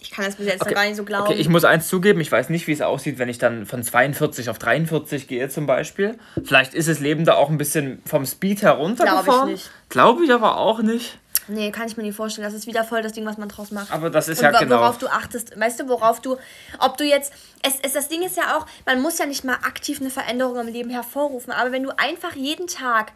Ich 0.00 0.10
kann 0.10 0.24
das 0.24 0.36
bis 0.36 0.46
jetzt 0.46 0.60
Okay. 0.62 0.70
noch 0.70 0.76
gar 0.76 0.86
nicht 0.86 0.96
so 0.96 1.04
glauben. 1.04 1.24
Okay, 1.28 1.40
ich 1.40 1.48
muss 1.48 1.64
eins 1.64 1.88
zugeben, 1.88 2.20
ich 2.20 2.30
weiß 2.30 2.50
nicht, 2.50 2.66
wie 2.66 2.72
es 2.72 2.80
aussieht, 2.82 3.18
wenn 3.18 3.28
ich 3.28 3.38
dann 3.38 3.66
von 3.66 3.82
42 3.82 4.48
auf 4.50 4.58
43 4.58 5.26
gehe 5.28 5.48
zum 5.48 5.66
Beispiel. 5.66 6.18
Vielleicht 6.44 6.74
ist 6.74 6.88
das 6.88 7.00
Leben 7.00 7.24
da 7.24 7.34
auch 7.34 7.50
ein 7.50 7.58
bisschen 7.58 8.00
vom 8.04 8.24
Speed 8.26 8.62
heruntergefahren. 8.62 9.24
Glaube 9.24 9.50
ich 9.50 9.56
nicht. 9.56 9.70
Glaube 9.88 10.24
ich 10.24 10.32
aber 10.32 10.56
auch 10.58 10.80
nicht. 10.80 11.18
Nee, 11.48 11.70
kann 11.70 11.86
ich 11.88 11.96
mir 11.96 12.02
nicht 12.02 12.14
vorstellen. 12.14 12.44
Das 12.44 12.52
ist 12.52 12.66
wieder 12.66 12.84
voll 12.84 13.02
das 13.02 13.12
Ding, 13.12 13.24
was 13.24 13.38
man 13.38 13.48
draus 13.48 13.70
macht. 13.70 13.90
Aber 13.90 14.10
das 14.10 14.28
ist 14.28 14.38
und 14.38 14.44
ja 14.44 14.58
genau. 14.58 14.76
worauf 14.80 14.98
du 14.98 15.08
achtest. 15.08 15.58
Weißt 15.58 15.80
du, 15.80 15.88
worauf 15.88 16.20
du, 16.20 16.36
ob 16.78 16.98
du 16.98 17.04
jetzt, 17.04 17.32
es, 17.62 17.78
es, 17.82 17.94
das 17.94 18.08
Ding 18.08 18.22
ist 18.22 18.36
ja 18.36 18.56
auch, 18.58 18.66
man 18.84 19.00
muss 19.00 19.18
ja 19.18 19.24
nicht 19.24 19.44
mal 19.44 19.54
aktiv 19.54 20.00
eine 20.00 20.10
Veränderung 20.10 20.58
im 20.60 20.68
Leben 20.68 20.90
hervorrufen, 20.90 21.52
aber 21.52 21.72
wenn 21.72 21.82
du 21.82 21.98
einfach 21.98 22.34
jeden 22.36 22.66
Tag 22.66 23.12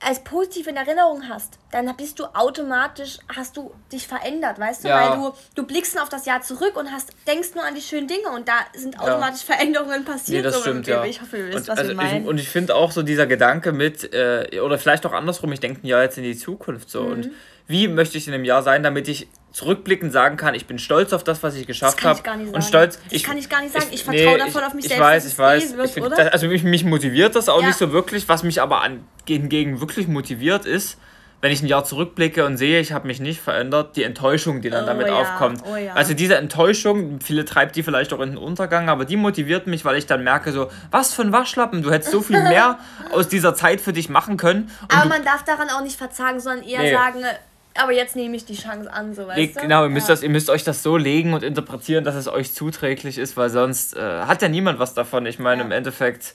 als 0.00 0.22
positiv 0.22 0.66
in 0.66 0.76
Erinnerung 0.76 1.28
hast, 1.28 1.58
dann 1.70 1.94
bist 1.96 2.18
du 2.18 2.24
automatisch, 2.34 3.18
hast 3.34 3.56
du 3.56 3.72
dich 3.92 4.06
verändert, 4.06 4.58
weißt 4.58 4.84
du? 4.84 4.88
Ja. 4.88 5.10
Weil 5.10 5.18
du, 5.18 5.34
du 5.54 5.66
blickst 5.66 5.98
auf 6.00 6.08
das 6.08 6.26
Jahr 6.26 6.42
zurück 6.42 6.76
und 6.76 6.90
hast, 6.90 7.12
denkst 7.26 7.54
nur 7.54 7.64
an 7.64 7.74
die 7.74 7.80
schönen 7.80 8.06
Dinge 8.06 8.28
und 8.34 8.48
da 8.48 8.54
sind 8.74 8.98
automatisch 9.00 9.42
Veränderungen 9.42 10.04
passiert. 10.04 10.38
Nee, 10.38 10.42
das 10.42 10.56
so 10.56 10.60
stimmt, 10.60 10.86
ja. 10.86 11.04
Ich 11.04 11.20
hoffe, 11.20 11.38
ihr 11.38 11.46
wisst, 11.48 11.56
und, 11.56 11.68
was 11.68 11.78
also 11.78 11.90
wir 11.90 11.96
meinen. 11.96 12.22
Ich, 12.22 12.28
und 12.28 12.38
ich 12.38 12.48
finde 12.48 12.74
auch 12.74 12.92
so 12.92 13.02
dieser 13.02 13.26
Gedanke 13.26 13.72
mit, 13.72 14.12
äh, 14.12 14.60
oder 14.60 14.78
vielleicht 14.78 15.06
auch 15.06 15.12
andersrum, 15.12 15.52
ich 15.52 15.60
denke 15.60 15.80
ein 15.84 15.86
Jahr 15.86 16.02
jetzt 16.02 16.18
in 16.18 16.24
die 16.24 16.36
Zukunft 16.36 16.90
so. 16.90 17.02
Mhm. 17.02 17.12
Und 17.12 17.30
wie 17.66 17.88
möchte 17.88 18.18
ich 18.18 18.28
in 18.28 18.34
einem 18.34 18.44
Jahr 18.44 18.62
sein, 18.62 18.82
damit 18.82 19.08
ich 19.08 19.28
zurückblickend 19.54 20.12
sagen 20.12 20.36
kann, 20.36 20.54
ich 20.54 20.66
bin 20.66 20.80
stolz 20.80 21.12
auf 21.12 21.22
das, 21.22 21.44
was 21.44 21.54
ich 21.54 21.64
geschafft 21.66 21.98
kann 21.98 22.08
habe. 22.10 22.18
ich 22.18 22.24
gar 22.24 22.36
nicht 22.36 22.48
Und 22.48 22.54
sagen. 22.54 22.64
stolz. 22.66 22.98
Das 23.12 23.22
kann 23.22 23.38
ich 23.38 23.48
gar 23.48 23.62
nicht 23.62 23.72
sagen. 23.72 23.86
Ich 23.92 24.02
vertraue 24.02 24.36
davon 24.36 24.64
auf 24.64 24.74
mich 24.74 24.84
ich 24.86 24.88
selbst, 24.90 25.00
Weiß, 25.04 25.26
ich 25.26 25.38
weiß, 25.38 25.72
eh 25.74 25.84
ich 25.84 25.96
oder? 26.02 26.16
Das, 26.16 26.32
also 26.32 26.48
mich, 26.48 26.64
mich 26.64 26.84
motiviert 26.84 27.36
das 27.36 27.48
auch 27.48 27.60
Ja. 27.60 27.68
nicht 27.68 27.78
so 27.78 27.92
wirklich. 27.92 28.28
Was 28.28 28.42
mich 28.42 28.60
aber 28.60 28.82
an, 28.82 29.04
hingegen 29.28 29.80
wirklich 29.80 30.08
motiviert 30.08 30.66
ist, 30.66 30.98
wenn 31.40 31.52
ich 31.52 31.62
ein 31.62 31.66
Jahr 31.68 31.84
zurückblicke 31.84 32.44
und 32.46 32.56
sehe, 32.56 32.80
ich 32.80 32.92
habe 32.92 33.06
mich 33.06 33.20
nicht 33.20 33.40
verändert, 33.40 33.94
die 33.94 34.02
Enttäuschung, 34.02 34.60
die 34.60 34.70
dann 34.70 34.84
Oh 34.84 34.86
damit 34.88 35.06
ja, 35.06 35.20
aufkommt. 35.20 35.62
oh 35.70 35.76
ja. 35.76 35.92
Also 35.92 36.14
diese 36.14 36.34
Enttäuschung, 36.36 37.20
viele 37.20 37.44
treibt 37.44 37.76
die 37.76 37.84
vielleicht 37.84 38.12
auch 38.12 38.20
in 38.20 38.30
den 38.30 38.38
Untergang, 38.38 38.88
aber 38.88 39.04
die 39.04 39.16
motiviert 39.16 39.68
mich, 39.68 39.84
weil 39.84 39.96
ich 39.98 40.06
dann 40.06 40.24
merke 40.24 40.50
so, 40.50 40.68
was 40.90 41.14
für 41.14 41.22
ein 41.22 41.30
Waschlappen, 41.32 41.82
du 41.82 41.92
hättest 41.92 42.10
so 42.10 42.22
viel 42.22 42.42
mehr 42.48 42.78
aus 43.12 43.28
dieser 43.28 43.54
Zeit 43.54 43.80
für 43.80 43.92
dich 43.92 44.08
machen 44.08 44.36
können. 44.36 44.68
Aber 44.88 45.08
man 45.08 45.22
darf 45.24 45.44
daran 45.44 45.68
auch 45.68 45.82
nicht 45.82 45.96
verzagen, 45.96 46.40
sondern 46.40 46.66
eher 46.66 46.80
Nee. 46.80 46.92
sagen, 46.92 47.22
aber 47.76 47.92
jetzt 47.92 48.16
nehme 48.16 48.36
ich 48.36 48.44
die 48.44 48.56
Chance 48.56 48.92
an, 48.92 49.14
so 49.14 49.26
weißt 49.26 49.36
legt, 49.38 49.56
du? 49.56 49.60
genau, 49.62 49.84
ihr 49.84 49.90
müsst, 49.90 50.08
ja. 50.08 50.14
das, 50.14 50.22
ihr 50.22 50.30
müsst 50.30 50.50
euch 50.50 50.64
das 50.64 50.82
so 50.82 50.96
legen 50.96 51.34
und 51.34 51.42
interpretieren, 51.42 52.04
dass 52.04 52.14
es 52.14 52.28
euch 52.28 52.52
zuträglich 52.54 53.18
ist, 53.18 53.36
weil 53.36 53.50
sonst 53.50 53.96
äh, 53.96 54.00
hat 54.00 54.42
ja 54.42 54.48
niemand 54.48 54.78
was 54.78 54.94
davon. 54.94 55.26
Ich 55.26 55.38
meine, 55.38 55.62
Ja. 55.62 55.66
im 55.66 55.72
Endeffekt, 55.72 56.34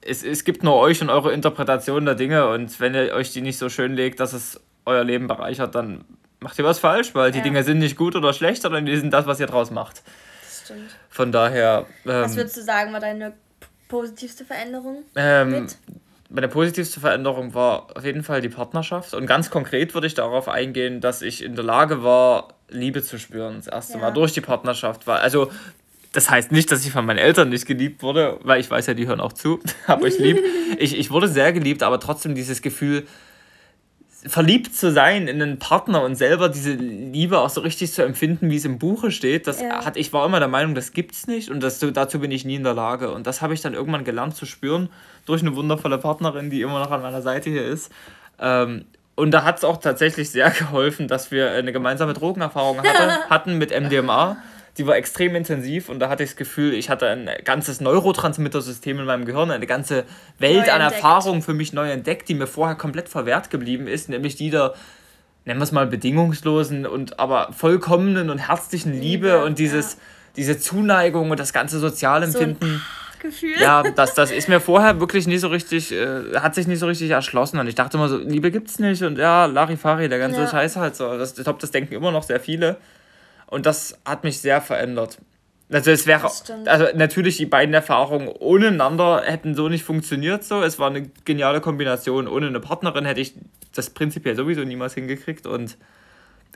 es, 0.00 0.22
es 0.22 0.44
gibt 0.44 0.62
nur 0.62 0.76
euch 0.76 1.00
und 1.02 1.10
eure 1.10 1.32
Interpretation 1.32 2.04
der 2.06 2.14
Dinge 2.14 2.48
und 2.48 2.80
wenn 2.80 2.94
ihr 2.94 3.12
euch 3.12 3.32
die 3.32 3.42
nicht 3.42 3.58
so 3.58 3.68
schön 3.68 3.94
legt, 3.94 4.20
dass 4.20 4.32
es 4.32 4.60
euer 4.86 5.04
Leben 5.04 5.26
bereichert, 5.26 5.74
dann 5.74 6.04
macht 6.40 6.58
ihr 6.58 6.64
was 6.64 6.78
falsch, 6.78 7.14
weil 7.14 7.32
die 7.32 7.38
Ja. 7.38 7.44
Dinge 7.44 7.62
sind 7.64 7.78
nicht 7.80 7.96
gut 7.96 8.16
oder 8.16 8.32
schlecht, 8.32 8.62
sondern 8.62 8.86
die 8.86 8.96
sind 8.96 9.10
das, 9.12 9.26
was 9.26 9.38
ihr 9.40 9.46
draus 9.46 9.70
macht. 9.70 10.02
Das 10.42 10.62
stimmt. 10.64 10.90
Von 11.10 11.32
daher, 11.32 11.84
Was 12.04 12.30
ähm, 12.32 12.36
würdest 12.38 12.56
du 12.56 12.62
sagen, 12.62 12.92
war 12.94 13.00
deine 13.00 13.34
positivste 13.88 14.44
Veränderung? 14.46 15.02
ähm? 15.16 15.66
Meine 16.30 16.48
positivste 16.48 17.00
Veränderung 17.00 17.54
war 17.54 17.88
auf 17.96 18.04
jeden 18.04 18.22
Fall 18.22 18.40
die 18.40 18.48
Partnerschaft. 18.48 19.14
Und 19.14 19.26
ganz 19.26 19.50
konkret 19.50 19.94
würde 19.94 20.06
ich 20.06 20.14
darauf 20.14 20.48
eingehen, 20.48 21.00
dass 21.00 21.22
ich 21.22 21.42
in 21.42 21.56
der 21.56 21.64
Lage 21.64 22.02
war, 22.04 22.54
Liebe 22.68 23.02
zu 23.02 23.18
spüren. 23.18 23.56
Das 23.56 23.66
erste 23.66 23.94
Ja. 23.94 23.98
Mal 23.98 24.10
durch 24.12 24.32
die 24.32 24.40
Partnerschaft. 24.40 25.08
Weil, 25.08 25.18
also, 25.18 25.50
das 26.12 26.30
heißt 26.30 26.52
nicht, 26.52 26.70
dass 26.70 26.86
ich 26.86 26.92
von 26.92 27.04
meinen 27.04 27.18
Eltern 27.18 27.48
nicht 27.48 27.66
geliebt 27.66 28.02
wurde, 28.02 28.38
weil 28.42 28.60
ich 28.60 28.70
weiß 28.70 28.86
ja, 28.86 28.94
die 28.94 29.08
hören 29.08 29.20
auch 29.20 29.32
zu. 29.32 29.58
aber 29.88 30.06
ich 30.06 30.18
lieb. 30.18 30.38
Ich, 30.78 30.96
ich 30.96 31.10
wurde 31.10 31.26
sehr 31.28 31.52
geliebt, 31.52 31.82
aber 31.82 31.98
trotzdem 31.98 32.36
dieses 32.36 32.62
Gefühl, 32.62 33.06
verliebt 34.26 34.74
zu 34.74 34.92
sein 34.92 35.28
in 35.28 35.40
einen 35.40 35.58
Partner 35.58 36.02
und 36.02 36.14
selber 36.14 36.48
diese 36.48 36.72
Liebe 36.72 37.38
auch 37.38 37.48
so 37.50 37.60
richtig 37.62 37.92
zu 37.92 38.02
empfinden, 38.02 38.50
wie 38.50 38.56
es 38.56 38.64
im 38.64 38.78
Buche 38.78 39.10
steht, 39.10 39.46
das 39.46 39.60
Ja. 39.60 39.84
hat 39.84 39.96
ich 39.96 40.12
war 40.12 40.26
immer 40.26 40.38
der 40.40 40.48
Meinung, 40.48 40.74
das 40.74 40.92
gibt's 40.92 41.26
nicht 41.26 41.50
und 41.50 41.62
das, 41.62 41.78
dazu 41.78 42.20
bin 42.20 42.30
ich 42.30 42.44
nie 42.44 42.56
in 42.56 42.64
der 42.64 42.74
Lage 42.74 43.12
und 43.12 43.26
das 43.26 43.40
habe 43.40 43.54
ich 43.54 43.62
dann 43.62 43.72
irgendwann 43.74 44.04
gelernt 44.04 44.36
zu 44.36 44.44
spüren 44.46 44.90
durch 45.26 45.40
eine 45.42 45.56
wundervolle 45.56 45.98
Partnerin, 45.98 46.50
die 46.50 46.60
immer 46.60 46.80
noch 46.80 46.90
an 46.90 47.02
meiner 47.02 47.22
Seite 47.22 47.48
hier 47.50 47.64
ist. 47.64 47.90
Ähm, 48.38 48.84
und 49.14 49.32
da 49.32 49.44
hat 49.44 49.58
es 49.58 49.64
auch 49.64 49.78
tatsächlich 49.78 50.30
sehr 50.30 50.50
geholfen, 50.58 51.08
dass 51.08 51.30
wir 51.30 51.50
eine 51.52 51.72
gemeinsame 51.72 52.12
Drogenerfahrung 52.14 52.78
hatte, 52.78 53.18
hatten 53.30 53.58
mit 53.58 53.70
MDMA. 53.70 54.36
Die 54.80 54.86
war 54.86 54.96
extrem 54.96 55.34
intensiv 55.34 55.90
und 55.90 55.98
da 55.98 56.08
hatte 56.08 56.22
ich 56.22 56.30
das 56.30 56.36
Gefühl, 56.36 56.72
ich 56.72 56.88
hatte 56.88 57.06
ein 57.06 57.28
ganzes 57.44 57.82
Neurotransmittersystem 57.82 58.98
in 58.98 59.04
meinem 59.04 59.26
Gehirn, 59.26 59.50
eine 59.50 59.66
ganze 59.66 60.04
Welt 60.38 60.68
Neu 60.68 60.72
an 60.72 60.80
entdeckt. 60.80 61.02
Erfahrungen 61.02 61.42
für 61.42 61.52
mich 61.52 61.74
neu 61.74 61.90
entdeckt, 61.90 62.30
die 62.30 62.34
mir 62.34 62.46
vorher 62.46 62.76
komplett 62.76 63.10
verwehrt 63.10 63.50
geblieben 63.50 63.86
ist, 63.86 64.08
nämlich 64.08 64.36
die 64.36 64.48
der, 64.48 64.72
nennen 65.44 65.60
wir 65.60 65.64
es 65.64 65.72
mal, 65.72 65.86
bedingungslosen 65.86 66.86
und 66.86 67.20
aber 67.20 67.52
vollkommenen 67.52 68.30
und 68.30 68.38
herzlichen 68.38 68.98
Liebe, 68.98 69.26
Liebe, 69.26 69.44
und 69.44 69.58
dieses, 69.58 69.98
diese 70.36 70.58
Zuneigung 70.58 71.30
und 71.30 71.38
das 71.38 71.52
ganze 71.52 71.78
Sozialempfinden. 71.78 72.80
Gefühl? 73.20 73.60
Ja, 73.60 73.82
das, 73.96 74.14
das 74.14 74.30
ist 74.30 74.48
mir 74.48 74.60
vorher 74.60 74.98
wirklich 74.98 75.26
nicht 75.26 75.42
so 75.42 75.48
richtig, 75.48 75.92
äh, 75.92 76.38
hat 76.38 76.54
sich 76.54 76.66
nicht 76.66 76.78
so 76.78 76.86
richtig 76.86 77.10
erschlossen. 77.10 77.58
Und 77.58 77.66
ich 77.66 77.74
dachte 77.74 77.98
immer 77.98 78.08
so, 78.08 78.16
Liebe 78.16 78.50
gibt's 78.50 78.78
nicht 78.78 79.02
und 79.02 79.18
ja, 79.18 79.44
Larifari, 79.44 80.08
der 80.08 80.18
ganze 80.18 80.40
Ja. 80.40 80.48
Scheiß 80.48 80.76
halt 80.76 80.96
so. 80.96 81.18
Das, 81.18 81.36
ich 81.36 81.44
glaube, 81.44 81.58
das 81.60 81.70
denken 81.70 81.92
immer 81.92 82.12
noch 82.12 82.22
sehr 82.22 82.40
viele. 82.40 82.78
Und 83.50 83.66
das 83.66 83.98
hat 84.04 84.24
mich 84.24 84.38
sehr 84.38 84.60
verändert. 84.60 85.18
Also 85.72 85.90
es 85.92 86.06
wäre, 86.06 86.28
also 86.66 86.86
natürlich 86.94 87.36
die 87.36 87.46
beiden 87.46 87.74
Erfahrungen 87.74 88.28
ohne 88.28 88.68
einander 88.68 89.22
hätten 89.24 89.54
so 89.54 89.68
nicht 89.68 89.84
funktioniert 89.84 90.42
so. 90.42 90.62
Es 90.62 90.78
war 90.80 90.88
eine 90.88 91.08
geniale 91.24 91.60
Kombination. 91.60 92.26
Ohne 92.26 92.48
eine 92.48 92.58
Partnerin 92.58 93.04
hätte 93.04 93.20
ich 93.20 93.34
das 93.74 93.90
prinzipiell 93.90 94.34
sowieso 94.34 94.62
niemals 94.64 94.94
hingekriegt 94.94 95.46
und 95.46 95.76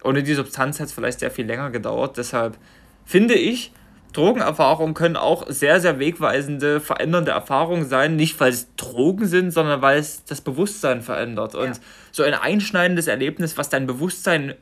ohne 0.02 0.24
die 0.24 0.34
Substanz 0.34 0.78
hätte 0.78 0.86
es 0.86 0.92
vielleicht 0.92 1.20
sehr 1.20 1.30
viel 1.30 1.46
länger 1.46 1.70
gedauert. 1.70 2.16
Deshalb 2.16 2.58
finde 3.04 3.34
ich, 3.34 3.72
Drogenerfahrungen 4.12 4.94
können 4.94 5.16
auch 5.16 5.46
sehr, 5.48 5.80
sehr 5.80 5.98
wegweisende, 5.98 6.80
verändernde 6.80 7.32
Erfahrungen 7.32 7.88
sein. 7.88 8.16
Nicht, 8.16 8.38
weil 8.40 8.50
es 8.50 8.74
Drogen 8.76 9.26
sind, 9.26 9.52
sondern 9.52 9.80
weil 9.82 9.98
es 9.98 10.24
das 10.24 10.40
Bewusstsein 10.40 11.02
verändert. 11.02 11.54
Und 11.54 11.68
ja. 11.68 11.82
so 12.10 12.22
ein 12.22 12.34
einschneidendes 12.34 13.06
Erlebnis, 13.06 13.56
was 13.58 13.68
dein 13.68 13.86
Bewusstsein 13.86 14.54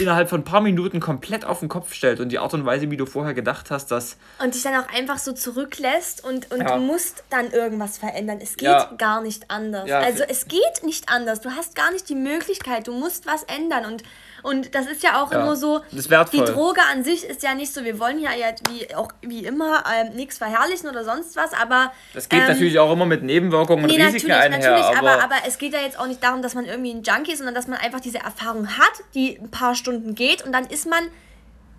innerhalb 0.00 0.28
von 0.28 0.40
ein 0.42 0.44
paar 0.44 0.60
Minuten 0.60 1.00
komplett 1.00 1.44
auf 1.44 1.60
den 1.60 1.68
Kopf 1.68 1.94
stellt 1.94 2.20
und 2.20 2.28
die 2.28 2.38
Art 2.38 2.52
und 2.52 2.66
Weise, 2.66 2.90
wie 2.90 2.96
du 2.96 3.06
vorher 3.06 3.32
gedacht 3.32 3.70
hast, 3.70 3.90
dass. 3.90 4.16
Und 4.38 4.54
dich 4.54 4.62
dann 4.62 4.74
auch 4.74 4.88
einfach 4.92 5.18
so 5.18 5.32
zurücklässt 5.32 6.22
und, 6.22 6.50
und 6.52 6.60
ja. 6.60 6.76
du 6.76 6.82
musst 6.82 7.24
dann 7.30 7.50
irgendwas 7.50 7.96
verändern. 7.96 8.38
Es 8.42 8.56
geht 8.56 8.68
ja. 8.68 8.92
gar 8.98 9.22
nicht 9.22 9.50
anders. 9.50 9.88
Ja. 9.88 10.00
Also 10.00 10.22
es 10.28 10.48
geht 10.48 10.84
nicht 10.84 11.08
anders. 11.08 11.40
Du 11.40 11.50
hast 11.50 11.74
gar 11.74 11.92
nicht 11.92 12.08
die 12.08 12.14
Möglichkeit. 12.14 12.88
Du 12.88 12.92
musst 12.92 13.26
was 13.26 13.44
ändern. 13.44 13.86
Und 13.86 14.02
und 14.46 14.76
das 14.76 14.86
ist 14.86 15.02
ja 15.02 15.20
auch 15.20 15.32
ja, 15.32 15.40
immer 15.40 15.56
so, 15.56 15.80
die 15.90 16.38
Droge 16.38 16.80
an 16.92 17.02
sich 17.02 17.24
ist 17.24 17.42
ja 17.42 17.54
nicht 17.54 17.74
so, 17.74 17.82
wir 17.82 17.98
wollen 17.98 18.20
ja, 18.20 18.32
ja 18.32 18.46
wie, 18.70 18.94
auch 18.94 19.10
wie 19.20 19.44
immer 19.44 19.82
ähm, 19.92 20.14
nichts 20.14 20.38
verherrlichen 20.38 20.88
oder 20.88 21.04
sonst 21.04 21.34
was, 21.34 21.52
aber... 21.52 21.92
Das 22.14 22.28
geht 22.28 22.42
ähm, 22.42 22.46
natürlich 22.46 22.78
auch 22.78 22.92
immer 22.92 23.06
mit 23.06 23.24
Nebenwirkungen 23.24 23.84
und 23.84 23.90
nee, 23.90 24.00
Risiken 24.00 24.28
natürlich, 24.28 24.54
einher. 24.54 24.70
Natürlich, 24.70 24.98
aber, 24.98 25.10
aber, 25.14 25.24
aber 25.24 25.34
es 25.48 25.58
geht 25.58 25.72
ja 25.72 25.80
jetzt 25.80 25.98
auch 25.98 26.06
nicht 26.06 26.22
darum, 26.22 26.42
dass 26.42 26.54
man 26.54 26.64
irgendwie 26.64 26.92
ein 26.92 27.02
Junkie 27.02 27.32
ist, 27.32 27.38
sondern 27.38 27.56
dass 27.56 27.66
man 27.66 27.78
einfach 27.80 27.98
diese 27.98 28.18
Erfahrung 28.18 28.68
hat, 28.78 28.92
die 29.14 29.36
ein 29.36 29.50
paar 29.50 29.74
Stunden 29.74 30.14
geht 30.14 30.42
und 30.44 30.52
dann 30.52 30.66
ist 30.66 30.86
man 30.88 31.08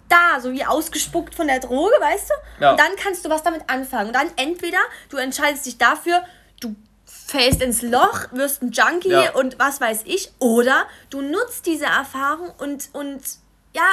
da, 0.10 0.41
so 0.41 0.51
wie 0.51 0.65
ausgespuckt 0.65 1.36
von 1.36 1.47
der 1.47 1.62
Droge, 1.62 1.93
weißt 2.01 2.30
du? 2.30 2.63
Ja. 2.63 2.71
Und 2.71 2.80
dann 2.82 2.95
kannst 3.01 3.23
du 3.23 3.30
was 3.30 3.43
damit 3.43 3.62
anfangen. 3.67 4.08
Und 4.08 4.15
dann 4.15 4.27
entweder 4.36 4.80
du 5.10 5.17
entscheidest 5.17 5.65
dich 5.65 5.77
dafür, 5.77 6.21
du 6.60 6.75
fällst 7.27 7.61
ins 7.61 7.81
Loch, 7.81 8.31
wirst 8.31 8.61
ein 8.61 8.71
Junkie 8.71 9.09
ja. 9.09 9.33
und 9.33 9.59
was 9.59 9.81
weiß 9.81 10.03
ich. 10.05 10.31
Oder 10.39 10.85
du 11.09 11.21
nutzt 11.21 11.65
diese 11.65 11.85
Erfahrung 11.85 12.51
und, 12.57 12.89
und 12.93 13.21
ja, 13.73 13.83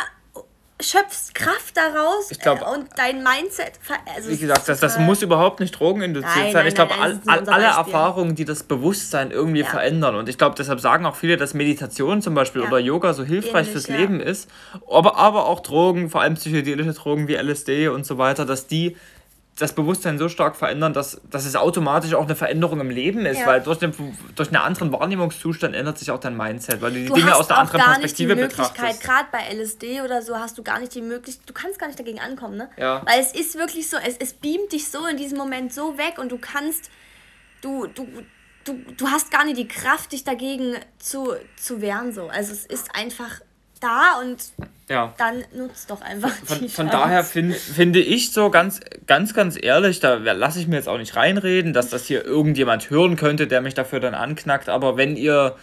schöpfst 0.80 1.34
Kraft 1.34 1.76
daraus 1.76 2.30
ich 2.30 2.40
glaub, 2.40 2.60
äh, 2.60 2.64
und 2.64 2.88
dein 2.96 3.22
Mindset. 3.22 3.72
Also 4.14 4.30
wie 4.30 4.36
gesagt, 4.36 4.68
das, 4.68 4.80
das 4.80 4.98
muss 4.98 5.22
überhaupt 5.22 5.60
nicht 5.60 5.78
drogeninduziert 5.78 6.52
sein. 6.52 6.66
ich 6.66 6.74
glaube, 6.74 6.94
all, 7.00 7.20
all, 7.26 7.48
alle 7.48 7.64
Erfahrungen, 7.64 8.34
die 8.34 8.44
das 8.44 8.64
Bewusstsein 8.64 9.30
irgendwie 9.30 9.60
ja. 9.60 9.66
verändern. 9.66 10.16
Und 10.16 10.28
ich 10.28 10.36
glaube, 10.36 10.56
deshalb 10.56 10.80
sagen 10.80 11.06
auch 11.06 11.16
viele, 11.16 11.36
dass 11.36 11.54
Meditation 11.54 12.22
zum 12.22 12.34
Beispiel 12.34 12.62
ja. 12.62 12.68
oder 12.68 12.78
Yoga 12.78 13.14
so 13.14 13.24
hilfreich 13.24 13.68
Ähnlich, 13.68 13.72
fürs 13.72 13.86
ja. 13.86 13.96
Leben 13.96 14.20
ist. 14.20 14.50
Aber, 14.90 15.16
aber 15.16 15.46
auch 15.46 15.60
Drogen, 15.60 16.10
vor 16.10 16.22
allem 16.22 16.34
psychedelische 16.34 16.92
Drogen 16.92 17.28
wie 17.28 17.34
LSD 17.34 17.88
und 17.88 18.04
so 18.04 18.18
weiter, 18.18 18.44
dass 18.44 18.66
die 18.66 18.96
das 19.56 19.72
Bewusstsein 19.72 20.18
so 20.18 20.28
stark 20.28 20.56
verändern, 20.56 20.92
dass, 20.92 21.20
dass 21.30 21.44
es 21.44 21.54
automatisch 21.54 22.14
auch 22.14 22.24
eine 22.24 22.34
Veränderung 22.34 22.80
im 22.80 22.90
Leben 22.90 23.24
ist, 23.24 23.40
ja. 23.40 23.46
weil 23.46 23.60
durch, 23.60 23.78
den, 23.78 23.92
durch 24.34 24.48
einen 24.48 24.56
anderen 24.56 24.90
Wahrnehmungszustand 24.90 25.76
ändert 25.76 25.98
sich 25.98 26.10
auch 26.10 26.18
dein 26.18 26.36
Mindset, 26.36 26.80
weil 26.80 26.92
du 26.92 26.98
die 26.98 27.06
du 27.06 27.14
Dinge 27.14 27.36
aus 27.36 27.48
einer 27.48 27.60
anderen 27.60 27.80
Perspektive 27.80 28.34
betrachtest. 28.34 29.02
Gerade 29.02 29.28
bei 29.30 29.54
LSD 29.54 30.00
oder 30.02 30.22
so 30.22 30.36
hast 30.36 30.58
du 30.58 30.64
gar 30.64 30.80
nicht 30.80 30.94
die 30.94 31.02
Möglichkeit, 31.02 31.48
du 31.48 31.52
kannst 31.52 31.78
gar 31.78 31.86
nicht 31.86 31.98
dagegen 31.98 32.18
ankommen, 32.18 32.56
ne? 32.56 32.68
Ja. 32.76 33.02
Weil 33.06 33.20
es 33.20 33.32
ist 33.32 33.56
wirklich 33.56 33.88
so, 33.88 33.96
es, 33.96 34.16
es 34.16 34.32
beamt 34.32 34.72
dich 34.72 34.90
so 34.90 35.06
in 35.06 35.16
diesem 35.16 35.38
Moment 35.38 35.72
so 35.72 35.96
weg 35.98 36.18
und 36.18 36.32
du 36.32 36.38
kannst, 36.38 36.90
du, 37.60 37.86
du, 37.86 38.08
du, 38.64 38.74
du 38.96 39.08
hast 39.08 39.30
gar 39.30 39.44
nicht 39.44 39.56
die 39.56 39.68
Kraft, 39.68 40.10
dich 40.10 40.24
dagegen 40.24 40.74
zu, 40.98 41.32
zu 41.56 41.80
wehren, 41.80 42.12
so. 42.12 42.26
Also 42.26 42.52
es 42.52 42.66
ist 42.66 42.88
einfach 42.96 43.40
da 43.78 44.18
und 44.20 44.52
ja. 44.88 45.14
dann 45.18 45.44
nutzt 45.54 45.90
doch 45.90 46.00
einfach 46.00 46.30
von, 46.30 46.60
die 46.60 46.68
Von 46.68 46.88
daher 46.88 47.24
find, 47.24 47.54
finde 47.54 48.00
ich 48.00 48.32
so 48.32 48.50
ganz, 48.50 48.80
ganz, 49.06 49.34
ganz 49.34 49.56
ehrlich, 49.60 50.00
da 50.00 50.16
lasse 50.16 50.60
ich 50.60 50.66
mir 50.66 50.76
jetzt 50.76 50.88
auch 50.88 50.98
nicht 50.98 51.16
reinreden, 51.16 51.72
dass 51.72 51.88
das 51.88 52.06
hier 52.06 52.24
irgendjemand 52.24 52.90
hören 52.90 53.16
könnte, 53.16 53.46
der 53.46 53.60
mich 53.60 53.74
dafür 53.74 54.00
dann 54.00 54.14
anknackt. 54.14 54.68
Aber 54.68 54.96
wenn 54.96 55.16
ihr 55.16 55.56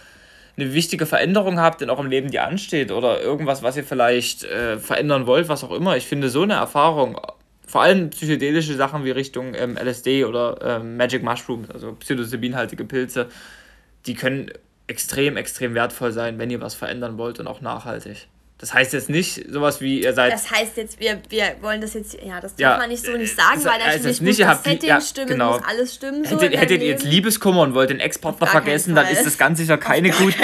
eine 0.56 0.74
wichtige 0.74 1.06
Veränderung 1.06 1.60
habt 1.60 1.82
in 1.82 1.90
eurem 1.90 2.08
Leben, 2.08 2.30
die 2.30 2.40
ansteht, 2.40 2.90
oder 2.90 3.20
irgendwas, 3.20 3.62
was 3.62 3.76
ihr 3.76 3.84
vielleicht 3.84 4.44
äh, 4.44 4.78
verändern 4.78 5.26
wollt, 5.26 5.48
was 5.48 5.64
auch 5.64 5.72
immer, 5.72 5.96
ich 5.96 6.06
finde 6.06 6.28
so 6.28 6.42
eine 6.42 6.54
Erfahrung, 6.54 7.18
vor 7.66 7.82
allem 7.82 8.10
psychedelische 8.10 8.74
Sachen 8.74 9.04
wie 9.04 9.12
Richtung 9.12 9.54
ähm, 9.54 9.78
LSD 9.78 10.24
oder 10.24 10.58
ähm, 10.62 10.96
Magic 10.96 11.22
Mushrooms, 11.22 11.70
also 11.70 11.92
psilocybinhaltige 11.94 12.84
Pilze, 12.84 13.28
die 14.04 14.14
können 14.14 14.50
extrem, 14.88 15.36
extrem 15.36 15.74
wertvoll 15.74 16.12
sein, 16.12 16.38
wenn 16.38 16.50
ihr 16.50 16.60
was 16.60 16.74
verändern 16.74 17.16
wollt 17.16 17.40
und 17.40 17.46
auch 17.46 17.62
nachhaltig. 17.62 18.28
Das 18.62 18.72
heißt 18.72 18.92
jetzt 18.92 19.10
nicht 19.10 19.50
sowas 19.50 19.80
wie 19.80 20.04
ihr 20.04 20.14
seid. 20.14 20.32
Das 20.32 20.48
heißt 20.48 20.76
jetzt, 20.76 21.00
wir, 21.00 21.18
wir 21.28 21.56
wollen 21.62 21.80
das 21.80 21.94
jetzt, 21.94 22.16
ja, 22.22 22.40
das 22.40 22.54
darf 22.54 22.78
man 22.78 22.90
nicht 22.90 23.04
so 23.04 23.10
nicht 23.16 23.34
sagen, 23.34 23.56
das, 23.56 23.64
weil 23.64 23.78
natürlich 23.80 24.20
nicht, 24.20 24.38
muss 24.38 24.46
das 24.46 24.62
Setting 24.62 24.88
ja, 24.88 25.00
stimmen, 25.00 25.30
genau. 25.30 25.54
muss 25.54 25.64
alles 25.68 25.94
stimmen. 25.96 26.24
So 26.24 26.36
hättet, 26.36 26.60
hättet 26.60 26.80
ihr 26.80 26.86
jetzt 26.86 27.02
Liebeskummer 27.02 27.62
und 27.62 27.74
wollt 27.74 27.90
den 27.90 27.98
Ex-Partner 27.98 28.46
vergessen, 28.46 28.94
dann 28.94 29.08
ist 29.08 29.26
das 29.26 29.36
ganz 29.36 29.58
sicher 29.58 29.78
keine, 29.78 30.10
gut, 30.10 30.36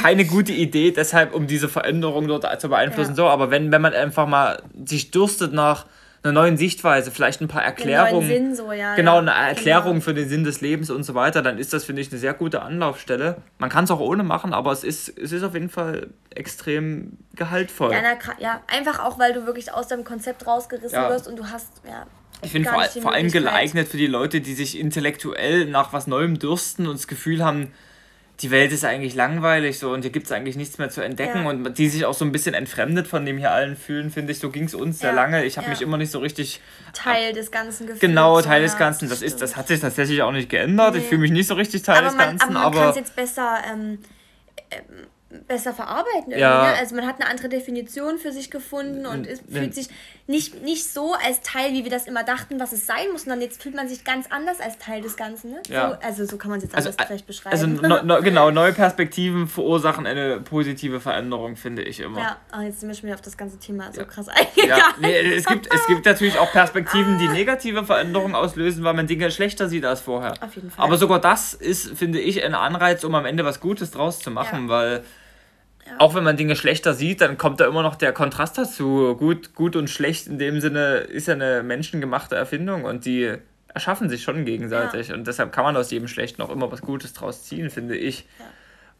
keine 0.00 0.24
gute 0.24 0.52
Idee, 0.52 0.92
deshalb 0.92 1.34
um 1.34 1.48
diese 1.48 1.68
Veränderung 1.68 2.28
dort 2.28 2.60
zu 2.60 2.68
beeinflussen. 2.68 3.10
Ja. 3.10 3.16
So, 3.16 3.26
aber 3.26 3.50
wenn, 3.50 3.72
wenn 3.72 3.82
man 3.82 3.92
einfach 3.92 4.28
mal 4.28 4.62
sich 4.84 5.10
dürstet 5.10 5.52
nach 5.52 5.86
einer 6.24 6.32
neuen 6.32 6.56
Sichtweise, 6.56 7.10
vielleicht 7.10 7.42
ein 7.42 7.48
paar 7.48 7.62
Erklärungen. 7.62 8.26
Sinn, 8.26 8.56
so, 8.56 8.72
ja, 8.72 8.94
genau, 8.94 9.18
eine 9.18 9.32
Erklärung 9.32 9.94
genau. 9.94 10.04
für 10.04 10.14
den 10.14 10.28
Sinn 10.28 10.42
des 10.42 10.62
Lebens 10.62 10.90
und 10.90 11.02
so 11.02 11.14
weiter, 11.14 11.42
dann 11.42 11.58
ist 11.58 11.74
das, 11.74 11.84
finde 11.84 12.00
ich, 12.00 12.10
eine 12.10 12.18
sehr 12.18 12.32
gute 12.32 12.62
Anlaufstelle. 12.62 13.36
Man 13.58 13.68
kann 13.68 13.84
es 13.84 13.90
auch 13.90 14.00
ohne 14.00 14.22
machen, 14.22 14.54
aber 14.54 14.72
es 14.72 14.84
ist, 14.84 15.10
es 15.18 15.32
ist 15.32 15.42
auf 15.42 15.52
jeden 15.52 15.68
Fall 15.68 16.08
extrem 16.30 17.18
gehaltvoll. 17.34 17.92
Ja, 17.92 17.98
na, 18.02 18.16
ja, 18.38 18.62
einfach 18.68 19.04
auch, 19.04 19.18
weil 19.18 19.34
du 19.34 19.44
wirklich 19.44 19.72
aus 19.72 19.88
deinem 19.88 20.04
Konzept 20.04 20.46
rausgerissen 20.46 20.98
ja. 20.98 21.10
wirst 21.10 21.28
und 21.28 21.38
du 21.38 21.46
hast, 21.46 21.68
ja. 21.86 22.06
Ich 22.42 22.52
finde 22.52 22.70
vor, 22.70 22.82
vor 22.84 23.12
allem 23.12 23.30
geeignet 23.30 23.88
für 23.88 23.96
die 23.96 24.06
Leute, 24.06 24.40
die 24.40 24.54
sich 24.54 24.78
intellektuell 24.78 25.66
nach 25.66 25.92
was 25.92 26.06
Neuem 26.06 26.38
dürsten 26.38 26.86
und 26.86 26.94
das 26.94 27.06
Gefühl 27.06 27.44
haben, 27.44 27.72
die 28.40 28.50
Welt 28.50 28.72
ist 28.72 28.84
eigentlich 28.84 29.14
langweilig 29.14 29.78
so 29.78 29.92
und 29.92 30.02
hier 30.02 30.10
gibt 30.10 30.26
es 30.26 30.32
eigentlich 30.32 30.56
nichts 30.56 30.78
mehr 30.78 30.90
zu 30.90 31.00
entdecken 31.00 31.44
ja. 31.44 31.50
und 31.50 31.78
die 31.78 31.88
sich 31.88 32.04
auch 32.04 32.14
so 32.14 32.24
ein 32.24 32.32
bisschen 32.32 32.54
entfremdet 32.54 33.06
von 33.06 33.24
dem 33.24 33.38
hier 33.38 33.52
allen 33.52 33.76
fühlen, 33.76 34.10
finde 34.10 34.32
ich, 34.32 34.40
so 34.40 34.50
ging 34.50 34.64
es 34.64 34.74
uns 34.74 35.00
ja. 35.00 35.08
sehr 35.08 35.12
lange. 35.12 35.44
Ich 35.44 35.56
habe 35.56 35.66
ja. 35.66 35.70
mich 35.70 35.82
immer 35.82 35.96
nicht 35.96 36.10
so 36.10 36.18
richtig 36.18 36.60
Teil 36.92 37.32
des 37.32 37.50
ganzen 37.52 37.86
Gefühls. 37.86 38.00
Genau, 38.00 38.40
Teil 38.40 38.62
des 38.62 38.76
Ganzen. 38.76 39.08
Das, 39.08 39.22
ist, 39.22 39.40
das 39.40 39.56
hat 39.56 39.68
sich 39.68 39.80
tatsächlich 39.80 40.22
auch 40.22 40.32
nicht 40.32 40.48
geändert. 40.48 40.94
Nee. 40.94 41.00
Ich 41.00 41.06
fühle 41.06 41.20
mich 41.20 41.30
nicht 41.30 41.46
so 41.46 41.54
richtig 41.54 41.82
Teil 41.82 41.98
aber 41.98 42.06
des 42.06 42.16
man, 42.16 42.38
Ganzen. 42.38 42.56
Aber 42.56 42.74
man 42.74 42.80
kann 42.80 42.90
es 42.90 42.96
jetzt 42.96 43.16
besser 43.16 43.58
ähm, 43.72 43.98
ähm 44.70 45.06
besser 45.46 45.72
verarbeiten. 45.72 46.30
Ja. 46.30 46.62
Ne? 46.62 46.78
Also 46.78 46.94
man 46.94 47.06
hat 47.06 47.20
eine 47.20 47.30
andere 47.30 47.48
Definition 47.48 48.18
für 48.18 48.32
sich 48.32 48.50
gefunden 48.50 49.06
und 49.06 49.26
es 49.26 49.40
fühlt 49.50 49.74
sich 49.74 49.88
nicht, 50.26 50.62
nicht 50.62 50.90
so 50.90 51.12
als 51.12 51.42
Teil, 51.42 51.72
wie 51.72 51.84
wir 51.84 51.90
das 51.90 52.06
immer 52.06 52.24
dachten, 52.24 52.58
was 52.58 52.72
es 52.72 52.86
sein 52.86 53.12
muss, 53.12 53.24
sondern 53.24 53.42
jetzt 53.42 53.62
fühlt 53.62 53.74
man 53.74 53.88
sich 53.88 54.04
ganz 54.04 54.26
anders 54.30 54.58
als 54.58 54.78
Teil 54.78 55.02
des 55.02 55.16
Ganzen. 55.16 55.50
Ne? 55.50 55.62
Ja. 55.68 55.90
So, 55.90 56.06
also 56.06 56.24
so 56.24 56.38
kann 56.38 56.50
man 56.50 56.58
es 56.58 56.64
jetzt 56.64 56.74
also, 56.74 56.88
alles 56.88 57.06
vielleicht 57.06 57.26
beschreiben. 57.26 57.52
Also 57.52 57.66
no, 57.88 58.02
no, 58.02 58.22
genau, 58.22 58.50
neue 58.50 58.72
Perspektiven 58.72 59.46
verursachen 59.46 60.06
eine 60.06 60.40
positive 60.40 61.00
Veränderung, 61.00 61.56
finde 61.56 61.82
ich 61.82 62.00
immer. 62.00 62.18
Ja, 62.18 62.36
oh, 62.56 62.62
jetzt 62.62 62.80
sind 62.80 62.88
wir 62.88 62.94
schon 62.94 63.04
wieder 63.04 63.14
auf 63.14 63.20
das 63.20 63.36
ganze 63.36 63.58
Thema 63.58 63.92
so 63.92 64.00
ja. 64.00 64.06
krass 64.06 64.28
eingegangen. 64.28 64.68
Ja, 64.68 64.94
nee, 64.98 65.34
es, 65.34 65.44
gibt, 65.44 65.72
es 65.72 65.86
gibt 65.86 66.06
natürlich 66.06 66.38
auch 66.38 66.50
Perspektiven, 66.52 67.18
die 67.18 67.28
negative 67.28 67.84
Veränderungen 67.84 68.34
auslösen, 68.34 68.82
weil 68.82 68.94
man 68.94 69.06
Dinge 69.06 69.30
schlechter 69.30 69.68
sieht 69.68 69.84
als 69.84 70.00
vorher. 70.00 70.34
Auf 70.40 70.54
jeden 70.54 70.70
Fall. 70.70 70.86
Aber 70.86 70.96
sogar 70.96 71.20
das 71.20 71.52
ist, 71.52 71.90
finde 71.98 72.18
ich, 72.18 72.42
ein 72.42 72.54
Anreiz, 72.54 73.04
um 73.04 73.14
am 73.14 73.26
Ende 73.26 73.44
was 73.44 73.60
Gutes 73.60 73.90
draus 73.90 74.20
zu 74.20 74.30
machen, 74.30 74.68
weil 74.70 75.04
auch 75.98 76.14
wenn 76.14 76.24
man 76.24 76.36
Dinge 76.36 76.56
schlechter 76.56 76.94
sieht, 76.94 77.20
dann 77.20 77.38
kommt 77.38 77.60
da 77.60 77.66
immer 77.66 77.82
noch 77.82 77.96
der 77.96 78.12
Kontrast 78.12 78.58
dazu. 78.58 79.16
Gut, 79.16 79.54
gut 79.54 79.76
und 79.76 79.88
schlecht 79.88 80.26
in 80.26 80.38
dem 80.38 80.60
Sinne 80.60 80.96
ist 80.96 81.28
ja 81.28 81.34
eine 81.34 81.62
menschengemachte 81.62 82.36
Erfindung 82.36 82.84
und 82.84 83.04
die 83.04 83.36
erschaffen 83.72 84.08
sich 84.08 84.22
schon 84.22 84.44
gegenseitig. 84.44 85.08
Ja. 85.08 85.14
Und 85.14 85.26
deshalb 85.26 85.52
kann 85.52 85.64
man 85.64 85.76
aus 85.76 85.90
jedem 85.90 86.08
Schlechten 86.08 86.40
auch 86.42 86.50
immer 86.50 86.70
was 86.70 86.80
Gutes 86.80 87.12
draus 87.12 87.44
ziehen, 87.44 87.70
finde 87.70 87.96
ich. 87.96 88.20
Ja. 88.38 88.44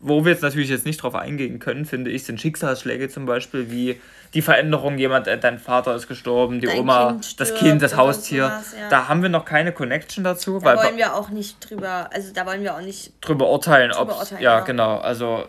Wo 0.00 0.24
wir 0.24 0.32
jetzt 0.32 0.42
natürlich 0.42 0.68
jetzt 0.68 0.84
nicht 0.84 1.02
drauf 1.02 1.14
eingehen 1.14 1.60
können, 1.60 1.86
finde 1.86 2.10
ich, 2.10 2.24
sind 2.24 2.40
Schicksalsschläge 2.40 3.08
zum 3.08 3.24
Beispiel, 3.24 3.70
wie 3.70 4.00
die 4.34 4.42
Veränderung, 4.42 4.98
jemand, 4.98 5.28
äh, 5.28 5.38
dein 5.38 5.58
Vater 5.60 5.94
ist 5.94 6.08
gestorben, 6.08 6.60
die 6.60 6.66
dein 6.66 6.80
Oma, 6.80 7.12
kind 7.12 7.40
das 7.40 7.54
Kind, 7.54 7.80
das 7.80 7.96
Haustier. 7.96 8.46
Sowas, 8.46 8.74
ja. 8.78 8.88
Da 8.90 9.08
haben 9.08 9.22
wir 9.22 9.28
noch 9.28 9.44
keine 9.44 9.72
Connection 9.72 10.24
dazu. 10.24 10.58
Da 10.58 10.76
wollen 10.76 10.96
wir 10.96 11.14
auch 11.14 11.30
nicht 11.30 11.70
drüber, 11.70 12.10
also 12.12 12.32
da 12.34 12.44
wollen 12.44 12.62
wir 12.62 12.74
auch 12.74 12.82
nicht 12.82 13.12
drüber 13.20 13.48
urteilen, 13.48 13.92
ob 13.92 14.10
ja, 14.40 14.60
genau. 14.60 14.96
genau. 14.96 14.98
Also 14.98 15.44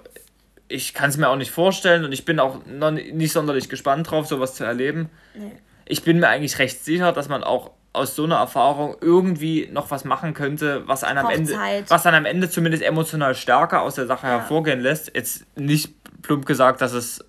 ich 0.67 0.93
kann 0.93 1.09
es 1.09 1.17
mir 1.17 1.29
auch 1.29 1.35
nicht 1.35 1.51
vorstellen 1.51 2.05
und 2.05 2.11
ich 2.11 2.25
bin 2.25 2.39
auch 2.39 2.65
noch 2.65 2.91
nicht 2.91 3.31
sonderlich 3.31 3.69
gespannt 3.69 4.09
drauf, 4.09 4.27
sowas 4.27 4.55
zu 4.55 4.63
erleben. 4.63 5.09
Nee. 5.35 5.51
Ich 5.85 6.03
bin 6.03 6.19
mir 6.19 6.27
eigentlich 6.27 6.57
recht 6.57 6.83
sicher, 6.83 7.11
dass 7.11 7.29
man 7.29 7.43
auch 7.43 7.71
aus 7.93 8.15
so 8.15 8.25
einer 8.25 8.37
Erfahrung 8.37 8.97
irgendwie 8.99 9.69
noch 9.71 9.91
was 9.91 10.03
machen 10.03 10.33
könnte, 10.33 10.83
was 10.87 11.03
einen 11.03 11.19
am 11.19 11.29
Ende, 11.29 11.57
was 11.87 12.03
dann 12.03 12.15
am 12.15 12.25
Ende 12.25 12.49
zumindest 12.49 12.83
emotional 12.83 13.35
stärker 13.35 13.81
aus 13.81 13.95
der 13.95 14.05
Sache 14.05 14.27
ja. 14.27 14.39
hervorgehen 14.39 14.81
lässt. 14.81 15.15
Jetzt 15.15 15.45
nicht 15.57 15.93
plump 16.21 16.45
gesagt, 16.45 16.81
dass 16.81 16.93
es 16.93 17.23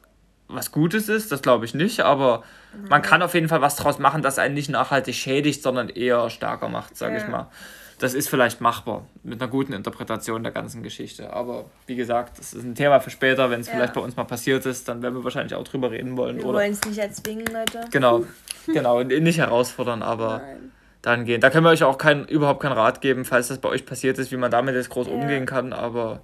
was 0.49 0.72
Gutes 0.72 1.09
ist, 1.09 1.32
das 1.32 1.43
glaube 1.43 1.64
ich 1.64 1.74
nicht, 1.74 2.01
aber 2.01 2.43
mhm. 2.72 2.89
man 2.89 3.03
kann 3.03 3.22
auf 3.22 3.34
jeden 3.34 3.49
Fall 3.49 3.61
was 3.61 3.76
draus 3.76 3.99
machen, 3.99 4.22
das 4.22 4.39
einen 4.39 4.55
nicht 4.55 4.70
nachhaltig 4.70 5.14
schädigt, 5.14 5.62
sondern 5.62 5.89
eher 5.89 6.30
stärker 6.30 6.68
macht, 6.68 6.97
sage 6.97 7.16
ja. 7.16 7.22
ich 7.22 7.28
mal. 7.28 7.49
Das 7.99 8.12
ist 8.14 8.28
vielleicht 8.28 8.61
machbar 8.61 9.07
mit 9.22 9.40
einer 9.40 9.51
guten 9.51 9.72
Interpretation 9.72 10.42
der 10.42 10.53
ganzen 10.53 10.82
Geschichte. 10.82 11.32
Aber 11.32 11.64
wie 11.86 11.97
gesagt, 11.97 12.38
das 12.38 12.53
ist 12.53 12.62
ein 12.62 12.74
Thema 12.74 13.01
für 13.01 13.11
später. 13.11 13.49
Wenn 13.51 13.61
es 13.61 13.68
Ja. 13.68 13.74
vielleicht 13.74 13.94
bei 13.94 14.01
uns 14.03 14.16
mal 14.16 14.24
passiert 14.24 14.66
ist, 14.66 14.88
dann 14.88 15.03
werden 15.03 15.14
wir 15.14 15.24
wahrscheinlich 15.24 15.55
auch 15.55 15.64
drüber 15.64 15.90
reden 15.90 16.16
wollen. 16.16 16.36
Wir 16.36 16.44
oder 16.47 16.59
wollen 16.59 16.72
es 16.72 16.84
nicht 16.84 16.99
erzwingen, 16.99 17.47
Leute. 17.47 17.80
Genau, 17.90 18.24
genau, 18.66 19.01
und 19.01 19.09
nicht 19.09 19.38
herausfordern, 19.38 20.03
aber 20.03 20.38
Nein. 20.38 20.72
dahingehend. 21.03 21.42
Da 21.42 21.49
können 21.51 21.64
wir 21.64 21.70
euch 21.70 21.84
auch 21.84 21.97
kein, 21.97 22.26
überhaupt 22.26 22.61
keinen 22.61 22.72
Rat 22.72 23.01
geben, 23.01 23.24
falls 23.24 23.49
das 23.49 23.59
bei 23.59 23.68
euch 23.70 23.86
passiert 23.86 24.18
ist, 24.18 24.30
wie 24.30 24.36
man 24.36 24.51
damit 24.51 24.74
jetzt 24.74 24.90
groß 24.90 25.07
Ja. 25.07 25.14
umgehen 25.14 25.47
kann, 25.47 25.72
aber 25.72 26.20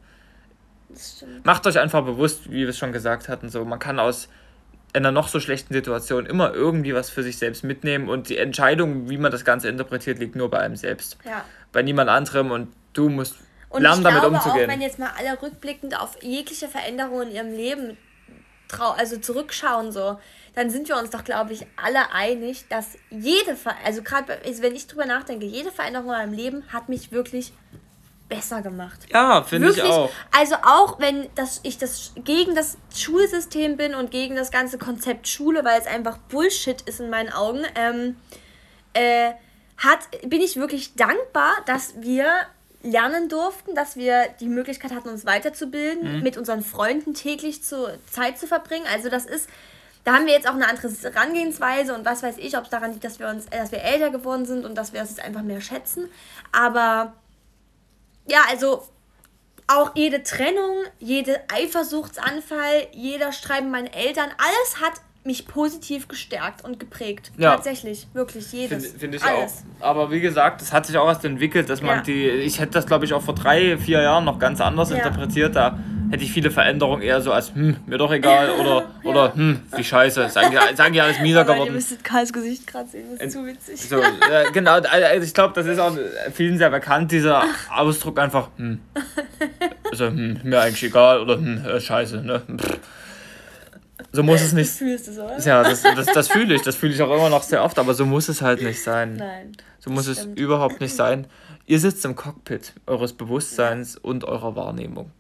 macht 1.45 1.67
euch 1.67 1.79
einfach 1.79 2.05
bewusst, 2.05 2.51
wie 2.51 2.61
wir 2.63 2.69
es 2.69 2.79
schon 2.79 2.93
gesagt 2.93 3.29
hatten, 3.29 3.49
so 3.49 3.65
man 3.65 3.79
kann 3.79 3.99
aus 3.99 4.29
einer 4.95 5.11
noch 5.11 5.29
so 5.29 5.41
schlechten 5.41 5.73
Situation 5.73 6.27
immer 6.27 6.53
irgendwie 6.53 6.93
was 6.95 7.09
für 7.09 7.23
sich 7.23 7.39
selbst 7.39 7.65
mitnehmen 7.65 8.11
und 8.11 8.29
die 8.29 8.37
Entscheidung, 8.37 9.09
wie 9.09 9.17
man 9.17 9.33
das 9.33 9.43
Ganze 9.45 9.69
interpretiert, 9.71 10.19
liegt 10.19 10.37
nur 10.37 10.51
bei 10.51 10.59
einem 10.59 10.77
selbst. 10.77 11.17
Ja. 11.25 11.45
Bei 11.73 11.83
niemand 11.83 12.11
anderem 12.11 12.51
und 12.51 12.73
du 12.93 13.09
musst 13.09 13.37
Und 13.71 13.83
lernen, 13.83 14.05
damit 14.05 14.21
glaube 14.21 14.37
umzugehen. 14.37 14.65
auch, 14.65 14.73
wenn 14.73 14.83
jetzt 14.83 14.99
mal 14.99 15.13
alle 15.19 15.41
rückblickend 15.41 15.99
auf 15.99 16.23
jegliche 16.23 16.69
Veränderungen 16.69 17.29
in 17.29 17.35
ihrem 17.35 17.53
Leben 17.53 17.99
trau 18.69 18.91
also 18.91 19.19
zurückschauen, 19.19 19.93
so, 19.93 20.19
dann 20.55 20.71
sind 20.71 20.89
wir 20.89 20.97
uns 20.97 21.11
doch, 21.11 21.25
glaube 21.25 21.53
ich, 21.53 21.67
alle 21.77 22.13
einig, 22.13 22.67
dass 22.69 22.97
jede, 23.11 23.57
Ver 23.57 23.75
also 23.85 24.03
gerade 24.03 24.39
wenn 24.61 24.75
ich 24.75 24.87
drüber 24.87 25.07
nachdenke, 25.07 25.47
jede 25.47 25.71
Veränderung 25.71 26.09
in 26.09 26.17
meinem 26.17 26.33
Leben 26.33 26.65
hat 26.73 26.89
mich 26.89 27.13
wirklich 27.13 27.53
besser 28.29 28.63
gemacht. 28.63 28.99
ja, 29.13 29.43
finde 29.43 29.71
ich 29.71 29.83
auch. 29.83 30.11
also 30.31 30.55
auch 30.65 30.99
wenn 30.99 31.29
das, 31.35 31.61
ich 31.65 31.77
das 31.77 32.13
gegen 32.17 32.55
das 32.55 32.79
Schulsystem 32.95 33.77
bin 33.77 33.95
und 33.95 34.11
gegen 34.11 34.37
das 34.37 34.51
ganze 34.51 34.79
Konzept 34.79 35.29
Schule, 35.29 35.65
weil 35.65 35.79
es 35.79 35.87
einfach 35.87 36.17
Bullshit 36.17 36.81
ist 36.83 37.01
in 37.01 37.11
meinen 37.11 37.31
Augen, 37.31 37.63
ähm, 37.75 38.17
äh, 38.95 39.33
hat, 39.83 40.01
bin 40.29 40.41
ich 40.41 40.57
wirklich 40.57 40.95
dankbar, 40.95 41.53
dass 41.67 41.95
wir 42.01 42.27
lernen 42.83 43.29
durften, 43.29 43.75
dass 43.75 43.97
wir 43.97 44.29
die 44.41 44.49
Möglichkeit 44.49 44.93
hatten, 44.93 45.09
uns 45.09 45.25
weiterzubilden, 45.25 46.23
mit 46.23 46.37
unseren 46.37 46.63
Freunden 46.63 47.15
täglich 47.15 47.63
zu, 47.63 47.97
Zeit 48.11 48.39
zu 48.39 48.47
verbringen. 48.47 48.87
Also 48.93 49.09
das 49.09 49.25
ist, 49.25 49.49
da 50.05 50.15
haben 50.15 50.27
wir 50.27 50.33
jetzt 50.33 50.49
auch 50.49 50.55
eine 50.55 50.69
andere 50.69 50.89
Herangehensweise 50.89 51.95
und 51.95 52.05
was 52.05 52.23
weiß 52.23 52.39
ich, 52.39 52.57
ob 52.57 52.65
es 52.65 52.71
daran 52.71 52.93
liegt, 52.93 53.05
dass 53.05 53.19
wir 53.19 53.29
uns, 53.29 53.47
äh, 53.47 53.59
dass 53.59 53.71
wir 53.71 53.83
älter 53.83 54.11
geworden 54.11 54.47
sind 54.47 54.65
und 54.65 54.75
dass 54.75 54.93
wir 54.93 55.01
es 55.01 55.11
jetzt 55.11 55.23
einfach 55.23 55.43
mehr 55.43 55.61
schätzen. 55.61 56.09
Aber 56.51 57.13
ja, 58.27 58.41
also 58.49 58.89
auch 59.69 59.93
jede 59.95 60.23
Trennung, 60.23 60.77
jede 60.99 61.41
Eifersuchtsanfall, 61.53 62.89
jeder 62.93 63.33
Streit 63.33 63.63
mit 63.63 63.73
meinen 63.73 63.93
Eltern, 63.93 64.31
alles 64.39 64.81
hat 64.81 65.01
mich 65.25 65.47
positiv 65.47 66.09
gestärkt 66.09 66.65
und 66.65 66.81
geprägt. 66.81 67.31
Ja. 67.39 67.55
Tatsächlich, 67.55 68.09
wirklich 68.13 68.53
jedes. 68.53 68.87
Finde 68.87 68.99
find 68.99 69.15
ich 69.15 69.23
alles. 69.25 69.65
auch. 69.81 69.87
Aber 69.87 70.11
wie 70.11 70.21
gesagt, 70.21 70.61
es 70.63 70.73
hat 70.73 70.87
sich 70.87 70.97
auch 70.99 71.07
erst 71.09 71.25
entwickelt, 71.25 71.69
dass 71.71 71.81
man 71.81 71.99
Ja. 71.99 72.03
die. 72.03 72.29
Ich 72.29 72.59
hätte 72.59 72.73
das, 72.73 72.87
glaube 72.87 73.05
ich, 73.05 73.13
auch 73.15 73.23
vor 73.23 73.35
drei, 73.35 73.79
vier 73.79 74.03
Jahren 74.03 74.25
noch 74.25 74.39
ganz 74.39 74.61
anders 74.61 74.91
Ja. 74.91 74.97
interpretiert. 74.97 75.55
Da 75.55 75.79
hätte 76.11 76.25
ich 76.25 76.33
viele 76.33 76.51
Veränderungen 76.51 77.03
eher 77.03 77.21
so 77.21 77.33
als, 77.33 77.55
hm, 77.55 77.77
mir 77.87 77.99
doch 77.99 78.13
egal 78.13 78.51
oder, 78.61 78.85
oder 79.05 79.35
hm, 79.35 79.61
wie 79.77 79.85
scheiße. 79.85 80.29
Sagen 80.29 80.93
die 80.93 81.01
alles 81.01 81.21
mieser 81.21 81.41
Aber 81.43 81.51
ihr 81.51 81.55
geworden. 81.55 81.75
müsstet 81.75 82.03
Karls 82.05 82.33
Gesicht 82.33 82.67
gerade 82.67 82.89
sehen, 82.89 83.07
das 83.17 83.29
ist 83.29 83.33
zu 83.33 83.47
witzig. 83.47 83.81
So, 83.81 83.99
äh, 84.01 84.51
genau, 84.53 84.73
also 84.73 85.25
ich 85.25 85.33
glaube, 85.33 85.55
das 85.55 85.67
ist 85.67 85.79
auch 85.79 85.97
vielen 86.35 86.59
sehr 86.59 86.69
bekannt, 86.71 87.13
dieser 87.13 87.45
Ausdruck 87.71 88.19
einfach, 88.19 88.49
hm. 88.57 88.81
Also, 89.91 90.07
hm, 90.09 90.41
mir 90.43 90.61
eigentlich 90.61 90.83
egal 90.83 91.21
oder 91.21 91.37
hm, 91.37 91.65
äh, 91.65 91.81
scheiße, 91.81 92.23
ne? 92.23 92.43
Pff. 92.59 92.79
So 94.11 94.23
muss 94.23 94.41
es 94.43 94.51
Du 94.51 94.57
nicht. 94.57 94.71
fühlst 94.71 95.09
es, 95.09 95.19
oder? 95.19 95.39
Ja, 95.39 95.63
das, 95.63 95.83
das, 95.83 96.07
das 96.07 96.29
fühle 96.29 96.55
ich. 96.55 96.63
Das 96.63 96.75
fühle 96.77 96.93
ich 96.95 97.01
auch 97.03 97.15
immer 97.15 97.31
noch 97.31 97.43
sehr 97.43 97.63
oft, 97.63 97.79
aber 97.79 97.95
so 97.95 98.05
muss 98.07 98.29
es 98.29 98.43
halt 98.43 98.63
nicht 98.63 98.83
sein. 98.83 99.17
Nein. 99.17 99.53
So 99.79 99.91
muss 99.91 100.07
es 100.07 100.21
stimmt. 100.21 100.39
überhaupt 100.39 100.81
nicht 100.81 100.95
sein. 100.95 101.27
Ihr 101.67 101.79
sitzt 101.79 102.05
im 102.05 102.17
Cockpit 102.17 102.73
eures 102.87 103.13
Bewusstseins 103.13 103.97
und 103.97 104.25
eurer 104.25 104.57
Wahrnehmung. 104.57 105.11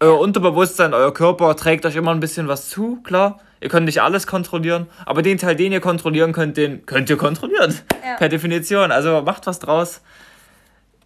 Euer 0.00 0.18
Unterbewusstsein, 0.18 0.94
euer 0.94 1.14
Körper 1.14 1.54
trägt 1.56 1.86
euch 1.86 1.96
immer 1.96 2.10
ein 2.10 2.20
bisschen 2.20 2.48
was 2.48 2.68
zu, 2.68 3.00
klar. 3.02 3.40
Ihr 3.60 3.68
könnt 3.68 3.86
nicht 3.86 4.02
alles 4.02 4.26
kontrollieren, 4.26 4.88
aber 5.06 5.22
den 5.22 5.38
Teil, 5.38 5.54
den 5.54 5.70
ihr 5.70 5.80
kontrollieren 5.80 6.32
könnt, 6.32 6.56
den 6.56 6.84
könnt 6.86 7.08
ihr 7.08 7.16
kontrollieren. 7.16 7.72
Ja. 8.04 8.16
Per 8.16 8.28
Definition. 8.28 8.90
Also 8.90 9.22
macht 9.22 9.46
was 9.46 9.60
draus, 9.60 10.00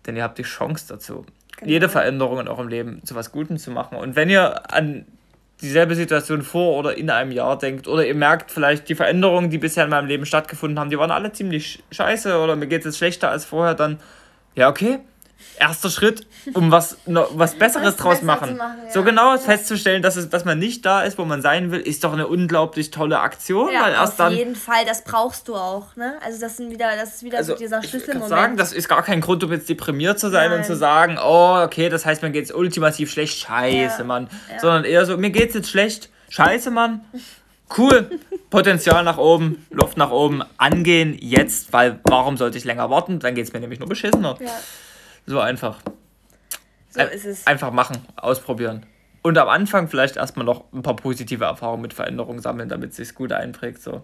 denn 0.07 0.17
ihr 0.17 0.23
habt 0.23 0.39
die 0.39 0.43
Chance 0.45 0.87
dazu, 0.89 1.27
Genau. 1.59 1.71
jede 1.71 1.89
Veränderung 1.89 2.41
in 2.41 2.49
eurem 2.49 2.69
Leben 2.69 3.03
zu 3.05 3.15
was 3.15 3.33
Gutem 3.33 3.59
zu 3.59 3.71
machen. 3.71 3.97
Und 3.99 4.15
wenn 4.17 4.29
ihr 4.31 4.73
an 4.73 5.07
dieselbe 5.63 5.95
Situation 5.95 6.43
vor 6.43 6.77
oder 6.77 6.97
in 6.97 7.09
einem 7.11 7.33
Jahr 7.33 7.59
denkt 7.59 7.89
oder 7.89 8.07
ihr 8.07 8.15
merkt 8.15 8.51
vielleicht 8.51 8.89
die 8.89 8.95
Veränderungen, 8.95 9.51
die 9.51 9.59
bisher 9.59 9.85
in 9.85 9.91
meinem 9.91 10.07
Leben 10.07 10.27
stattgefunden 10.27 10.79
haben, 10.79 10.91
die 10.91 10.99
waren 10.99 11.11
alle 11.11 11.33
ziemlich 11.33 11.83
scheiße 11.91 12.39
oder 12.39 12.57
mir 12.57 12.67
geht 12.67 12.85
es 12.85 12.99
schlechter 12.99 13.31
als 13.31 13.45
vorher, 13.45 13.75
dann 13.75 13.99
ja, 14.55 14.69
okay. 14.69 15.01
Erster 15.59 15.89
Schritt, 15.89 16.27
um 16.53 16.71
was, 16.71 16.99
noch, 17.07 17.31
was 17.33 17.55
Besseres 17.55 17.87
Was 17.87 17.97
draus 17.97 18.15
besser 18.17 18.27
machen. 18.27 18.49
zu 18.51 18.55
machen, 18.57 18.77
ja. 18.87 18.93
So 18.93 19.03
genau 19.03 19.39
festzustellen, 19.39 20.03
dass, 20.03 20.17
es, 20.17 20.29
dass 20.29 20.45
man 20.45 20.59
nicht 20.59 20.85
da 20.85 21.03
ist, 21.03 21.17
wo 21.17 21.25
man 21.25 21.41
sein 21.41 21.71
will, 21.71 21.81
ist 21.81 22.05
doch 22.05 22.13
eine 22.13 22.27
unglaublich 22.27 22.91
tolle 22.91 23.21
Aktion, 23.21 23.69
weil 23.69 23.73
Ja, 23.75 23.89
erst 23.89 24.13
auf 24.13 24.17
dann 24.29 24.33
jeden 24.35 24.55
Fall, 24.55 24.85
das 24.85 25.03
brauchst 25.03 25.49
du 25.49 25.55
auch, 25.57 25.97
ne? 25.97 26.15
Also 26.23 26.39
das 26.41 26.59
sind 26.59 26.71
wieder, 26.71 26.91
das 27.01 27.15
ist 27.15 27.23
wieder 27.23 27.39
also, 27.39 27.53
so 27.55 27.59
dieser 27.59 27.79
ich 27.79 27.91
kann 27.91 28.01
Schlüsselmoment. 28.01 28.29
sagen, 28.29 28.57
das 28.59 28.75
ist 28.75 28.87
gar 28.89 29.03
kein 29.03 29.23
Grund, 29.23 29.43
um 29.45 29.51
jetzt 29.53 29.67
deprimiert 29.69 30.19
zu 30.21 30.29
sein 30.31 30.51
Nein. 30.51 30.59
und 30.59 30.67
zu 30.67 30.77
sagen, 30.77 31.17
oh, 31.19 31.63
okay, 31.65 31.89
das 31.89 32.05
heißt, 32.05 32.21
mir 32.23 32.31
geht's 32.33 32.53
ultimativ 32.53 33.11
schlecht, 33.11 33.39
scheiße, 33.39 33.99
Ja. 34.01 34.05
Mann. 34.05 34.29
Ja. 34.53 34.61
Sondern 34.61 34.85
eher 34.85 35.07
so, 35.07 35.17
mir 35.17 35.31
geht's 35.31 35.55
jetzt 35.55 35.71
schlecht, 35.71 36.11
scheiße, 36.29 36.71
Mann. 36.71 37.01
Cool, 37.77 38.11
Potenzial 38.51 39.03
nach 39.05 39.17
oben, 39.19 39.67
Luft 39.71 39.97
nach 39.97 40.11
oben, 40.11 40.43
angehen 40.59 41.17
jetzt, 41.19 41.73
weil 41.73 41.99
warum 42.05 42.37
sollte 42.37 42.59
ich 42.59 42.65
länger 42.65 42.91
warten? 42.91 43.19
Dann 43.21 43.35
geht's 43.35 43.53
mir 43.55 43.61
nämlich 43.61 43.81
nur 43.81 43.89
beschissener. 43.89 44.37
ja, 44.41 44.51
So 45.27 45.41
einfach. 45.41 45.81
so 46.91 47.01
Ein- 47.01 47.09
ist 47.09 47.25
es. 47.25 47.47
Einfach 47.47 47.73
machen, 47.73 47.99
ausprobieren. 48.17 48.87
Und 49.23 49.37
am 49.39 49.49
Anfang 49.49 49.89
vielleicht 49.89 50.17
erstmal 50.17 50.47
noch 50.47 50.73
ein 50.73 50.83
paar 50.83 50.95
positive 50.97 51.45
Erfahrungen 51.45 51.83
mit 51.83 51.93
Veränderungen 51.93 52.41
sammeln, 52.41 52.69
damit 52.69 52.91
es 52.91 52.97
sich 52.97 53.15
gut 53.15 53.33
einprägt. 53.33 53.83
So. 53.83 54.03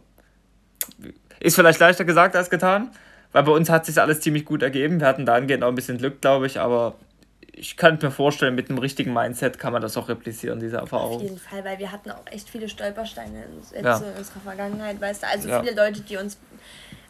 Ist 1.40 1.54
vielleicht 1.54 1.78
leichter 1.80 2.04
gesagt 2.04 2.34
als 2.34 2.50
getan, 2.50 2.90
weil 3.30 3.44
bei 3.44 3.52
uns 3.52 3.70
hat 3.70 3.86
sich 3.86 4.00
alles 4.00 4.20
ziemlich 4.20 4.44
gut 4.44 4.62
ergeben. 4.62 4.98
Wir 5.00 5.06
hatten 5.06 5.24
dahingehend 5.24 5.62
auch 5.64 5.68
ein 5.68 5.74
bisschen 5.76 5.98
Glück, 5.98 6.20
glaube 6.20 6.46
ich, 6.46 6.58
aber 6.58 6.96
ich 7.52 7.76
kann 7.76 7.98
mir 8.02 8.10
vorstellen, 8.10 8.54
mit 8.56 8.68
einem 8.68 8.78
richtigen 8.78 9.12
Mindset 9.12 9.58
kann 9.60 9.72
man 9.72 9.80
das 9.82 9.96
auch 9.96 10.08
replizieren, 10.08 10.58
diese 10.58 10.78
Auf 10.82 10.90
Erfahrung. 10.92 11.20
jeden 11.20 11.38
Fall, 11.38 11.64
weil 11.64 11.78
wir 11.78 11.92
hatten 11.92 12.10
auch 12.10 12.24
echt 12.30 12.48
viele 12.50 12.68
Stolpersteine 12.68 13.44
in, 13.74 13.84
Ja. 13.84 13.96
so 13.98 14.04
in 14.06 14.12
unserer 14.16 14.40
Vergangenheit, 14.40 15.00
weißt 15.00 15.22
du. 15.22 15.26
Also 15.28 15.48
Ja. 15.48 15.62
viele 15.62 15.76
Leute, 15.76 16.00
die 16.00 16.16
uns, 16.16 16.38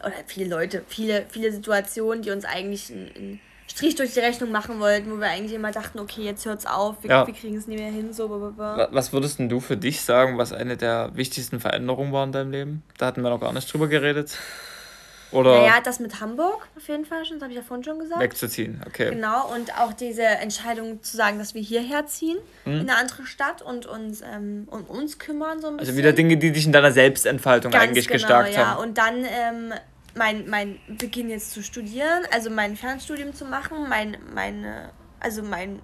oder 0.01 0.13
viele 0.27 0.49
Leute, 0.49 0.83
viele, 0.87 1.25
viele 1.29 1.51
Situationen, 1.51 2.21
die 2.21 2.29
uns 2.31 2.45
eigentlich 2.45 2.91
einen, 2.91 3.09
einen 3.15 3.39
Strich 3.75 3.95
durch 3.95 4.13
die 4.13 4.19
Rechnung 4.19 4.51
machen 4.51 4.79
wollten, 4.79 5.11
wo 5.11 5.19
wir 5.19 5.27
eigentlich 5.27 5.53
immer 5.53 5.71
dachten, 5.71 5.99
okay, 5.99 6.21
jetzt 6.21 6.45
hört's 6.45 6.65
auf, 6.67 6.97
wir, 7.01 7.09
Ja. 7.09 7.27
wir 7.27 7.33
kriegen 7.33 7.57
es 7.57 7.65
nicht 7.65 7.79
mehr 7.79 7.91
hin, 7.91 8.13
so, 8.13 8.27
blablabla. 8.27 8.77
Wa- 8.77 8.87
Was 8.91 9.11
würdest 9.13 9.39
denn 9.39 9.49
du 9.49 9.59
für 9.59 9.77
dich 9.77 10.01
sagen, 10.01 10.37
was 10.37 10.53
eine 10.53 10.77
der 10.77 11.09
wichtigsten 11.15 11.59
Veränderungen 11.59 12.11
war 12.13 12.23
in 12.23 12.31
deinem 12.31 12.51
Leben? 12.51 12.83
Da 12.99 13.07
hatten 13.07 13.21
wir 13.23 13.29
noch 13.31 13.39
gar 13.41 13.51
nicht 13.51 13.71
drüber 13.73 13.87
geredet. 13.87 14.37
Oder 15.31 15.57
Naja, 15.61 15.81
das 15.83 15.99
mit 15.99 16.19
Hamburg 16.21 16.67
auf 16.77 16.87
jeden 16.87 17.05
Fall 17.05 17.25
schon, 17.25 17.37
das 17.37 17.43
habe 17.45 17.53
ich 17.53 17.57
ja 17.57 17.63
vorhin 17.63 17.83
schon 17.83 17.97
gesagt. 17.97 18.21
wegzuziehen, 18.21 18.83
okay. 18.85 19.09
Genau, 19.09 19.51
und 19.51 19.75
auch 19.79 19.91
diese 19.91 20.21
Entscheidung 20.21 21.01
zu 21.01 21.17
sagen, 21.17 21.39
dass 21.39 21.55
wir 21.55 21.61
hierher 21.63 22.05
ziehen, 22.05 22.37
Hm. 22.65 22.73
in 22.73 22.79
eine 22.81 22.97
andere 22.97 23.25
Stadt 23.25 23.63
und 23.63 23.87
uns 23.87 24.21
ähm, 24.21 24.67
um 24.69 24.83
uns 24.83 25.17
kümmern, 25.17 25.59
so 25.59 25.69
ein 25.69 25.77
bisschen. 25.77 25.89
Also 25.89 25.97
wieder 25.97 26.13
Dinge, 26.13 26.37
die 26.37 26.51
dich 26.51 26.67
in 26.67 26.71
deiner 26.71 26.91
Selbstentfaltung 26.91 27.71
Ganz 27.71 27.83
eigentlich 27.85 28.05
genau, 28.07 28.19
gestärkt 28.19 28.53
ja. 28.53 28.67
haben. 28.75 28.83
Und 28.83 28.99
dann 28.99 29.23
ähm, 29.25 29.73
mein, 30.15 30.49
mein 30.49 30.79
Beginn 30.87 31.29
jetzt 31.29 31.51
zu 31.51 31.63
studieren, 31.63 32.23
also 32.31 32.49
mein 32.49 32.75
Fernstudium 32.75 33.33
zu 33.33 33.45
machen, 33.45 33.89
mein, 33.89 34.17
meine, 34.33 34.91
also 35.19 35.43
mein, 35.43 35.81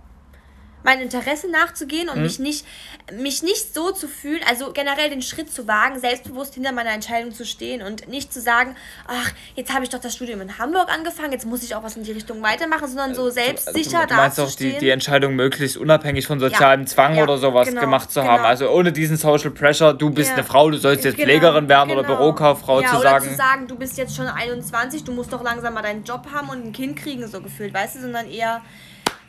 mein 0.84 1.00
Interesse 1.02 1.50
nachzugehen 1.50 2.08
Mhm. 2.08 2.14
und 2.14 2.22
mich, 2.22 2.40
nicht, 2.40 2.66
mich 3.14 3.44
nicht 3.44 3.74
so 3.74 3.92
zu 3.92 4.08
fühlen, 4.08 4.42
also 4.50 4.72
generell 4.74 5.10
den 5.10 5.22
Schritt 5.22 5.52
zu 5.52 5.68
wagen, 5.68 6.00
selbstbewusst 6.00 6.54
hinter 6.54 6.72
meiner 6.72 6.92
Entscheidung 6.92 7.34
zu 7.34 7.46
stehen 7.46 7.82
und 7.82 8.08
nicht 8.08 8.32
zu 8.34 8.40
sagen, 8.42 8.76
ach, 9.08 9.32
jetzt 9.56 9.74
habe 9.74 9.84
ich 9.84 9.90
doch 9.90 10.00
das 10.00 10.16
Studium 10.16 10.42
in 10.42 10.58
Hamburg 10.58 10.90
angefangen, 10.94 11.32
jetzt 11.32 11.46
muss 11.46 11.64
ich 11.64 11.76
auch 11.76 11.84
was 11.84 11.98
in 11.98 12.04
die 12.04 12.12
Richtung 12.12 12.42
weitermachen, 12.42 12.88
sondern 12.88 13.14
so 13.16 13.30
selbstsicher 13.30 14.00
Also 14.02 14.08
du 14.10 14.16
meinst 14.16 14.40
auch 14.40 14.52
die, 14.56 14.78
die 14.78 14.90
Entscheidung, 14.90 15.36
möglichst 15.36 15.78
unabhängig 15.78 16.26
von 16.28 16.40
sozialem 16.40 16.88
Zwang 16.88 17.16
ja, 17.16 17.24
oder 17.24 17.38
sowas 17.38 17.68
genau, 17.68 17.82
gemacht 17.82 18.12
zu 18.12 18.22
genau. 18.22 18.32
haben. 18.34 18.44
Also 18.46 18.70
ohne 18.70 18.92
diesen 18.92 19.18
Social 19.18 19.52
Pressure, 19.52 19.94
du 19.94 20.10
bist 20.10 20.30
Ja. 20.30 20.36
eine 20.36 20.44
Frau, 20.44 20.70
du 20.70 20.78
sollst 20.78 21.04
jetzt 21.04 21.18
Genau, 21.18 21.28
Pflegerin 21.28 21.68
werden 21.68 21.92
oder 21.92 22.04
genau. 22.04 22.18
Bürokauffrau 22.18 22.82
ja, 22.82 22.90
zu 22.90 22.96
oder 22.98 23.10
sagen. 23.10 23.30
zu 23.30 23.36
sagen, 23.36 23.68
du 23.68 23.76
bist 23.76 23.98
jetzt 23.98 24.16
schon 24.16 24.28
21, 24.28 25.04
du 25.04 25.12
musst 25.12 25.34
doch 25.34 25.44
langsam 25.44 25.74
mal 25.74 25.82
deinen 25.82 26.04
Job 26.04 26.28
haben 26.34 26.50
und 26.50 26.66
ein 26.66 26.72
Kind 26.72 26.96
kriegen, 26.98 27.28
so 27.28 27.42
gefühlt, 27.42 27.74
weißt 27.74 27.96
du, 27.96 28.02
sondern 28.02 28.30
eher 28.30 28.62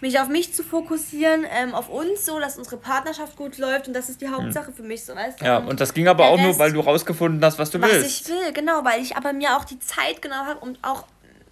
mich 0.00 0.18
auf 0.18 0.28
mich 0.28 0.54
zu 0.54 0.62
fokussieren, 0.62 1.44
ähm, 1.50 1.74
auf 1.74 1.88
uns 1.88 2.24
so, 2.26 2.38
dass 2.40 2.56
unsere 2.56 2.76
Partnerschaft 2.78 3.36
gut 3.36 3.58
läuft 3.58 3.88
und 3.88 3.94
das 3.94 4.08
ist 4.08 4.20
die 4.20 4.28
Hauptsache 4.28 4.72
für 4.72 4.82
mich, 4.82 5.04
so 5.04 5.14
weißt 5.14 5.40
du. 5.40 5.44
ja, 5.44 5.58
und 5.58 5.80
das 5.80 5.92
ging 5.94 6.08
aber 6.08 6.26
auch 6.28 6.38
nur, 6.40 6.58
weil 6.58 6.72
du 6.72 6.80
rausgefunden 6.80 7.44
hast, 7.44 7.58
was 7.58 7.70
du 7.70 7.80
was 7.80 7.90
willst. 7.92 8.22
ich 8.22 8.28
will, 8.28 8.52
genau, 8.52 8.84
weil 8.84 9.00
ich 9.02 9.16
aber 9.16 9.32
mir 9.32 9.56
auch 9.56 9.64
die 9.64 9.78
Zeit 9.78 10.22
genau 10.22 10.36
habe 10.46 10.60
und 10.60 10.78
auch 10.82 11.04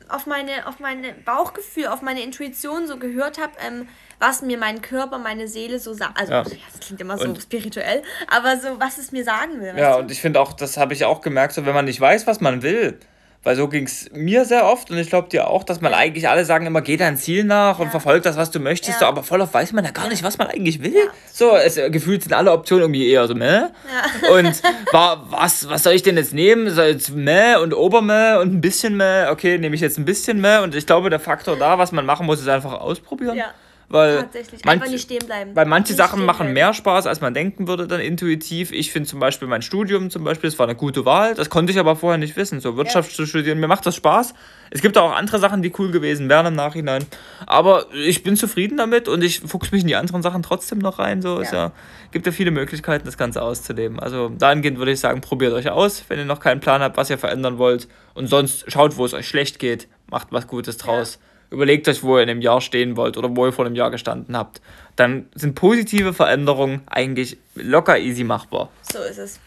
auf 0.09 0.25
meine, 0.27 0.67
auf 0.67 0.81
meine 0.81 1.13
Bauchgefühl, 1.13 1.89
auf 1.89 2.01
meine 2.01 2.23
Intuition 2.23 2.87
so 2.87 2.97
gehört 2.97 3.39
habe, 3.39 3.53
ähm, 3.67 3.87
was 4.19 4.41
mir 4.41 4.57
mein 4.57 4.81
Körper, 4.81 5.19
meine 5.19 5.47
Seele 5.49 5.79
so 5.79 5.93
sagt. 5.93 6.19
Also, 6.19 6.33
Ja. 6.33 6.43
das 6.45 6.81
klingt 6.81 7.01
immer 7.03 7.19
so 7.19 7.25
Und- 7.25 7.43
spirituell, 7.43 8.03
aber 8.31 8.57
so, 8.59 8.81
was 8.81 8.97
es 8.97 9.13
mir 9.13 9.23
sagen 9.23 9.61
will. 9.61 9.75
Ja, 9.77 9.93
du? 9.97 9.99
und 10.01 10.11
ich 10.11 10.21
finde 10.23 10.41
auch, 10.41 10.55
das 10.55 10.79
habe 10.79 10.95
ich 10.95 11.05
auch 11.05 11.21
gemerkt, 11.21 11.53
so 11.53 11.67
wenn 11.67 11.75
man 11.75 11.85
nicht 11.85 12.01
weiß, 12.01 12.27
was 12.27 12.41
man 12.41 12.63
will, 12.63 12.99
Weil 13.45 13.55
so 13.55 13.69
ging 13.69 13.85
es 13.85 14.11
mir 14.13 14.45
sehr 14.45 14.67
oft 14.67 14.91
und 14.91 14.99
ich 14.99 15.09
glaube 15.09 15.29
dir 15.29 15.47
auch, 15.49 15.63
dass 15.63 15.81
man 15.81 15.95
eigentlich 15.95 16.29
alle 16.29 16.45
sagen 16.45 16.67
immer, 16.67 16.81
geh 16.83 16.97
dein 16.97 17.17
Ziel 17.17 17.45
nach 17.45 17.79
und 17.79 17.85
Ja. 17.87 17.91
verfolg 17.93 18.25
das, 18.25 18.37
was 18.37 18.51
du 18.51 18.59
möchtest, 18.59 18.95
Ja. 18.95 18.99
so, 18.99 19.05
aber 19.07 19.23
voll 19.23 19.41
oft 19.41 19.55
weiß 19.55 19.73
man 19.73 19.85
ja 19.85 19.93
gar 19.93 20.09
nicht, 20.09 20.25
was 20.25 20.39
man 20.39 20.49
eigentlich 20.49 20.83
will. 20.83 21.09
So, 21.33 21.55
es, 21.57 21.77
äh, 21.77 21.89
gefühlt 21.89 22.25
sind 22.25 22.33
alle 22.33 22.51
Optionen 22.53 22.83
irgendwie 22.85 23.09
eher 23.09 23.27
so, 23.29 23.35
meh. 23.37 23.61
Und 24.33 24.61
war, 24.93 25.31
was, 25.31 25.69
was 25.69 25.85
soll 25.85 25.93
ich 25.93 26.03
denn 26.03 26.17
jetzt 26.17 26.35
nehmen? 26.35 26.69
Soll 26.71 26.89
jetzt 26.89 27.11
meh 27.11 27.57
und 27.57 27.73
obermeh 27.75 28.39
und 28.41 28.53
ein 28.55 28.61
bisschen 28.61 28.97
meh? 28.97 29.29
Okay, 29.29 29.57
nehme 29.57 29.75
ich 29.77 29.81
jetzt 29.81 29.99
ein 29.99 30.05
bisschen 30.05 30.41
meh 30.41 30.59
und 30.59 30.75
ich 30.75 30.85
glaube, 30.87 31.09
der 31.09 31.21
Faktor 31.21 31.57
da, 31.57 31.79
was 31.79 31.93
man 31.93 32.05
machen 32.05 32.27
muss, 32.27 32.41
ist 32.41 32.49
einfach 32.49 32.73
ausprobieren. 32.73 33.37
Ja. 33.37 33.47
Weil 33.91 34.19
Tatsächlich. 34.21 34.63
manch- 34.65 34.83
Einfach 34.83 34.91
nicht 34.93 35.03
stehen 35.03 35.25
bleiben. 35.25 35.57
weil 35.57 35.65
manche 35.65 35.93
Nicht 35.93 35.97
Sachen 35.97 36.25
machen 36.27 36.39
bleiben. 36.49 36.53
mehr 36.53 36.75
Spaß, 36.75 37.07
als 37.07 37.23
man 37.23 37.33
denken 37.33 37.69
würde, 37.69 37.87
dann 37.87 38.01
intuitiv. 38.01 38.71
Ich 38.71 38.93
finde 38.93 39.09
zum 39.09 39.19
Beispiel 39.19 39.49
mein 39.49 39.63
Studium 39.63 40.11
zum 40.11 40.25
Beispiel, 40.25 40.51
das 40.51 40.59
war 40.59 40.67
eine 40.67 40.77
gute 40.77 41.07
Wahl. 41.07 41.35
Das 41.35 41.49
konnte 41.49 41.73
ich 41.73 41.79
aber 41.79 41.97
vorher 41.97 42.19
nicht 42.19 42.37
wissen. 42.37 42.61
So 42.61 42.77
Wirtschaft 42.77 43.13
zu 43.15 43.25
studieren, 43.25 43.61
mir 43.61 43.67
macht 43.67 43.87
das 43.87 43.97
Spaß. 43.97 44.35
Es 44.71 44.83
gibt 44.83 44.99
auch 44.99 45.13
andere 45.17 45.39
Sachen, 45.39 45.63
die 45.63 45.73
cool 45.79 45.91
gewesen 45.91 46.29
wären 46.29 46.45
im 46.45 46.55
Nachhinein. 46.55 47.07
Aber 47.47 47.87
ich 47.95 48.23
bin 48.23 48.37
zufrieden 48.37 48.77
damit 48.77 49.09
und 49.09 49.25
ich 49.25 49.41
fuchs 49.41 49.73
mich 49.73 49.81
in 49.81 49.89
die 49.89 49.97
anderen 49.97 50.23
Sachen 50.23 50.43
trotzdem 50.43 50.81
noch 50.81 50.99
rein. 50.99 51.23
So 51.23 51.39
ist 51.39 51.53
Ja. 51.53 51.59
ja, 51.69 51.73
gibt 52.11 52.27
ja 52.27 52.33
viele 52.33 52.51
Möglichkeiten, 52.51 53.07
das 53.07 53.17
Ganze 53.17 53.41
auszuleben. 53.41 53.99
Also 53.99 54.29
dahingehend 54.39 54.77
würde 54.79 54.93
ich 54.93 55.01
sagen, 55.01 55.23
probiert 55.23 55.55
euch 55.55 55.71
aus, 55.71 56.05
wenn 56.09 56.19
ihr 56.19 56.27
noch 56.27 56.41
keinen 56.41 56.61
Plan 56.61 56.83
habt, 56.83 56.99
was 56.99 57.09
ihr 57.09 57.17
verändern 57.17 57.57
wollt. 57.57 57.89
Und 58.13 58.27
sonst 58.27 58.71
schaut, 58.71 58.99
wo 58.99 59.07
es 59.07 59.15
euch 59.15 59.27
schlecht 59.27 59.59
geht, 59.59 59.89
macht 60.11 60.29
was 60.31 60.47
Gutes 60.47 60.77
draus. 60.77 61.19
Überlegt 61.51 61.89
euch, 61.89 62.03
wo 62.03 62.17
ihr 62.17 62.23
in 62.23 62.31
einem 62.31 62.41
Jahr 62.43 62.61
stehen 62.61 62.97
wollt 62.97 63.17
oder 63.17 63.35
wo 63.35 63.47
ihr 63.47 63.53
vor 63.53 63.65
einem 63.65 63.75
Jahr 63.75 63.91
gestanden 63.91 64.37
habt. 64.37 64.61
Dann 64.97 65.29
sind 65.35 65.55
positive 65.55 66.13
Veränderungen 66.13 66.83
eigentlich 66.87 67.39
locker 67.55 67.99
easy 67.99 68.25
machbar. 68.25 68.71
So 68.83 68.99
ist 69.01 69.19
es. 69.19 69.41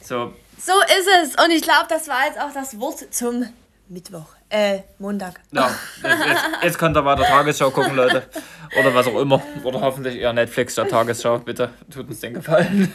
So, 0.00 0.32
So 0.58 0.72
ist 0.98 1.08
es. 1.22 1.44
Und 1.44 1.50
ich 1.50 1.62
glaube, 1.62 1.86
das 1.88 2.08
war 2.08 2.26
jetzt 2.26 2.40
auch 2.40 2.52
das 2.52 2.78
Wort 2.80 3.12
zum 3.12 3.46
Mittwoch. 3.88 4.26
Äh, 4.48 4.80
Montag. 4.98 5.40
ja, 5.52 5.68
jetzt, 6.02 6.24
jetzt, 6.26 6.42
jetzt 6.62 6.78
könnt 6.78 6.96
ihr 6.96 7.04
weiter 7.04 7.24
Tagesschau 7.24 7.70
gucken, 7.70 7.94
Leute. 7.94 8.22
Oder 8.78 8.94
was 8.94 9.06
auch 9.06 9.20
immer. 9.20 9.42
Oder 9.62 9.80
hoffentlich 9.80 10.16
eher 10.16 10.32
Netflix 10.32 10.74
der 10.76 10.88
Tagesschau. 10.88 11.38
Bitte 11.40 11.70
tut 11.92 12.08
uns 12.08 12.20
den 12.20 12.34
Gefallen. 12.34 12.92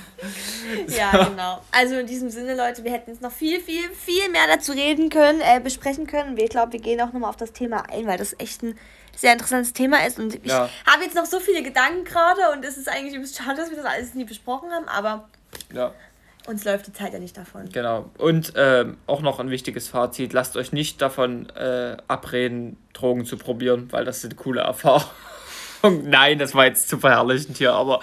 Ja, 0.88 1.26
genau. 1.26 1.62
Also 1.72 1.96
in 1.96 2.08
diesem 2.08 2.30
Sinne, 2.30 2.56
Leute, 2.56 2.84
wir 2.84 2.92
hätten 2.92 3.12
jetzt 3.12 3.22
noch 3.22 3.32
viel, 3.32 3.60
viel, 3.60 3.90
viel 3.94 4.30
mehr 4.30 4.48
dazu 4.48 4.72
reden 4.72 5.10
können, 5.10 5.42
äh, 5.42 5.60
besprechen 5.60 6.08
können. 6.08 6.38
Ich 6.38 6.50
glaube, 6.50 6.74
wir 6.74 6.80
gehen 6.82 7.00
auch 7.02 7.14
nochmal 7.14 7.30
auf 7.30 7.38
das 7.38 7.54
Thema 7.54 7.84
ein, 7.90 8.08
weil 8.08 8.18
das 8.18 8.36
echt 8.40 8.64
ein 8.64 8.78
sehr 9.16 9.34
interessantes 9.34 9.74
Thema 9.74 10.06
ist. 10.06 10.18
Und 10.20 10.36
ich 10.36 10.46
Ja. 10.52 10.70
habe 10.86 11.04
jetzt 11.04 11.16
noch 11.16 11.26
so 11.26 11.40
viele 11.40 11.62
Gedanken 11.62 12.04
gerade 12.04 12.42
und 12.54 12.64
es 12.66 12.78
ist 12.78 12.90
eigentlich 12.90 13.14
übelst 13.14 13.38
schade, 13.38 13.58
dass 13.58 13.70
wir 13.70 13.78
das 13.78 13.86
alles 13.86 14.14
nie 14.16 14.26
besprochen 14.26 14.72
haben, 14.72 14.88
aber 14.88 15.28
Ja. 15.74 15.92
Uns 16.50 16.66
läuft 16.66 16.88
die 16.88 16.94
Zeit 16.94 17.14
ja 17.14 17.20
nicht 17.20 17.38
davon. 17.38 17.70
Genau. 17.72 18.10
Und 18.18 18.54
ähm, 18.56 18.98
auch 19.06 19.22
noch 19.22 19.40
ein 19.40 19.50
wichtiges 19.50 19.88
Fazit: 19.88 20.34
Lasst 20.34 20.58
euch 20.58 20.72
nicht 20.72 21.02
davon 21.02 21.50
äh, 21.50 21.98
abreden, 22.08 22.78
Drogen 22.94 23.26
zu 23.26 23.38
probieren, 23.38 23.88
weil 23.92 24.04
das 24.04 24.22
sind 24.22 24.36
coole 24.36 24.62
Erfahrungen. 24.62 25.06
Nein, 26.04 26.40
das 26.40 26.56
war 26.56 26.66
jetzt 26.66 26.90
zu 26.90 26.98
verherrlichend 26.98 27.58
hier, 27.58 27.74
aber 27.74 28.02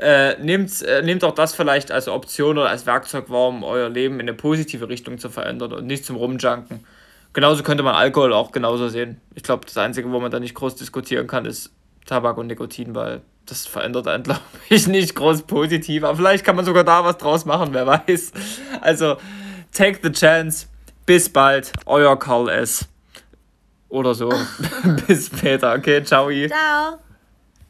äh, 0.00 0.36
nehmt, 0.42 0.82
äh, 0.82 1.02
nehmt 1.02 1.22
auch 1.22 1.34
das 1.34 1.54
vielleicht 1.54 1.92
als 1.92 2.08
Option 2.08 2.58
oder 2.58 2.70
als 2.70 2.86
Werkzeug 2.86 3.30
wahr, 3.30 3.48
um 3.48 3.62
euer 3.62 3.88
Leben 3.88 4.14
in 4.14 4.22
eine 4.22 4.34
positive 4.34 4.88
Richtung 4.88 5.18
zu 5.18 5.28
verändern 5.28 5.72
und 5.72 5.86
nicht 5.86 6.04
zum 6.04 6.16
Rumjunken. 6.16 6.84
Genauso 7.32 7.62
könnte 7.62 7.82
man 7.82 7.94
Alkohol 7.94 8.32
auch 8.32 8.52
genauso 8.52 8.88
sehen. 8.88 9.20
Ich 9.34 9.42
glaube, 9.42 9.66
das 9.66 9.76
Einzige, 9.76 10.10
wo 10.10 10.20
man 10.20 10.30
da 10.30 10.40
nicht 10.40 10.54
groß 10.54 10.76
diskutieren 10.76 11.26
kann, 11.26 11.44
ist 11.46 11.72
Tabak 12.06 12.36
und 12.38 12.46
Nikotin, 12.46 12.94
weil 12.94 13.22
das 13.46 13.66
verändert 13.66 14.08
einen, 14.08 14.22
glaube 14.24 14.40
ich, 14.68 14.86
nicht 14.86 15.14
groß 15.14 15.42
positiv. 15.42 16.04
Aber 16.04 16.16
vielleicht 16.16 16.44
kann 16.44 16.56
man 16.56 16.64
sogar 16.64 16.84
da 16.84 17.04
was 17.04 17.18
draus 17.18 17.44
machen, 17.44 17.68
wer 17.72 17.86
weiß. 17.86 18.32
Also, 18.80 19.16
take 19.72 20.00
the 20.02 20.10
chance. 20.10 20.66
Bis 21.06 21.28
bald. 21.28 21.72
Euer 21.86 22.18
Karl 22.18 22.48
S. 22.48 22.88
Oder 23.88 24.14
so. 24.14 24.32
Bis 25.06 25.26
später. 25.26 25.74
Okay, 25.74 26.02
ciao. 26.02 26.30
Ciao. 26.48 27.03